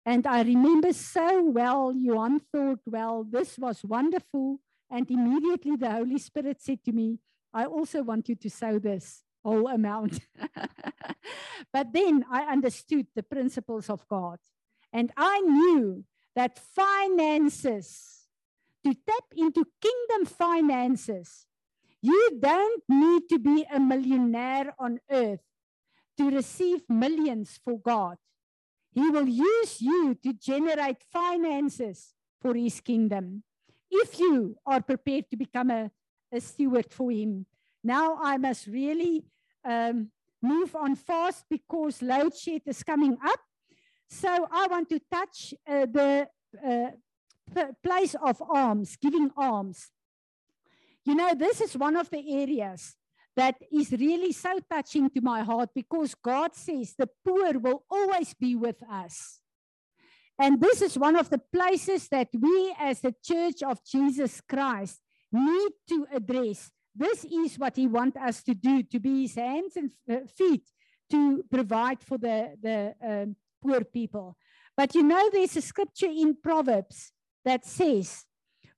And 0.09 0.27
I 0.27 0.41
remember 0.41 0.91
so 0.95 1.43
well, 1.43 1.93
Johan 1.95 2.41
thought, 2.41 2.81
well, 2.87 3.27
this 3.29 3.59
was 3.59 3.85
wonderful. 3.85 4.59
And 4.91 5.11
immediately 5.11 5.77
the 5.77 5.91
Holy 5.91 6.17
Spirit 6.19 6.63
said 6.63 6.83
to 6.87 6.93
me, 6.93 7.19
I 7.53 7.67
also 7.67 8.03
want 8.03 8.27
you 8.27 8.35
to 8.37 8.49
sow 8.49 8.79
this 8.79 9.23
whole 9.45 9.67
amount. 9.69 10.21
but 11.75 11.93
then 11.93 12.25
I 12.33 12.45
understood 12.45 13.09
the 13.15 13.23
principles 13.23 13.91
of 13.91 14.09
God. 14.09 14.39
And 14.95 15.13
I 15.15 15.41
knew 15.41 16.07
that 16.35 16.59
finances, 16.59 18.29
to 18.87 18.95
tap 19.07 19.25
into 19.37 19.67
kingdom 19.79 20.25
finances, 20.25 21.45
you 22.01 22.39
don't 22.41 22.83
need 22.89 23.29
to 23.29 23.39
be 23.39 23.67
a 23.71 23.79
millionaire 23.79 24.75
on 24.79 25.01
earth 25.11 25.45
to 26.17 26.31
receive 26.31 26.81
millions 26.89 27.61
for 27.63 27.79
God. 27.79 28.17
He 28.99 29.11
will 29.11 29.29
use 29.29 29.81
you 29.81 30.17
to 30.25 30.33
generate 30.33 31.05
finances 31.13 32.15
for 32.43 32.53
his 32.55 32.81
kingdom 32.81 33.45
if 33.89 34.19
you 34.19 34.57
are 34.67 34.83
prepared 34.83 35.31
to 35.31 35.37
become 35.37 35.71
a, 35.71 35.93
a 36.33 36.41
steward 36.41 36.93
for 36.93 37.09
him. 37.13 37.47
Now 37.85 38.19
I 38.21 38.39
must 38.39 38.67
really 38.67 39.25
um, 39.65 40.11
move 40.43 40.75
on 40.75 40.97
fast 40.97 41.45
because 41.49 42.03
load 42.03 42.37
shed 42.37 42.63
is 42.67 42.83
coming 42.83 43.17
up. 43.25 43.39
So 44.09 44.49
I 44.51 44.67
want 44.67 44.89
to 44.89 45.01
touch 45.09 45.55
uh, 45.65 45.87
the 45.87 46.29
uh, 46.67 47.67
place 47.81 48.17
of 48.21 48.43
alms, 48.51 48.97
giving 49.01 49.31
alms. 49.37 49.93
You 51.05 51.15
know, 51.15 51.35
this 51.37 51.61
is 51.61 51.77
one 51.77 51.95
of 51.95 52.11
the 52.11 52.43
areas 52.43 52.97
that 53.39 53.55
is 53.71 53.93
really 53.93 54.33
so 54.33 54.59
touching 54.69 55.09
to 55.11 55.21
my 55.21 55.43
heart 55.45 55.71
because 55.73 56.13
God 56.17 56.57
says 56.57 56.95
the 56.99 57.09
poor 57.25 57.57
will 57.61 57.85
always 57.89 58.35
be 58.35 58.57
with 58.57 58.83
us. 58.91 59.39
And 60.41 60.61
this 60.61 60.83
is 60.83 60.99
one 60.99 61.15
of 61.15 61.31
the 61.31 61.39
places 61.39 62.09
that 62.09 62.31
we, 62.33 62.75
as 62.81 63.01
the 63.01 63.15
Church 63.25 63.63
of 63.63 63.79
Jesus 63.85 64.41
Christ, 64.41 65.01
need 65.33 65.71
to 65.89 66.07
address. 66.13 66.71
This 66.95 67.25
is 67.25 67.57
what 67.57 67.77
He 67.77 67.87
wants 67.87 68.17
us 68.17 68.43
to 68.43 68.55
do 68.55 68.83
to 68.83 68.99
be 68.99 69.23
His 69.23 69.37
hands 69.37 69.77
and 69.77 69.91
uh, 70.11 70.27
feet 70.37 70.65
to 71.13 71.45
provide 71.49 72.03
for 72.03 72.19
the, 72.19 72.57
the 72.61 72.95
um, 73.09 73.37
poor 73.63 73.85
people. 73.85 74.37
But 74.77 74.97
you 74.97 75.05
know, 75.05 75.31
there's 75.31 75.57
a 75.57 75.63
scripture 75.63 76.11
in 76.11 76.37
Proverbs 76.43 77.13
that 77.45 77.65
says, 77.65 78.25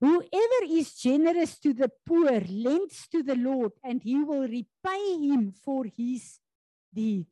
Whoever 0.01 0.61
is 0.67 0.95
generous 0.95 1.59
to 1.59 1.73
the 1.73 1.91
poor 2.07 2.41
lends 2.49 3.07
to 3.11 3.21
the 3.21 3.35
Lord, 3.35 3.73
and 3.83 4.01
he 4.01 4.17
will 4.17 4.47
repay 4.47 5.17
him 5.19 5.53
for 5.63 5.85
his 5.95 6.39
deed. 6.91 7.27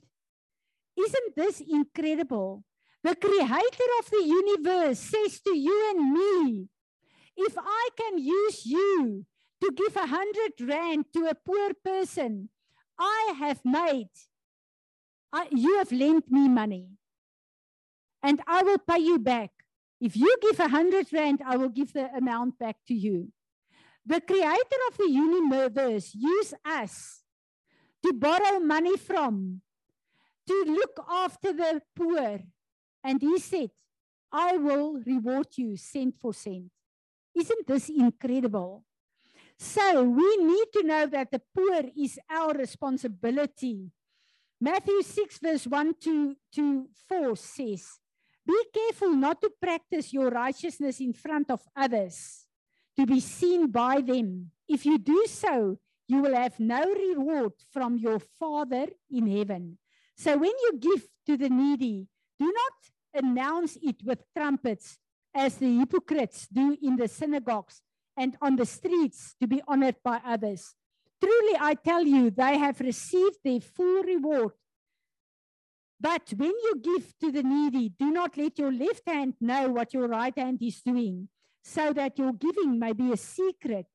Isn't 0.95 1.35
this 1.35 1.61
incredible? 1.61 2.63
The 3.03 3.15
creator 3.15 3.89
of 3.99 4.09
the 4.11 4.23
universe 4.23 4.99
says 4.99 5.39
to 5.41 5.57
you 5.57 5.89
and 5.89 6.13
me, 6.13 6.67
if 7.35 7.57
I 7.57 7.89
can 7.97 8.19
use 8.19 8.65
you 8.65 9.25
to 9.61 9.71
give 9.75 9.95
a 9.95 10.05
hundred 10.05 10.51
rand 10.61 11.05
to 11.13 11.25
a 11.25 11.35
poor 11.35 11.71
person, 11.83 12.49
I 12.99 13.33
have 13.39 13.61
made, 13.65 14.09
I, 15.33 15.47
you 15.51 15.77
have 15.77 15.91
lent 15.91 16.29
me 16.29 16.49
money, 16.49 16.89
and 18.21 18.41
I 18.45 18.61
will 18.61 18.77
pay 18.77 18.99
you 18.99 19.17
back. 19.17 19.51
If 19.99 20.15
you 20.15 20.35
give 20.41 20.59
a 20.59 20.69
hundred 20.69 21.11
rand, 21.11 21.41
I 21.45 21.57
will 21.57 21.69
give 21.69 21.93
the 21.93 22.09
amount 22.15 22.57
back 22.57 22.77
to 22.87 22.93
you. 22.93 23.31
The 24.05 24.21
creator 24.21 24.81
of 24.89 24.97
the 24.97 25.09
universe 25.09 26.15
used 26.15 26.53
us 26.63 27.21
to 28.03 28.13
borrow 28.13 28.59
money 28.59 28.95
from, 28.97 29.61
to 30.47 30.63
look 30.67 31.05
after 31.09 31.51
the 31.53 31.81
poor, 31.95 32.39
and 33.03 33.21
he 33.21 33.39
said, 33.39 33.71
I 34.31 34.57
will 34.57 35.01
reward 35.05 35.47
you 35.55 35.75
cent 35.75 36.15
for 36.19 36.33
cent. 36.33 36.71
Isn't 37.35 37.67
this 37.67 37.89
incredible? 37.89 38.85
So 39.57 40.03
we 40.03 40.37
need 40.37 40.67
to 40.73 40.83
know 40.83 41.05
that 41.07 41.31
the 41.31 41.41
poor 41.53 41.81
is 41.97 42.17
our 42.29 42.53
responsibility. 42.53 43.91
Matthew 44.61 45.01
6, 45.01 45.39
verse 45.39 45.67
1 45.67 45.93
to, 46.01 46.35
to 46.55 46.87
4 47.07 47.35
says, 47.35 47.99
Be 48.49 48.63
careful 48.73 49.13
not 49.13 49.39
to 49.41 49.51
practice 49.61 50.11
your 50.11 50.29
righteousness 50.31 50.99
in 50.99 51.13
front 51.13 51.51
of 51.51 51.61
others, 51.75 52.47
to 52.97 53.05
be 53.05 53.19
seen 53.19 53.69
by 53.69 54.01
them. 54.01 54.49
If 54.67 54.87
you 54.87 54.97
do 54.97 55.27
so, 55.27 55.77
you 56.07 56.23
will 56.23 56.33
have 56.33 56.59
no 56.59 56.81
reward 56.91 57.53
from 57.71 57.99
your 57.99 58.17
Father 58.39 58.87
in 59.11 59.29
heaven. 59.29 59.77
So 60.17 60.35
when 60.35 60.49
you 60.49 60.79
give 60.79 61.07
to 61.27 61.37
the 61.37 61.49
needy, 61.49 62.07
do 62.39 62.51
not 62.51 63.23
announce 63.23 63.77
it 63.83 63.97
with 64.03 64.25
trumpets 64.35 64.97
as 65.31 65.57
the 65.57 65.77
hypocrites 65.77 66.47
do 66.51 66.75
in 66.81 66.95
the 66.95 67.07
synagogues 67.07 67.83
and 68.17 68.35
on 68.41 68.55
the 68.55 68.65
streets 68.65 69.35
to 69.39 69.45
be 69.45 69.61
honored 69.67 69.97
by 70.03 70.21
others. 70.25 70.73
Truly, 71.21 71.55
I 71.59 71.75
tell 71.75 72.03
you, 72.03 72.31
they 72.31 72.57
have 72.57 72.79
received 72.79 73.37
their 73.43 73.61
full 73.61 74.01
reward. 74.01 74.53
But 75.99 76.33
when 76.35 76.51
you 76.51 76.81
give 76.81 77.13
to 77.19 77.31
the 77.31 77.43
needy, 77.43 77.89
do 77.89 78.09
not 78.11 78.37
let 78.37 78.57
your 78.57 78.71
left 78.71 79.03
hand 79.07 79.33
know 79.41 79.69
what 79.69 79.93
your 79.93 80.07
right 80.07 80.37
hand 80.37 80.61
is 80.61 80.81
doing, 80.81 81.27
so 81.63 81.91
that 81.93 82.17
your 82.17 82.33
giving 82.33 82.79
may 82.79 82.93
be 82.93 83.11
a 83.11 83.17
secret. 83.17 83.85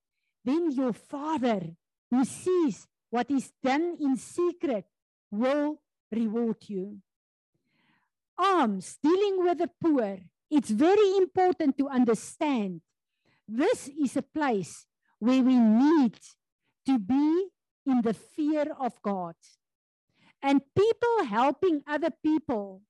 then 0.44 0.70
your 0.70 0.92
Father 0.92 1.74
who 2.10 2.24
sees 2.24 2.86
what 3.10 3.30
is 3.30 3.50
done 3.62 3.96
in 3.98 4.16
secret 4.16 4.84
will 5.30 5.80
reward 6.12 6.56
you. 6.68 6.98
Alms, 8.38 8.98
dealing 9.02 9.44
with 9.44 9.58
the 9.58 9.70
poor, 9.80 10.18
it's 10.50 10.70
very 10.70 11.16
important 11.16 11.78
to 11.78 11.88
understand 11.88 12.80
this 13.48 13.88
is 13.88 14.16
a 14.16 14.22
place 14.22 14.86
where 15.18 15.42
we 15.42 15.56
need 15.56 16.18
to 16.86 16.98
be 16.98 17.48
in 17.86 18.02
the 18.02 18.14
fear 18.14 18.66
of 18.78 19.00
God. 19.02 19.34
And 20.44 20.60
people 20.76 21.24
helping 21.24 21.82
other 21.86 22.10
people 22.22 22.82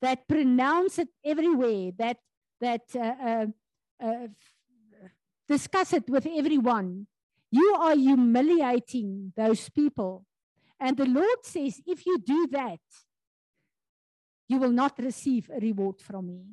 that 0.00 0.28
pronounce 0.28 1.00
it 1.00 1.08
everywhere, 1.24 1.90
that, 1.98 2.18
that 2.60 2.82
uh, 2.94 3.14
uh, 3.20 3.46
uh, 4.00 4.28
discuss 5.48 5.92
it 5.92 6.08
with 6.08 6.24
everyone, 6.24 7.08
you 7.50 7.74
are 7.80 7.96
humiliating 7.96 9.32
those 9.36 9.68
people. 9.70 10.24
And 10.78 10.96
the 10.96 11.06
Lord 11.06 11.40
says, 11.42 11.80
if 11.84 12.06
you 12.06 12.16
do 12.18 12.46
that, 12.52 12.78
you 14.48 14.58
will 14.58 14.70
not 14.70 14.94
receive 14.98 15.50
a 15.50 15.58
reward 15.58 16.00
from 16.00 16.28
me. 16.28 16.44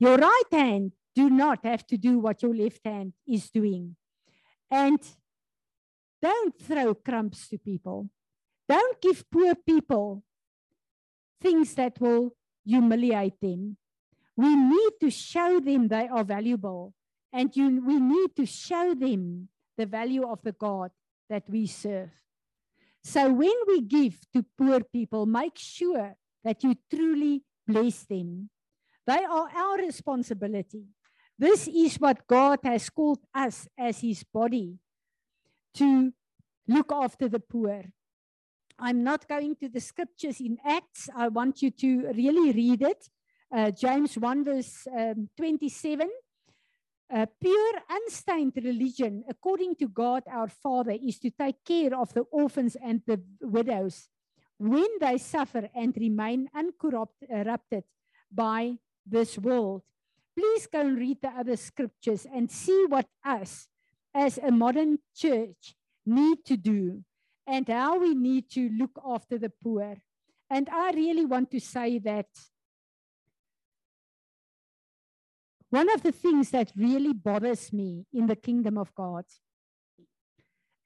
Your 0.00 0.16
right 0.16 0.50
hand 0.50 0.90
do 1.14 1.30
not 1.30 1.64
have 1.64 1.86
to 1.86 1.96
do 1.96 2.18
what 2.18 2.42
your 2.42 2.54
left 2.54 2.80
hand 2.84 3.12
is 3.28 3.48
doing. 3.48 3.94
And 4.68 4.98
don't 6.20 6.58
throw 6.60 6.94
crumbs 6.94 7.46
to 7.48 7.58
people. 7.58 8.10
Don't 8.70 9.00
give 9.02 9.28
poor 9.28 9.56
people 9.56 10.22
things 11.42 11.74
that 11.74 12.00
will 12.00 12.30
humiliate 12.64 13.40
them. 13.40 13.76
We 14.36 14.54
need 14.54 14.92
to 15.00 15.10
show 15.10 15.58
them 15.58 15.88
they 15.88 16.06
are 16.06 16.22
valuable. 16.22 16.94
And 17.32 17.50
you, 17.56 17.82
we 17.84 17.98
need 17.98 18.36
to 18.36 18.46
show 18.46 18.94
them 18.94 19.48
the 19.76 19.86
value 19.86 20.24
of 20.24 20.42
the 20.44 20.52
God 20.52 20.92
that 21.28 21.42
we 21.50 21.66
serve. 21.66 22.10
So 23.02 23.32
when 23.32 23.56
we 23.66 23.80
give 23.80 24.20
to 24.34 24.44
poor 24.56 24.80
people, 24.84 25.26
make 25.26 25.58
sure 25.58 26.14
that 26.44 26.62
you 26.62 26.76
truly 26.94 27.42
bless 27.66 28.04
them. 28.04 28.50
They 29.04 29.24
are 29.24 29.48
our 29.52 29.78
responsibility. 29.78 30.84
This 31.36 31.66
is 31.66 31.96
what 31.96 32.24
God 32.28 32.60
has 32.62 32.88
called 32.88 33.18
us 33.34 33.66
as 33.76 34.00
his 34.00 34.22
body 34.22 34.78
to 35.74 36.12
look 36.68 36.92
after 36.92 37.28
the 37.28 37.40
poor. 37.40 37.86
I'm 38.82 39.04
not 39.04 39.28
going 39.28 39.56
to 39.56 39.68
the 39.68 39.80
scriptures 39.80 40.40
in 40.40 40.56
Acts. 40.64 41.10
I 41.14 41.28
want 41.28 41.60
you 41.60 41.70
to 41.70 42.12
really 42.14 42.50
read 42.52 42.80
it. 42.80 43.10
Uh, 43.54 43.70
James 43.70 44.16
1, 44.16 44.44
verse 44.44 44.86
um, 44.96 45.28
27. 45.36 46.08
A 47.10 47.26
pure, 47.26 47.72
unstained 47.90 48.54
religion, 48.56 49.24
according 49.28 49.74
to 49.76 49.88
God 49.88 50.22
our 50.30 50.48
Father, 50.48 50.92
is 50.92 51.18
to 51.18 51.30
take 51.30 51.62
care 51.62 51.94
of 51.94 52.14
the 52.14 52.22
orphans 52.32 52.74
and 52.82 53.02
the 53.06 53.20
widows 53.42 54.08
when 54.58 54.88
they 54.98 55.18
suffer 55.18 55.68
and 55.74 55.94
remain 55.98 56.48
uncorrupted 56.54 57.84
by 58.32 58.78
this 59.04 59.36
world. 59.36 59.82
Please 60.34 60.66
go 60.66 60.80
and 60.80 60.96
read 60.96 61.18
the 61.20 61.28
other 61.28 61.56
scriptures 61.56 62.26
and 62.32 62.50
see 62.50 62.86
what 62.88 63.08
us, 63.24 63.68
as 64.14 64.38
a 64.38 64.50
modern 64.50 65.00
church, 65.14 65.74
need 66.06 66.44
to 66.46 66.56
do 66.56 67.04
and 67.50 67.68
how 67.68 67.98
we 67.98 68.14
need 68.14 68.48
to 68.48 68.70
look 68.78 68.96
after 69.04 69.36
the 69.36 69.50
poor. 69.50 69.96
And 70.48 70.68
I 70.70 70.92
really 70.92 71.24
want 71.24 71.50
to 71.50 71.60
say 71.60 71.98
that 71.98 72.28
one 75.68 75.92
of 75.92 76.02
the 76.02 76.12
things 76.12 76.50
that 76.50 76.72
really 76.76 77.12
bothers 77.12 77.72
me 77.72 78.06
in 78.12 78.28
the 78.28 78.36
kingdom 78.36 78.78
of 78.78 78.94
God, 78.94 79.24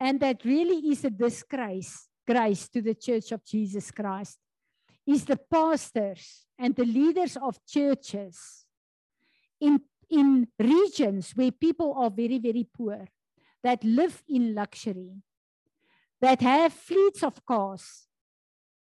and 0.00 0.20
that 0.20 0.44
really 0.44 0.88
is 0.90 1.04
a 1.04 1.10
disgrace 1.10 2.08
grace 2.26 2.68
to 2.70 2.80
the 2.80 2.94
church 2.94 3.32
of 3.32 3.44
Jesus 3.44 3.90
Christ, 3.90 4.38
is 5.06 5.26
the 5.26 5.38
pastors 5.52 6.46
and 6.58 6.74
the 6.74 6.86
leaders 6.86 7.36
of 7.36 7.58
churches 7.66 8.64
in, 9.60 9.80
in 10.08 10.48
regions 10.58 11.32
where 11.34 11.50
people 11.50 11.94
are 11.98 12.10
very, 12.10 12.38
very 12.38 12.66
poor, 12.74 13.06
that 13.62 13.84
live 13.84 14.22
in 14.28 14.54
luxury, 14.54 15.12
that 16.24 16.40
have 16.40 16.72
fleets 16.72 17.22
of 17.22 17.44
cars, 17.44 18.06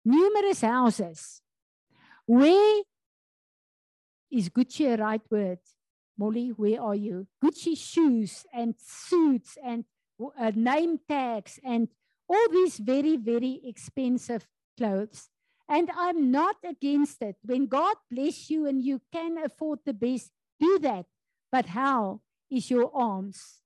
numerous 0.06 0.62
houses. 0.62 1.42
Where 2.26 2.84
is 4.32 4.48
Gucci 4.48 4.94
a 4.94 4.96
right 4.96 5.22
word? 5.30 5.60
Molly, 6.18 6.54
where 6.56 6.82
are 6.82 6.96
you? 6.96 7.28
Gucci 7.44 7.78
shoes 7.78 8.46
and 8.54 8.76
suits 8.80 9.58
and 9.62 9.84
uh, 10.40 10.54
name 10.56 11.00
tags 11.06 11.60
and 11.66 11.90
all 12.30 12.48
these 12.50 12.78
very, 12.78 13.18
very 13.18 13.60
expensive 13.66 14.48
clothes. 14.78 15.28
And 15.68 15.92
I'm 15.98 16.32
not 16.32 16.56
against 16.64 17.22
it. 17.22 17.36
When 17.44 17.66
God 17.66 17.96
bless 18.10 18.50
you 18.50 18.68
and 18.68 18.82
you 18.82 19.02
can 19.12 19.38
afford 19.44 19.80
the 19.86 19.94
best, 19.94 20.32
do 20.62 20.80
that. 20.80 21.08
But 21.52 21.66
how 21.66 22.22
is 22.50 22.72
your 22.72 22.90
alms? 22.96 23.60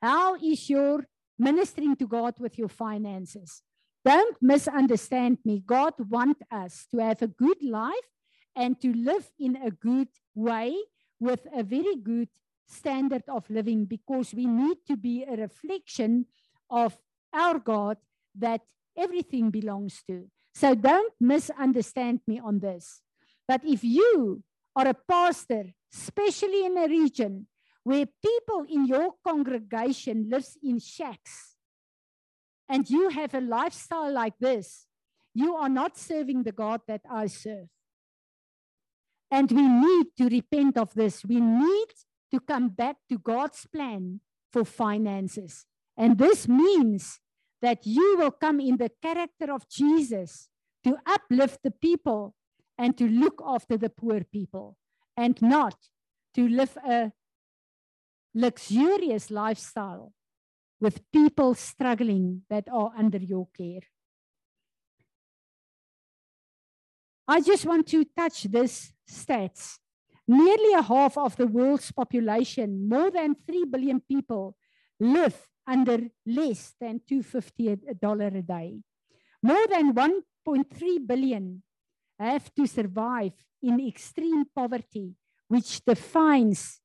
How 0.00 0.36
is 0.36 0.70
your 0.70 1.04
ministering 1.44 1.94
to 1.96 2.06
God 2.06 2.34
with 2.38 2.58
your 2.58 2.68
finances? 2.68 3.62
Don't 4.04 4.36
misunderstand 4.40 5.38
me. 5.44 5.62
God 5.64 5.94
wants 6.10 6.40
us 6.50 6.86
to 6.90 6.98
have 6.98 7.22
a 7.22 7.26
good 7.44 7.62
life 7.62 8.10
and 8.56 8.80
to 8.80 8.92
live 8.92 9.30
in 9.38 9.56
a 9.56 9.70
good 9.70 10.08
way 10.34 10.76
with 11.20 11.46
a 11.54 11.62
very 11.62 11.96
good 11.96 12.28
standard 12.66 13.24
of 13.28 13.48
living 13.48 13.84
because 13.84 14.34
we 14.34 14.46
need 14.46 14.78
to 14.86 14.96
be 14.96 15.24
a 15.24 15.36
reflection 15.36 16.26
of 16.70 16.96
our 17.32 17.58
God 17.58 17.96
that 18.34 18.60
everything 18.96 19.50
belongs 19.50 20.02
to. 20.08 20.26
So 20.54 20.74
don't 20.74 21.12
misunderstand 21.20 22.20
me 22.26 22.40
on 22.40 22.60
this. 22.60 23.00
But 23.48 23.62
if 23.64 23.82
you 23.82 24.42
are 24.76 24.88
a 24.88 24.94
pastor, 24.94 25.64
especially 25.92 26.66
in 26.66 26.78
a 26.78 26.88
region 26.88 27.46
where 27.84 28.06
people 28.22 28.64
in 28.68 28.86
your 28.86 29.12
congregation 29.26 30.28
lives 30.28 30.58
in 30.62 30.78
shacks, 30.78 31.56
and 32.68 32.88
you 32.88 33.10
have 33.10 33.34
a 33.34 33.40
lifestyle 33.40 34.12
like 34.12 34.34
this, 34.40 34.86
you 35.34 35.54
are 35.54 35.68
not 35.68 35.98
serving 35.98 36.42
the 36.42 36.52
God 36.52 36.80
that 36.88 37.02
I 37.10 37.26
serve. 37.26 37.68
And 39.30 39.50
we 39.50 39.68
need 39.68 40.06
to 40.18 40.28
repent 40.28 40.78
of 40.78 40.94
this. 40.94 41.24
We 41.24 41.40
need 41.40 41.88
to 42.30 42.40
come 42.40 42.68
back 42.68 42.96
to 43.10 43.18
God's 43.18 43.66
plan 43.66 44.20
for 44.52 44.64
finances. 44.64 45.66
And 45.96 46.16
this 46.18 46.48
means 46.48 47.20
that 47.60 47.86
you 47.86 48.16
will 48.18 48.30
come 48.30 48.60
in 48.60 48.76
the 48.76 48.90
character 49.02 49.52
of 49.52 49.68
Jesus 49.68 50.48
to 50.84 50.96
uplift 51.06 51.60
the 51.62 51.70
people 51.70 52.34
and 52.78 52.96
to 52.96 53.08
look 53.08 53.42
after 53.44 53.76
the 53.76 53.90
poor 53.90 54.20
people 54.24 54.76
and 55.16 55.40
not 55.42 55.76
to 56.34 56.48
live 56.48 56.76
a 56.86 57.12
luxurious 58.34 59.30
lifestyle 59.30 60.12
with 60.80 61.10
people 61.12 61.54
struggling 61.54 62.42
that 62.50 62.68
are 62.70 62.92
under 62.96 63.18
your 63.18 63.48
care. 63.56 63.80
I 67.26 67.40
just 67.40 67.64
want 67.64 67.86
to 67.88 68.04
touch 68.04 68.42
this 68.44 68.92
stats. 69.08 69.78
Nearly 70.26 70.74
a 70.74 70.82
half 70.82 71.16
of 71.16 71.36
the 71.36 71.46
world's 71.46 71.92
population, 71.92 72.88
more 72.88 73.10
than 73.10 73.36
3 73.46 73.64
billion 73.64 74.00
people, 74.00 74.56
live 74.98 75.36
under 75.66 76.08
less 76.26 76.74
than 76.80 77.00
$250 77.10 78.38
a 78.38 78.42
day. 78.42 78.80
More 79.42 79.66
than 79.68 79.94
1.3 79.94 81.06
billion 81.06 81.62
have 82.18 82.54
to 82.54 82.66
survive 82.66 83.32
in 83.62 83.86
extreme 83.86 84.44
poverty, 84.54 85.14
which 85.48 85.84
defines 85.84 86.80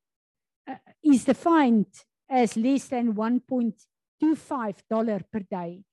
uh, 0.69 0.75
is 1.03 1.25
defined 1.25 1.87
as 2.29 2.55
less 2.55 2.85
than 2.85 3.13
$1.25 3.13 5.23
per 5.31 5.39
day. 5.49 5.83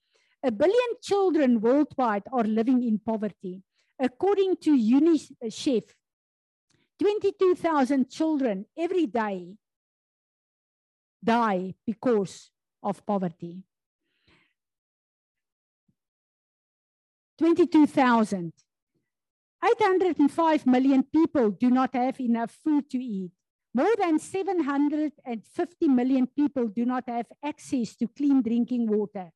A 0.42 0.50
billion 0.50 0.90
children 1.02 1.60
worldwide 1.60 2.24
are 2.32 2.44
living 2.44 2.82
in 2.82 2.98
poverty. 2.98 3.62
According 3.98 4.56
to 4.62 4.76
UNICEF, 4.76 5.84
22,000 6.98 8.10
children 8.10 8.66
every 8.76 9.06
day 9.06 9.54
die 11.24 11.74
because 11.86 12.50
of 12.82 13.04
poverty. 13.04 13.62
22,000. 17.38 18.52
805 19.64 20.66
million 20.66 21.02
people 21.02 21.50
do 21.50 21.70
not 21.70 21.94
have 21.94 22.20
enough 22.20 22.56
food 22.62 22.88
to 22.90 22.98
eat. 22.98 23.32
More 23.76 23.94
than 23.98 24.18
750 24.18 25.88
million 25.88 26.26
people 26.26 26.68
do 26.68 26.86
not 26.86 27.04
have 27.08 27.26
access 27.44 27.94
to 27.96 28.08
clean 28.08 28.40
drinking 28.40 28.88
water. 28.88 29.30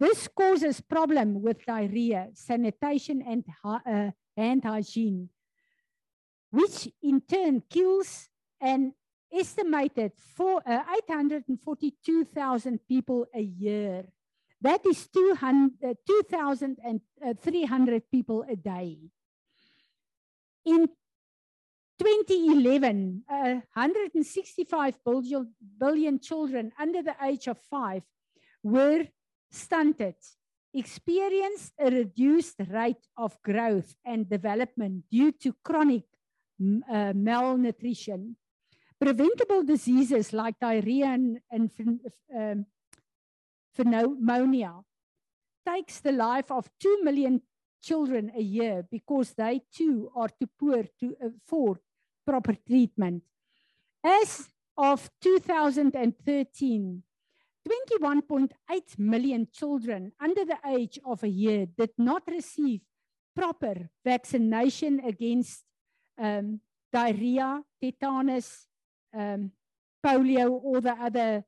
This 0.00 0.26
causes 0.28 0.80
problem 0.80 1.42
with 1.42 1.66
diarrhea, 1.66 2.30
sanitation, 2.32 3.20
and 3.20 3.44
uh, 3.62 4.12
hand 4.34 4.64
hygiene, 4.64 5.28
which 6.50 6.88
in 7.02 7.20
turn 7.20 7.62
kills 7.68 8.30
an 8.62 8.94
estimated 9.30 10.12
uh, 10.40 10.80
842,000 11.10 12.80
people 12.88 13.26
a 13.34 13.42
year. 13.42 14.06
That 14.62 14.86
is 14.86 15.06
2,300 15.08 17.94
uh, 17.94 18.00
people 18.10 18.42
a 18.48 18.56
day. 18.56 18.96
In 20.64 20.88
2011, 21.98 23.22
uh, 23.28 23.60
165 23.74 24.96
billion, 25.04 25.54
billion 25.78 26.20
children 26.20 26.72
under 26.78 27.02
the 27.02 27.14
age 27.22 27.46
of 27.48 27.58
five 27.70 28.02
were 28.62 29.06
stunted, 29.50 30.16
experienced 30.74 31.72
a 31.78 31.90
reduced 31.90 32.56
rate 32.68 33.06
of 33.16 33.40
growth 33.42 33.94
and 34.04 34.28
development 34.28 35.04
due 35.10 35.32
to 35.32 35.54
chronic 35.64 36.04
uh, 36.90 37.12
malnutrition. 37.14 38.36
Preventable 39.00 39.62
diseases 39.62 40.32
like 40.32 40.58
diarrhea 40.60 41.06
and, 41.06 41.38
and 41.50 41.70
um, 42.34 42.66
pneumonia 43.78 44.72
takes 45.66 46.00
the 46.00 46.12
life 46.12 46.50
of 46.50 46.68
2 46.80 47.00
million 47.02 47.42
children 47.82 48.32
a 48.36 48.40
year 48.40 48.86
because 48.90 49.34
they 49.34 49.60
too 49.72 50.10
are 50.16 50.28
too 50.28 50.48
poor 50.58 50.84
to 51.00 51.14
afford 51.20 51.78
proper 52.26 52.54
treatment. 52.66 53.22
As 54.04 54.48
of 54.76 55.08
2013, 55.20 57.02
21.8 57.66 58.98
million 58.98 59.48
children 59.52 60.12
under 60.20 60.44
the 60.44 60.58
age 60.66 60.98
of 61.04 61.22
a 61.22 61.28
year 61.28 61.66
did 61.66 61.90
not 61.98 62.22
receive 62.26 62.80
proper 63.34 63.90
vaccination 64.04 65.00
against 65.00 65.64
um, 66.18 66.60
diarrhea, 66.92 67.62
tetanus, 67.82 68.66
um, 69.16 69.50
polio, 70.04 70.60
or 70.62 70.80
the 70.80 70.92
other 70.92 71.44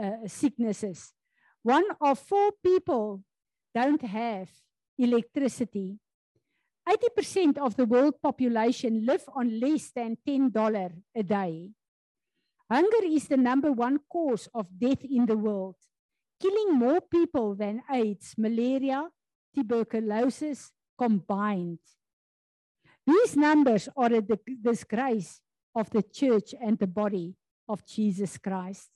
uh, 0.00 0.26
sicknesses. 0.26 1.12
One 1.62 1.84
of 2.00 2.18
four 2.18 2.50
people 2.62 3.22
don't 3.74 4.02
have 4.02 4.48
electricity. 4.98 5.98
80% 6.88 7.58
of 7.58 7.76
the 7.76 7.84
world 7.86 8.14
population 8.22 9.06
live 9.06 9.24
on 9.34 9.60
less 9.60 9.90
than 9.94 10.16
$10 10.26 10.92
a 11.14 11.22
day. 11.22 11.70
Hunger 12.70 13.04
is 13.04 13.28
the 13.28 13.36
number 13.36 13.70
one 13.70 14.00
cause 14.10 14.48
of 14.54 14.66
death 14.78 15.04
in 15.04 15.26
the 15.26 15.36
world, 15.36 15.76
killing 16.40 16.74
more 16.74 17.00
people 17.00 17.54
than 17.54 17.82
AIDS, 17.90 18.34
malaria, 18.36 19.08
tuberculosis 19.54 20.72
combined. 20.98 21.78
These 23.06 23.36
numbers 23.36 23.88
are 23.96 24.12
a 24.12 24.22
disgrace 24.22 25.40
of 25.74 25.90
the 25.90 26.02
church 26.02 26.54
and 26.60 26.78
the 26.78 26.86
body 26.86 27.34
of 27.68 27.84
Jesus 27.86 28.38
Christ. 28.38 28.88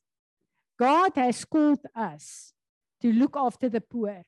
God 0.79 1.13
has 1.17 1.45
called 1.45 1.81
us 1.95 2.53
to 3.01 3.13
look 3.13 3.37
after 3.37 3.69
the 3.69 3.81
poor 3.81 4.23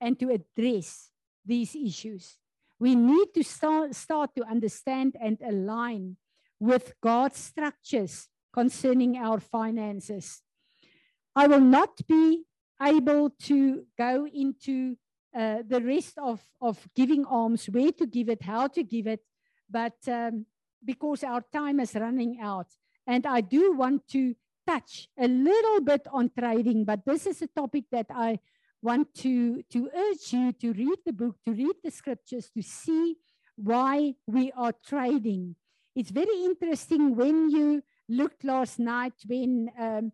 and 0.00 0.18
to 0.20 0.30
address 0.30 1.10
these 1.44 1.74
issues. 1.74 2.36
We 2.78 2.94
need 2.94 3.28
to 3.34 3.44
start, 3.44 3.94
start 3.94 4.34
to 4.36 4.44
understand 4.44 5.16
and 5.20 5.38
align 5.46 6.16
with 6.60 6.94
God's 7.00 7.38
structures 7.38 8.28
concerning 8.52 9.16
our 9.16 9.40
finances. 9.40 10.42
I 11.34 11.46
will 11.46 11.60
not 11.60 12.06
be 12.06 12.44
able 12.80 13.30
to 13.30 13.84
go 13.98 14.26
into 14.26 14.96
uh, 15.34 15.62
the 15.66 15.80
rest 15.80 16.18
of, 16.18 16.40
of 16.60 16.86
giving 16.94 17.24
alms, 17.24 17.66
where 17.66 17.92
to 17.92 18.06
give 18.06 18.28
it, 18.28 18.42
how 18.42 18.68
to 18.68 18.82
give 18.82 19.06
it, 19.06 19.20
but 19.68 19.96
um, 20.06 20.46
because 20.84 21.24
our 21.24 21.42
time 21.52 21.80
is 21.80 21.94
running 21.94 22.38
out. 22.40 22.66
And 23.06 23.26
I 23.26 23.40
do 23.40 23.72
want 23.72 24.06
to 24.08 24.34
touch 24.66 25.08
a 25.18 25.26
little 25.28 25.80
bit 25.80 26.06
on 26.12 26.30
trading, 26.38 26.84
but 26.84 27.04
this 27.04 27.26
is 27.26 27.42
a 27.42 27.48
topic 27.48 27.84
that 27.90 28.06
I 28.10 28.38
want 28.84 29.14
to, 29.14 29.62
to 29.70 29.88
urge 29.96 30.32
you 30.32 30.52
to 30.52 30.72
read 30.74 30.98
the 31.06 31.12
book, 31.12 31.36
to 31.46 31.52
read 31.52 31.76
the 31.82 31.90
scriptures, 31.90 32.50
to 32.54 32.62
see 32.62 33.16
why 33.56 34.12
we 34.26 34.52
are 34.52 34.74
trading. 34.86 35.56
It's 35.96 36.10
very 36.10 36.44
interesting 36.44 37.16
when 37.16 37.50
you 37.50 37.82
looked 38.08 38.44
last 38.44 38.78
night 38.78 39.14
when 39.26 39.70
um, 39.80 40.12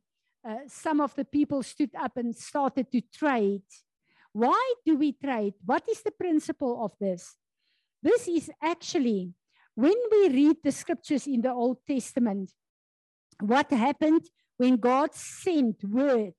uh, 0.49 0.59
some 0.69 1.01
of 1.01 1.15
the 1.17 1.25
people 1.25 1.65
stood 1.65 1.91
up 1.99 2.17
and 2.17 2.35
started 2.35 2.93
to 2.93 3.01
trade. 3.13 3.63
Why 4.33 4.75
do 4.87 4.97
we 4.97 5.13
trade? 5.13 5.55
What 5.65 5.83
is 5.91 6.03
the 6.03 6.13
principle 6.13 6.85
of 6.85 6.93
this? 7.01 7.35
This 8.03 8.29
is 8.29 8.51
actually 8.63 9.35
when 9.75 9.97
we 10.13 10.29
read 10.29 10.57
the 10.63 10.71
scriptures 10.73 11.27
in 11.27 11.41
the 11.41 11.53
Old 11.53 11.79
Testament, 11.89 12.53
what 13.41 13.71
happened 13.71 14.27
when 14.59 14.77
God 14.77 15.15
sent 15.15 15.83
word 15.83 16.35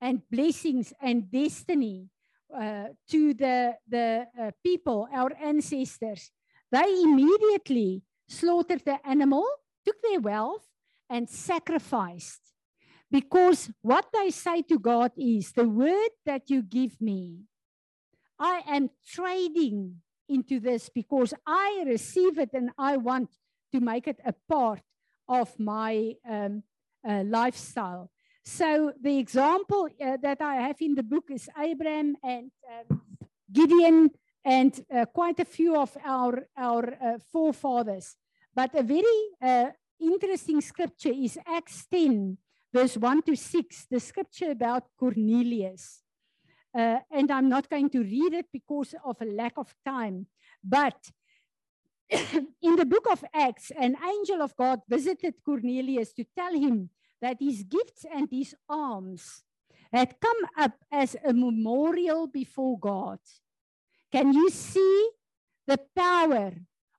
and 0.00 0.22
blessings 0.30 0.92
and 1.00 1.30
destiny 1.30 2.08
uh, 2.54 2.84
to 3.08 3.34
the, 3.34 3.74
the 3.88 4.26
uh, 4.40 4.50
people, 4.64 5.08
our 5.12 5.32
ancestors, 5.42 6.30
they 6.72 7.02
immediately 7.02 8.02
slaughtered 8.28 8.82
the 8.84 8.98
animal, 9.06 9.44
took 9.84 10.00
their 10.02 10.20
wealth, 10.20 10.66
and 11.08 11.28
sacrificed. 11.28 12.40
Because 13.10 13.70
what 13.82 14.06
they 14.12 14.30
say 14.30 14.62
to 14.62 14.78
God 14.78 15.12
is 15.16 15.52
the 15.52 15.68
word 15.68 16.10
that 16.24 16.48
you 16.48 16.62
give 16.62 17.00
me, 17.00 17.40
I 18.38 18.62
am 18.68 18.90
trading 19.06 19.96
into 20.28 20.60
this 20.60 20.88
because 20.88 21.34
I 21.46 21.82
receive 21.86 22.38
it 22.38 22.50
and 22.54 22.70
I 22.78 22.96
want 22.96 23.30
to 23.72 23.80
make 23.80 24.06
it 24.06 24.20
a 24.24 24.34
part 24.48 24.80
of 25.28 25.58
my 25.58 26.14
um, 26.28 26.62
uh, 27.06 27.24
lifestyle. 27.26 28.10
So 28.44 28.92
the 29.00 29.18
example 29.18 29.88
uh, 30.00 30.16
that 30.22 30.40
I 30.40 30.56
have 30.56 30.76
in 30.80 30.94
the 30.94 31.02
book 31.02 31.24
is 31.30 31.48
Abraham 31.58 32.16
and 32.22 32.50
um, 32.90 33.02
Gideon 33.52 34.10
and 34.44 34.84
uh, 34.94 35.04
quite 35.06 35.38
a 35.40 35.44
few 35.44 35.76
of 35.76 35.96
our, 36.04 36.46
our 36.56 36.94
uh, 37.02 37.18
forefathers. 37.30 38.16
But 38.54 38.74
a 38.74 38.82
very 38.82 39.04
uh, 39.42 39.70
interesting 40.00 40.60
scripture 40.60 41.12
is 41.12 41.38
Acts 41.46 41.86
10, 41.90 42.38
verse 42.72 42.96
1 42.96 43.22
to 43.22 43.36
6, 43.36 43.86
the 43.90 44.00
scripture 44.00 44.50
about 44.50 44.84
Cornelius. 44.98 46.02
Uh, 46.76 46.98
and 47.10 47.30
I'm 47.30 47.48
not 47.48 47.68
going 47.68 47.90
to 47.90 48.00
read 48.00 48.32
it 48.32 48.46
because 48.52 48.94
of 49.04 49.16
a 49.20 49.24
lack 49.24 49.58
of 49.58 49.74
time. 49.84 50.26
But 50.62 51.10
in 52.62 52.76
the 52.76 52.86
book 52.86 53.06
of 53.10 53.24
Acts, 53.34 53.72
an 53.78 53.96
angel 54.08 54.40
of 54.40 54.56
God 54.56 54.80
visited 54.88 55.34
Cornelius 55.44 56.12
to 56.14 56.24
tell 56.36 56.54
him 56.54 56.90
that 57.20 57.36
his 57.40 57.62
gifts 57.62 58.04
and 58.12 58.28
his 58.30 58.54
alms 58.68 59.42
had 59.92 60.16
come 60.20 60.46
up 60.56 60.72
as 60.90 61.16
a 61.24 61.32
memorial 61.32 62.26
before 62.26 62.78
God. 62.78 63.18
Can 64.12 64.32
you 64.32 64.50
see 64.50 65.10
the 65.66 65.78
power 65.96 66.52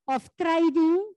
of 0.07 0.29
trading 0.39 1.13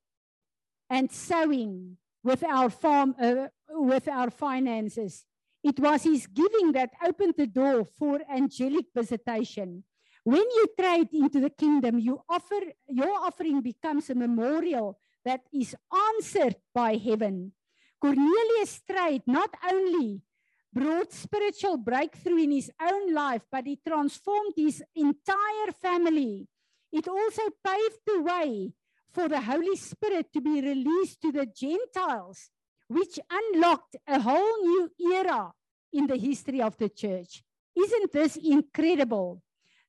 and 0.91 1.11
sowing 1.11 1.97
with 2.23 2.43
our 2.45 2.71
farm, 2.71 3.15
uh, 3.21 3.49
with 3.71 4.09
our 4.09 4.31
finances? 4.31 5.25
It 5.63 5.81
was 5.81 6.03
his 6.03 6.27
giving 6.27 6.73
that 6.73 6.91
opened 7.05 7.35
the 7.37 7.47
door 7.47 7.85
for 7.85 8.21
angelic 8.31 8.87
visitation. 8.95 9.85
When 10.23 10.43
you 10.43 10.69
trade 10.79 11.09
into 11.13 11.41
the 11.41 11.51
kingdom, 11.51 11.99
you 11.99 12.21
offer 12.29 12.61
your 12.89 13.11
offering 13.11 13.61
becomes 13.61 14.11
a 14.11 14.15
memorial 14.15 14.99
that 15.25 15.41
is 15.53 15.75
answered 16.13 16.57
by 16.75 16.97
heaven. 16.97 17.53
Cornelius' 18.05 18.83
trade 18.87 19.23
not 19.27 19.49
only 19.73 20.21
brought 20.71 21.11
spiritual 21.11 21.79
breakthrough 21.79 22.37
in 22.37 22.51
his 22.51 22.71
own 22.79 23.15
life, 23.15 23.41
but 23.51 23.67
it 23.67 23.79
transformed 23.83 24.53
his 24.55 24.83
entire 24.95 25.73
family. 25.81 26.47
It 26.93 27.09
also 27.09 27.45
paved 27.67 28.01
the 28.07 28.21
way 28.21 28.75
for 29.11 29.27
the 29.27 29.41
Holy 29.41 29.75
Spirit 29.77 30.31
to 30.35 30.43
be 30.43 30.61
released 30.61 31.23
to 31.23 31.33
the 31.33 31.47
Gentiles, 31.47 32.51
which 32.89 33.19
unlocked 33.31 33.97
a 34.07 34.21
whole 34.21 34.59
new 34.61 34.91
era 35.15 35.55
in 35.91 36.07
the 36.07 36.19
history 36.19 36.61
of 36.61 36.77
the 36.77 36.91
church. 36.91 37.43
Isn't 37.75 38.13
this 38.13 38.37
incredible? 38.37 39.41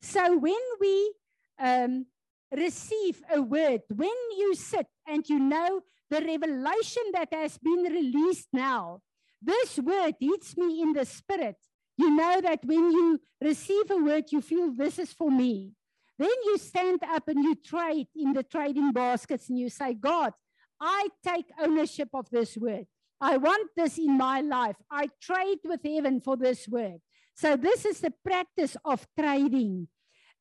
So 0.01 0.37
when 0.37 0.63
we 0.79 1.13
um, 1.59 2.05
receive 2.49 3.21
a 3.33 3.41
word, 3.41 3.81
when 3.93 4.15
you 4.37 4.55
sit 4.55 4.87
and 5.05 5.27
you 5.27 5.39
know 5.39 5.81
the 6.09 6.21
revelation 6.21 7.03
that 7.13 7.29
has 7.33 7.57
been 7.57 7.83
released 7.83 8.47
now. 8.53 9.01
This 9.41 9.79
word 9.79 10.15
hits 10.19 10.57
me 10.57 10.81
in 10.81 10.93
the 10.93 11.05
spirit. 11.05 11.55
You 11.97 12.15
know 12.15 12.41
that 12.41 12.65
when 12.65 12.91
you 12.91 13.19
receive 13.41 13.89
a 13.91 13.97
word, 13.97 14.25
you 14.31 14.41
feel 14.41 14.71
this 14.73 14.99
is 14.99 15.13
for 15.13 15.31
me. 15.31 15.71
Then 16.17 16.29
you 16.45 16.57
stand 16.57 17.01
up 17.03 17.27
and 17.27 17.43
you 17.43 17.55
trade 17.55 18.07
in 18.15 18.33
the 18.33 18.43
trading 18.43 18.91
baskets 18.91 19.49
and 19.49 19.59
you 19.59 19.69
say, 19.69 19.93
God, 19.93 20.33
I 20.79 21.07
take 21.23 21.45
ownership 21.59 22.09
of 22.13 22.29
this 22.29 22.57
word. 22.57 22.85
I 23.19 23.37
want 23.37 23.69
this 23.75 23.97
in 23.97 24.17
my 24.17 24.41
life. 24.41 24.75
I 24.91 25.09
trade 25.21 25.59
with 25.63 25.81
heaven 25.85 26.21
for 26.21 26.35
this 26.37 26.67
word. 26.67 26.99
So, 27.33 27.57
this 27.57 27.85
is 27.85 27.99
the 27.99 28.13
practice 28.23 28.77
of 28.85 29.05
trading. 29.17 29.87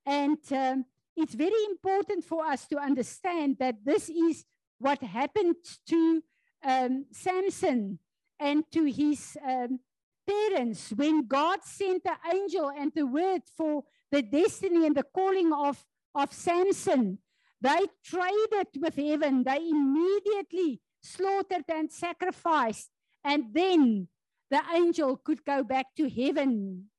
And 0.06 0.38
um, 0.52 0.84
it's 1.16 1.34
very 1.34 1.64
important 1.70 2.24
for 2.24 2.44
us 2.44 2.66
to 2.68 2.78
understand 2.78 3.56
that 3.60 3.76
this 3.84 4.08
is 4.08 4.44
what 4.78 5.02
happened 5.02 5.56
to 5.88 6.22
um, 6.64 7.06
Samson 7.12 7.98
and 8.40 8.64
to 8.72 8.84
his 8.84 9.36
um, 9.46 9.80
parents 10.26 10.92
when 10.94 11.26
God 11.26 11.60
sent 11.62 12.04
the 12.04 12.16
angel 12.32 12.70
and 12.70 12.92
the 12.94 13.06
word 13.06 13.42
for 13.56 13.84
the 14.10 14.22
destiny 14.22 14.86
and 14.86 14.96
the 14.96 15.02
calling 15.02 15.52
of, 15.52 15.84
of 16.14 16.32
Samson. 16.32 17.18
They 17.60 17.86
traded 18.04 18.68
with 18.80 18.96
heaven. 18.96 19.44
They 19.44 19.68
immediately 19.68 20.80
slaughtered 21.02 21.64
and 21.68 21.90
sacrificed. 21.90 22.90
And 23.24 23.46
then 23.52 24.08
the 24.50 24.60
angel 24.74 25.16
could 25.16 25.44
go 25.44 25.62
back 25.62 25.86
to 25.96 26.08
heaven 26.08 26.90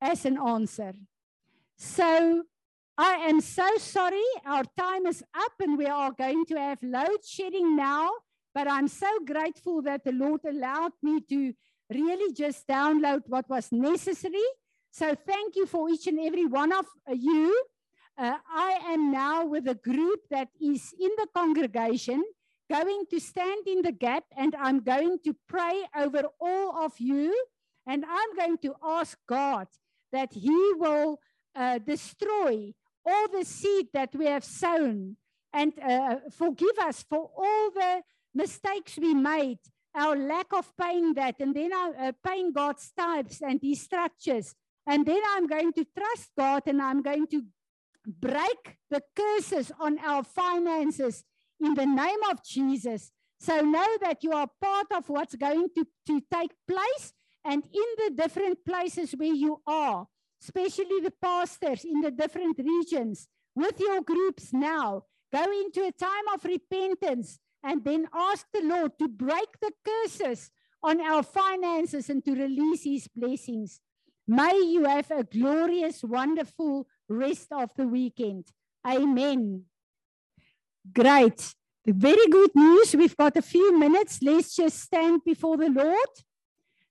as 0.00 0.24
an 0.24 0.38
answer. 0.38 0.94
So 1.76 2.44
I 2.96 3.14
am 3.28 3.40
so 3.40 3.66
sorry. 3.78 4.22
Our 4.46 4.62
time 4.78 5.06
is 5.06 5.24
up 5.34 5.52
and 5.58 5.76
we 5.76 5.86
are 5.86 6.12
going 6.12 6.44
to 6.46 6.54
have 6.54 6.78
load 6.80 7.24
shedding 7.26 7.74
now. 7.74 8.08
But 8.54 8.68
I'm 8.70 8.86
so 8.86 9.18
grateful 9.26 9.82
that 9.82 10.04
the 10.04 10.12
Lord 10.12 10.42
allowed 10.48 10.92
me 11.02 11.20
to 11.28 11.52
really 11.92 12.32
just 12.32 12.68
download 12.68 13.22
what 13.26 13.48
was 13.50 13.72
necessary. 13.72 14.46
So 14.92 15.16
thank 15.26 15.56
you 15.56 15.66
for 15.66 15.90
each 15.90 16.06
and 16.06 16.20
every 16.20 16.46
one 16.46 16.72
of 16.72 16.86
you. 17.08 17.64
Uh, 18.16 18.36
I 18.48 18.78
am 18.86 19.10
now 19.10 19.44
with 19.44 19.66
a 19.66 19.74
group 19.74 20.20
that 20.30 20.50
is 20.60 20.94
in 21.00 21.10
the 21.16 21.26
congregation 21.34 22.22
going 22.70 23.06
to 23.10 23.18
stand 23.18 23.66
in 23.66 23.82
the 23.82 23.90
gap 23.90 24.22
and 24.36 24.54
I'm 24.54 24.78
going 24.78 25.18
to 25.24 25.34
pray 25.48 25.82
over 25.96 26.22
all 26.40 26.84
of 26.84 26.92
you. 26.98 27.34
And 27.88 28.04
I'm 28.08 28.36
going 28.36 28.58
to 28.58 28.74
ask 28.84 29.18
God 29.28 29.66
that 30.12 30.32
He 30.32 30.72
will 30.76 31.18
uh, 31.56 31.78
destroy 31.78 32.72
all 33.04 33.28
the 33.28 33.44
seed 33.44 33.88
that 33.92 34.14
we 34.14 34.26
have 34.26 34.44
sown 34.44 35.16
and 35.52 35.72
uh, 35.78 36.16
forgive 36.30 36.78
us 36.80 37.04
for 37.08 37.30
all 37.36 37.70
the 37.70 38.02
mistakes 38.34 38.98
we 38.98 39.14
made, 39.14 39.58
our 39.94 40.16
lack 40.16 40.52
of 40.52 40.72
paying 40.76 41.14
that, 41.14 41.36
and 41.38 41.54
then 41.54 41.72
uh, 41.72 42.12
paying 42.26 42.52
God's 42.52 42.90
tithes 42.96 43.40
and 43.40 43.60
His 43.62 43.80
structures. 43.80 44.54
And 44.86 45.06
then 45.06 45.20
I'm 45.30 45.46
going 45.46 45.72
to 45.74 45.86
trust 45.96 46.30
God 46.36 46.62
and 46.66 46.82
I'm 46.82 47.02
going 47.02 47.26
to 47.28 47.42
break 48.06 48.76
the 48.90 49.02
curses 49.16 49.72
on 49.78 49.98
our 50.00 50.22
finances 50.24 51.24
in 51.60 51.74
the 51.74 51.86
name 51.86 52.22
of 52.30 52.44
Jesus. 52.44 53.10
So 53.38 53.60
know 53.60 53.86
that 54.02 54.22
you 54.22 54.32
are 54.32 54.48
part 54.60 54.86
of 54.92 55.08
what's 55.08 55.34
going 55.36 55.68
to, 55.76 55.86
to 56.06 56.20
take 56.32 56.50
place 56.68 57.12
and 57.44 57.62
in 57.64 57.84
the 57.98 58.22
different 58.22 58.64
places 58.64 59.12
where 59.12 59.34
you 59.34 59.60
are, 59.66 60.06
especially 60.44 61.00
the 61.00 61.12
pastors 61.22 61.84
in 61.84 62.00
the 62.00 62.10
different 62.10 62.58
regions, 62.58 63.28
with 63.56 63.80
your 63.80 64.02
groups 64.02 64.52
now, 64.52 65.04
go 65.32 65.44
into 65.62 65.84
a 65.86 65.92
time 65.92 66.28
of 66.34 66.44
repentance 66.44 67.38
and 67.62 67.82
then 67.82 68.06
ask 68.12 68.46
the 68.52 68.62
Lord 68.62 68.92
to 68.98 69.08
break 69.08 69.48
the 69.60 69.72
curses 69.84 70.50
on 70.82 71.00
our 71.00 71.22
finances 71.22 72.10
and 72.10 72.22
to 72.24 72.32
release 72.32 72.84
his 72.84 73.08
blessings. 73.08 73.80
May 74.26 74.58
you 74.58 74.84
have 74.84 75.10
a 75.10 75.24
glorious, 75.24 76.02
wonderful 76.02 76.86
rest 77.08 77.48
of 77.52 77.70
the 77.76 77.86
weekend. 77.86 78.46
Amen. 78.86 79.64
Great. 80.92 81.54
Very 81.86 82.26
good 82.28 82.50
news. 82.54 82.94
We've 82.94 83.16
got 83.16 83.36
a 83.36 83.42
few 83.42 83.78
minutes. 83.78 84.18
Let's 84.22 84.56
just 84.56 84.80
stand 84.80 85.22
before 85.24 85.56
the 85.56 85.70
Lord. 85.70 86.12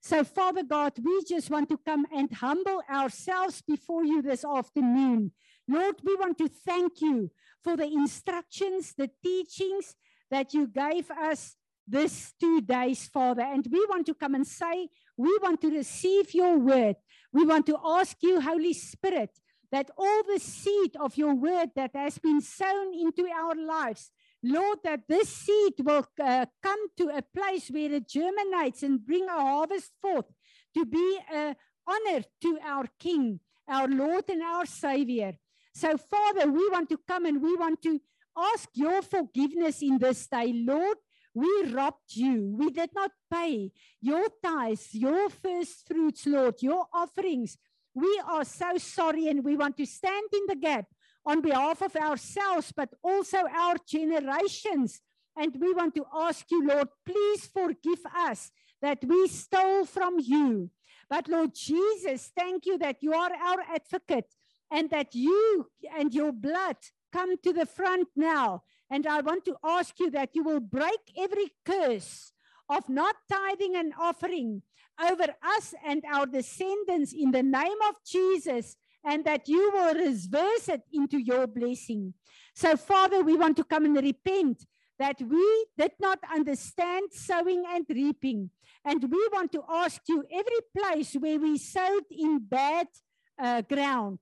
So, 0.04 0.26
Father 0.26 0.64
God, 0.64 0.91
we 1.01 1.24
just 1.24 1.49
want 1.49 1.70
to 1.70 1.78
come 1.78 2.06
and 2.14 2.30
humble 2.30 2.82
ourselves 2.91 3.62
before 3.62 4.04
you 4.04 4.22
this 4.22 4.43
afternoon. 4.43 5.32
Lord, 5.66 5.95
we 6.04 6.18
want 6.18 6.38
to 6.39 6.49
thank 6.49 6.99
you 6.99 7.32
for 7.64 7.78
the 7.78 7.86
instructions, 7.86 8.93
the 8.97 9.10
teachings, 9.24 9.95
that 10.30 10.54
you 10.54 10.68
gave 10.68 11.10
us 11.10 11.56
this 11.88 12.34
two 12.38 12.60
days, 12.60 13.08
Father. 13.08 13.43
And 13.43 13.66
we 13.72 13.86
want 13.86 14.06
to 14.08 14.14
come 14.14 14.36
and 14.36 14.45
say, 14.45 14.89
we 15.16 15.38
want 15.41 15.62
to 15.62 15.70
receive 15.70 16.34
your 16.34 16.58
word. 16.58 16.97
We 17.32 17.45
want 17.45 17.66
to 17.68 17.78
ask 17.86 18.18
you, 18.22 18.41
Holy 18.41 18.74
Spirit, 18.74 19.30
that 19.72 19.89
all 19.97 20.24
the 20.24 20.39
seed 20.39 20.97
of 20.99 21.16
your 21.16 21.34
word 21.34 21.70
that 21.78 21.95
has 21.95 22.18
been 22.18 22.41
sown 22.41 22.93
into 22.93 23.26
our 23.34 23.56
lives, 23.56 24.12
Lord, 24.44 24.80
that 24.84 25.08
this 25.08 25.30
seed 25.30 25.74
will 25.80 26.06
uh, 26.22 26.46
come 26.62 26.89
to 26.98 27.10
a 27.16 27.22
place 27.22 27.70
where 27.70 27.94
it 27.94 28.10
germinates 28.10 28.84
and 28.84 29.06
bring 29.06 29.28
a 29.28 29.41
harvest 29.41 29.91
forth 30.02 30.26
to 30.76 30.86
be 30.86 31.20
an 31.32 31.56
honor 31.88 32.24
to 32.41 32.60
our 32.66 32.86
King, 33.00 33.39
our 33.68 33.88
Lord 33.88 34.26
and 34.30 34.41
our 34.41 34.66
Savior. 34.66 35.34
So, 35.74 35.98
Father, 35.98 36.52
we 36.52 36.70
want 36.70 36.89
to 36.89 37.00
come 37.08 37.26
and 37.26 37.41
we 37.41 37.56
want 37.56 37.82
to 37.84 38.00
ask 38.38 38.70
your 38.74 39.02
forgiveness 39.02 39.82
in 39.82 39.98
this 39.98 40.28
day. 40.28 40.52
Lord, 40.54 40.98
we 41.34 41.72
robbed 41.72 42.16
you. 42.16 42.56
We 42.58 42.70
did 42.70 42.91
not 42.94 43.12
pay 43.32 43.72
your 44.02 44.28
tithes, 44.44 44.94
your 44.94 45.30
first 45.30 45.88
fruits, 45.88 46.28
Lord, 46.28 46.56
your 46.62 46.86
offerings. 46.94 47.58
We 47.96 48.22
are 48.28 48.44
so 48.44 48.78
sorry 48.78 49.28
and 49.28 49.44
we 49.44 49.56
want 49.56 49.78
to 49.78 49.86
stand 49.86 50.28
in 50.34 50.46
the 50.48 50.56
gap 50.56 50.86
on 51.26 51.41
behalf 51.41 51.82
of 51.82 51.95
ourselves, 51.95 52.74
but 52.76 52.89
also 53.03 53.38
our 53.55 53.76
generations. 53.88 55.01
And 55.36 55.55
we 55.59 55.74
want 55.74 55.95
to 55.95 56.05
ask 56.13 56.49
you, 56.51 56.67
Lord, 56.67 56.89
please 57.05 57.45
forgive 57.47 58.05
us 58.15 58.51
that 58.82 59.03
we 59.03 59.28
stole 59.28 59.86
from 59.86 60.19
you. 60.19 60.69
But 61.09 61.28
Lord 61.28 61.51
Jesus, 61.55 62.32
thank 62.36 62.65
you 62.65 62.78
that 62.80 62.97
you 63.01 63.13
are 63.13 63.32
our 63.34 63.61
advocate 63.74 64.34
and 64.71 64.89
that 64.89 65.13
you 65.13 65.67
and 65.97 66.13
your 66.13 66.32
blood 66.32 66.78
come 67.11 67.38
to 67.38 67.53
the 67.53 67.65
front 67.65 68.09
now. 68.15 68.63
And 68.89 69.07
I 69.07 69.21
want 69.21 69.45
to 69.45 69.55
ask 69.63 69.99
you 69.99 70.11
that 70.11 70.32
you 70.34 70.43
will 70.43 70.59
break 70.59 70.99
every 71.17 71.51
curse 71.65 72.34
of 72.69 72.89
not 72.89 73.15
tithing 73.32 73.76
and 73.76 73.93
offering 73.99 74.63
over 74.99 75.28
us 75.43 75.74
and 75.86 76.03
our 76.11 76.26
descendants 76.26 77.13
in 77.13 77.32
the 77.32 77.43
name 77.43 77.78
of 77.89 77.95
Jesus, 78.05 78.76
and 79.06 79.26
that 79.26 79.47
you 79.47 79.72
will 79.74 79.93
reverse 79.93 80.70
it 80.70 80.82
into 80.91 81.18
your 81.18 81.47
blessing. 81.47 82.14
So, 82.56 82.78
Father, 82.78 83.24
we 83.24 83.36
want 83.36 83.58
to 83.58 83.64
come 83.64 83.86
and 83.86 83.95
repent 83.95 84.66
that 84.99 85.20
we 85.22 85.66
did 85.78 85.91
not 85.99 86.20
understand 86.34 87.08
sowing 87.12 87.64
and 87.68 87.86
reaping. 87.89 88.49
And 88.86 89.04
we 89.04 89.30
want 89.34 89.51
to 89.54 89.64
ask 89.70 90.01
you 90.08 90.24
every 90.32 90.60
place 90.78 91.14
where 91.14 91.39
we 91.39 91.58
sowed 91.58 92.06
in 92.12 92.39
bad 92.39 92.88
uh, 93.41 93.62
ground, 93.62 94.20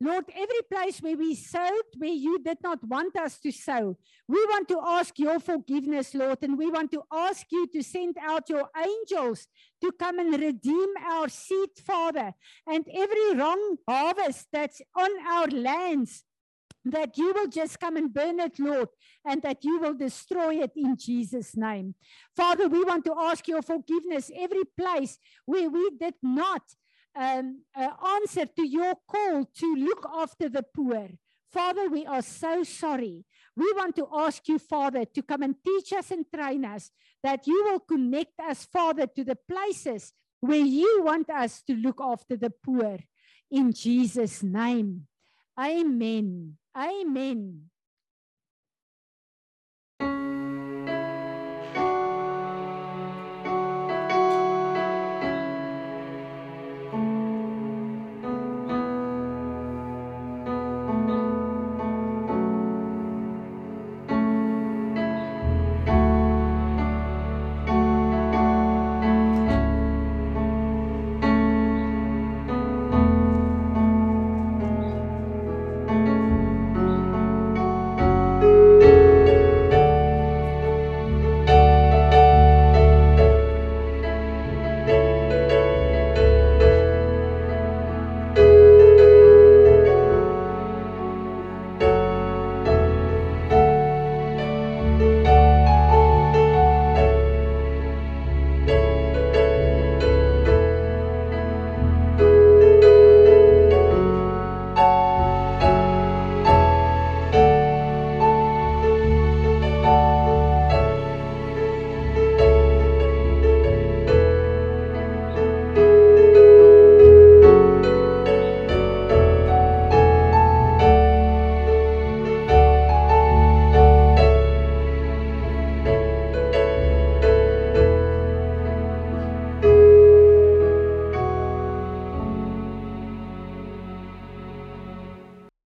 Lord, 0.00 0.24
every 0.34 0.62
place 0.70 1.00
where 1.00 1.16
we 1.16 1.34
sowed, 1.34 1.84
where 1.96 2.10
you 2.10 2.38
did 2.40 2.58
not 2.62 2.82
want 2.86 3.16
us 3.16 3.38
to 3.40 3.52
sow, 3.52 3.96
we 4.26 4.44
want 4.46 4.68
to 4.68 4.80
ask 4.84 5.18
your 5.18 5.38
forgiveness, 5.38 6.14
Lord, 6.14 6.38
and 6.42 6.58
we 6.58 6.70
want 6.70 6.90
to 6.92 7.02
ask 7.12 7.46
you 7.50 7.66
to 7.68 7.82
send 7.82 8.16
out 8.20 8.48
your 8.48 8.68
angels 8.76 9.46
to 9.82 9.92
come 9.92 10.18
and 10.18 10.32
redeem 10.32 10.88
our 11.08 11.28
seed, 11.28 11.70
Father, 11.86 12.32
and 12.66 12.84
every 12.92 13.34
wrong 13.34 13.76
harvest 13.88 14.48
that's 14.52 14.82
on 14.96 15.10
our 15.28 15.46
lands. 15.48 16.24
That 16.86 17.16
you 17.16 17.32
will 17.32 17.48
just 17.48 17.80
come 17.80 17.96
and 17.96 18.12
burn 18.12 18.40
it, 18.40 18.58
Lord, 18.58 18.88
and 19.24 19.40
that 19.40 19.64
you 19.64 19.78
will 19.78 19.94
destroy 19.94 20.56
it 20.56 20.72
in 20.76 20.98
Jesus' 20.98 21.56
name. 21.56 21.94
Father, 22.36 22.68
we 22.68 22.84
want 22.84 23.06
to 23.06 23.14
ask 23.18 23.48
your 23.48 23.62
forgiveness 23.62 24.30
every 24.38 24.64
place 24.78 25.18
where 25.46 25.70
we 25.70 25.92
did 25.98 26.12
not 26.22 26.60
um, 27.16 27.62
uh, 27.76 27.88
answer 28.16 28.46
to 28.46 28.66
your 28.66 28.94
call 29.08 29.44
to 29.58 29.74
look 29.76 30.06
after 30.14 30.48
the 30.48 30.62
poor. 30.62 31.08
Father, 31.52 31.88
we 31.88 32.04
are 32.04 32.22
so 32.22 32.64
sorry. 32.64 33.24
We 33.56 33.72
want 33.74 33.94
to 33.96 34.08
ask 34.12 34.48
you, 34.48 34.58
Father, 34.58 35.04
to 35.04 35.22
come 35.22 35.42
and 35.42 35.54
teach 35.64 35.92
us 35.92 36.10
and 36.10 36.26
train 36.34 36.64
us, 36.64 36.90
that 37.22 37.46
you 37.46 37.64
will 37.64 37.80
connect 37.80 38.38
us, 38.40 38.64
Father, 38.64 39.06
to 39.06 39.24
the 39.24 39.38
places 39.48 40.12
where 40.40 40.58
you 40.58 41.02
want 41.04 41.30
us 41.30 41.62
to 41.62 41.74
look 41.74 42.00
after 42.00 42.36
the 42.36 42.50
poor. 42.50 42.98
In 43.50 43.72
Jesus' 43.72 44.42
name. 44.42 45.06
Amen. 45.58 46.56
Amen. 46.76 47.70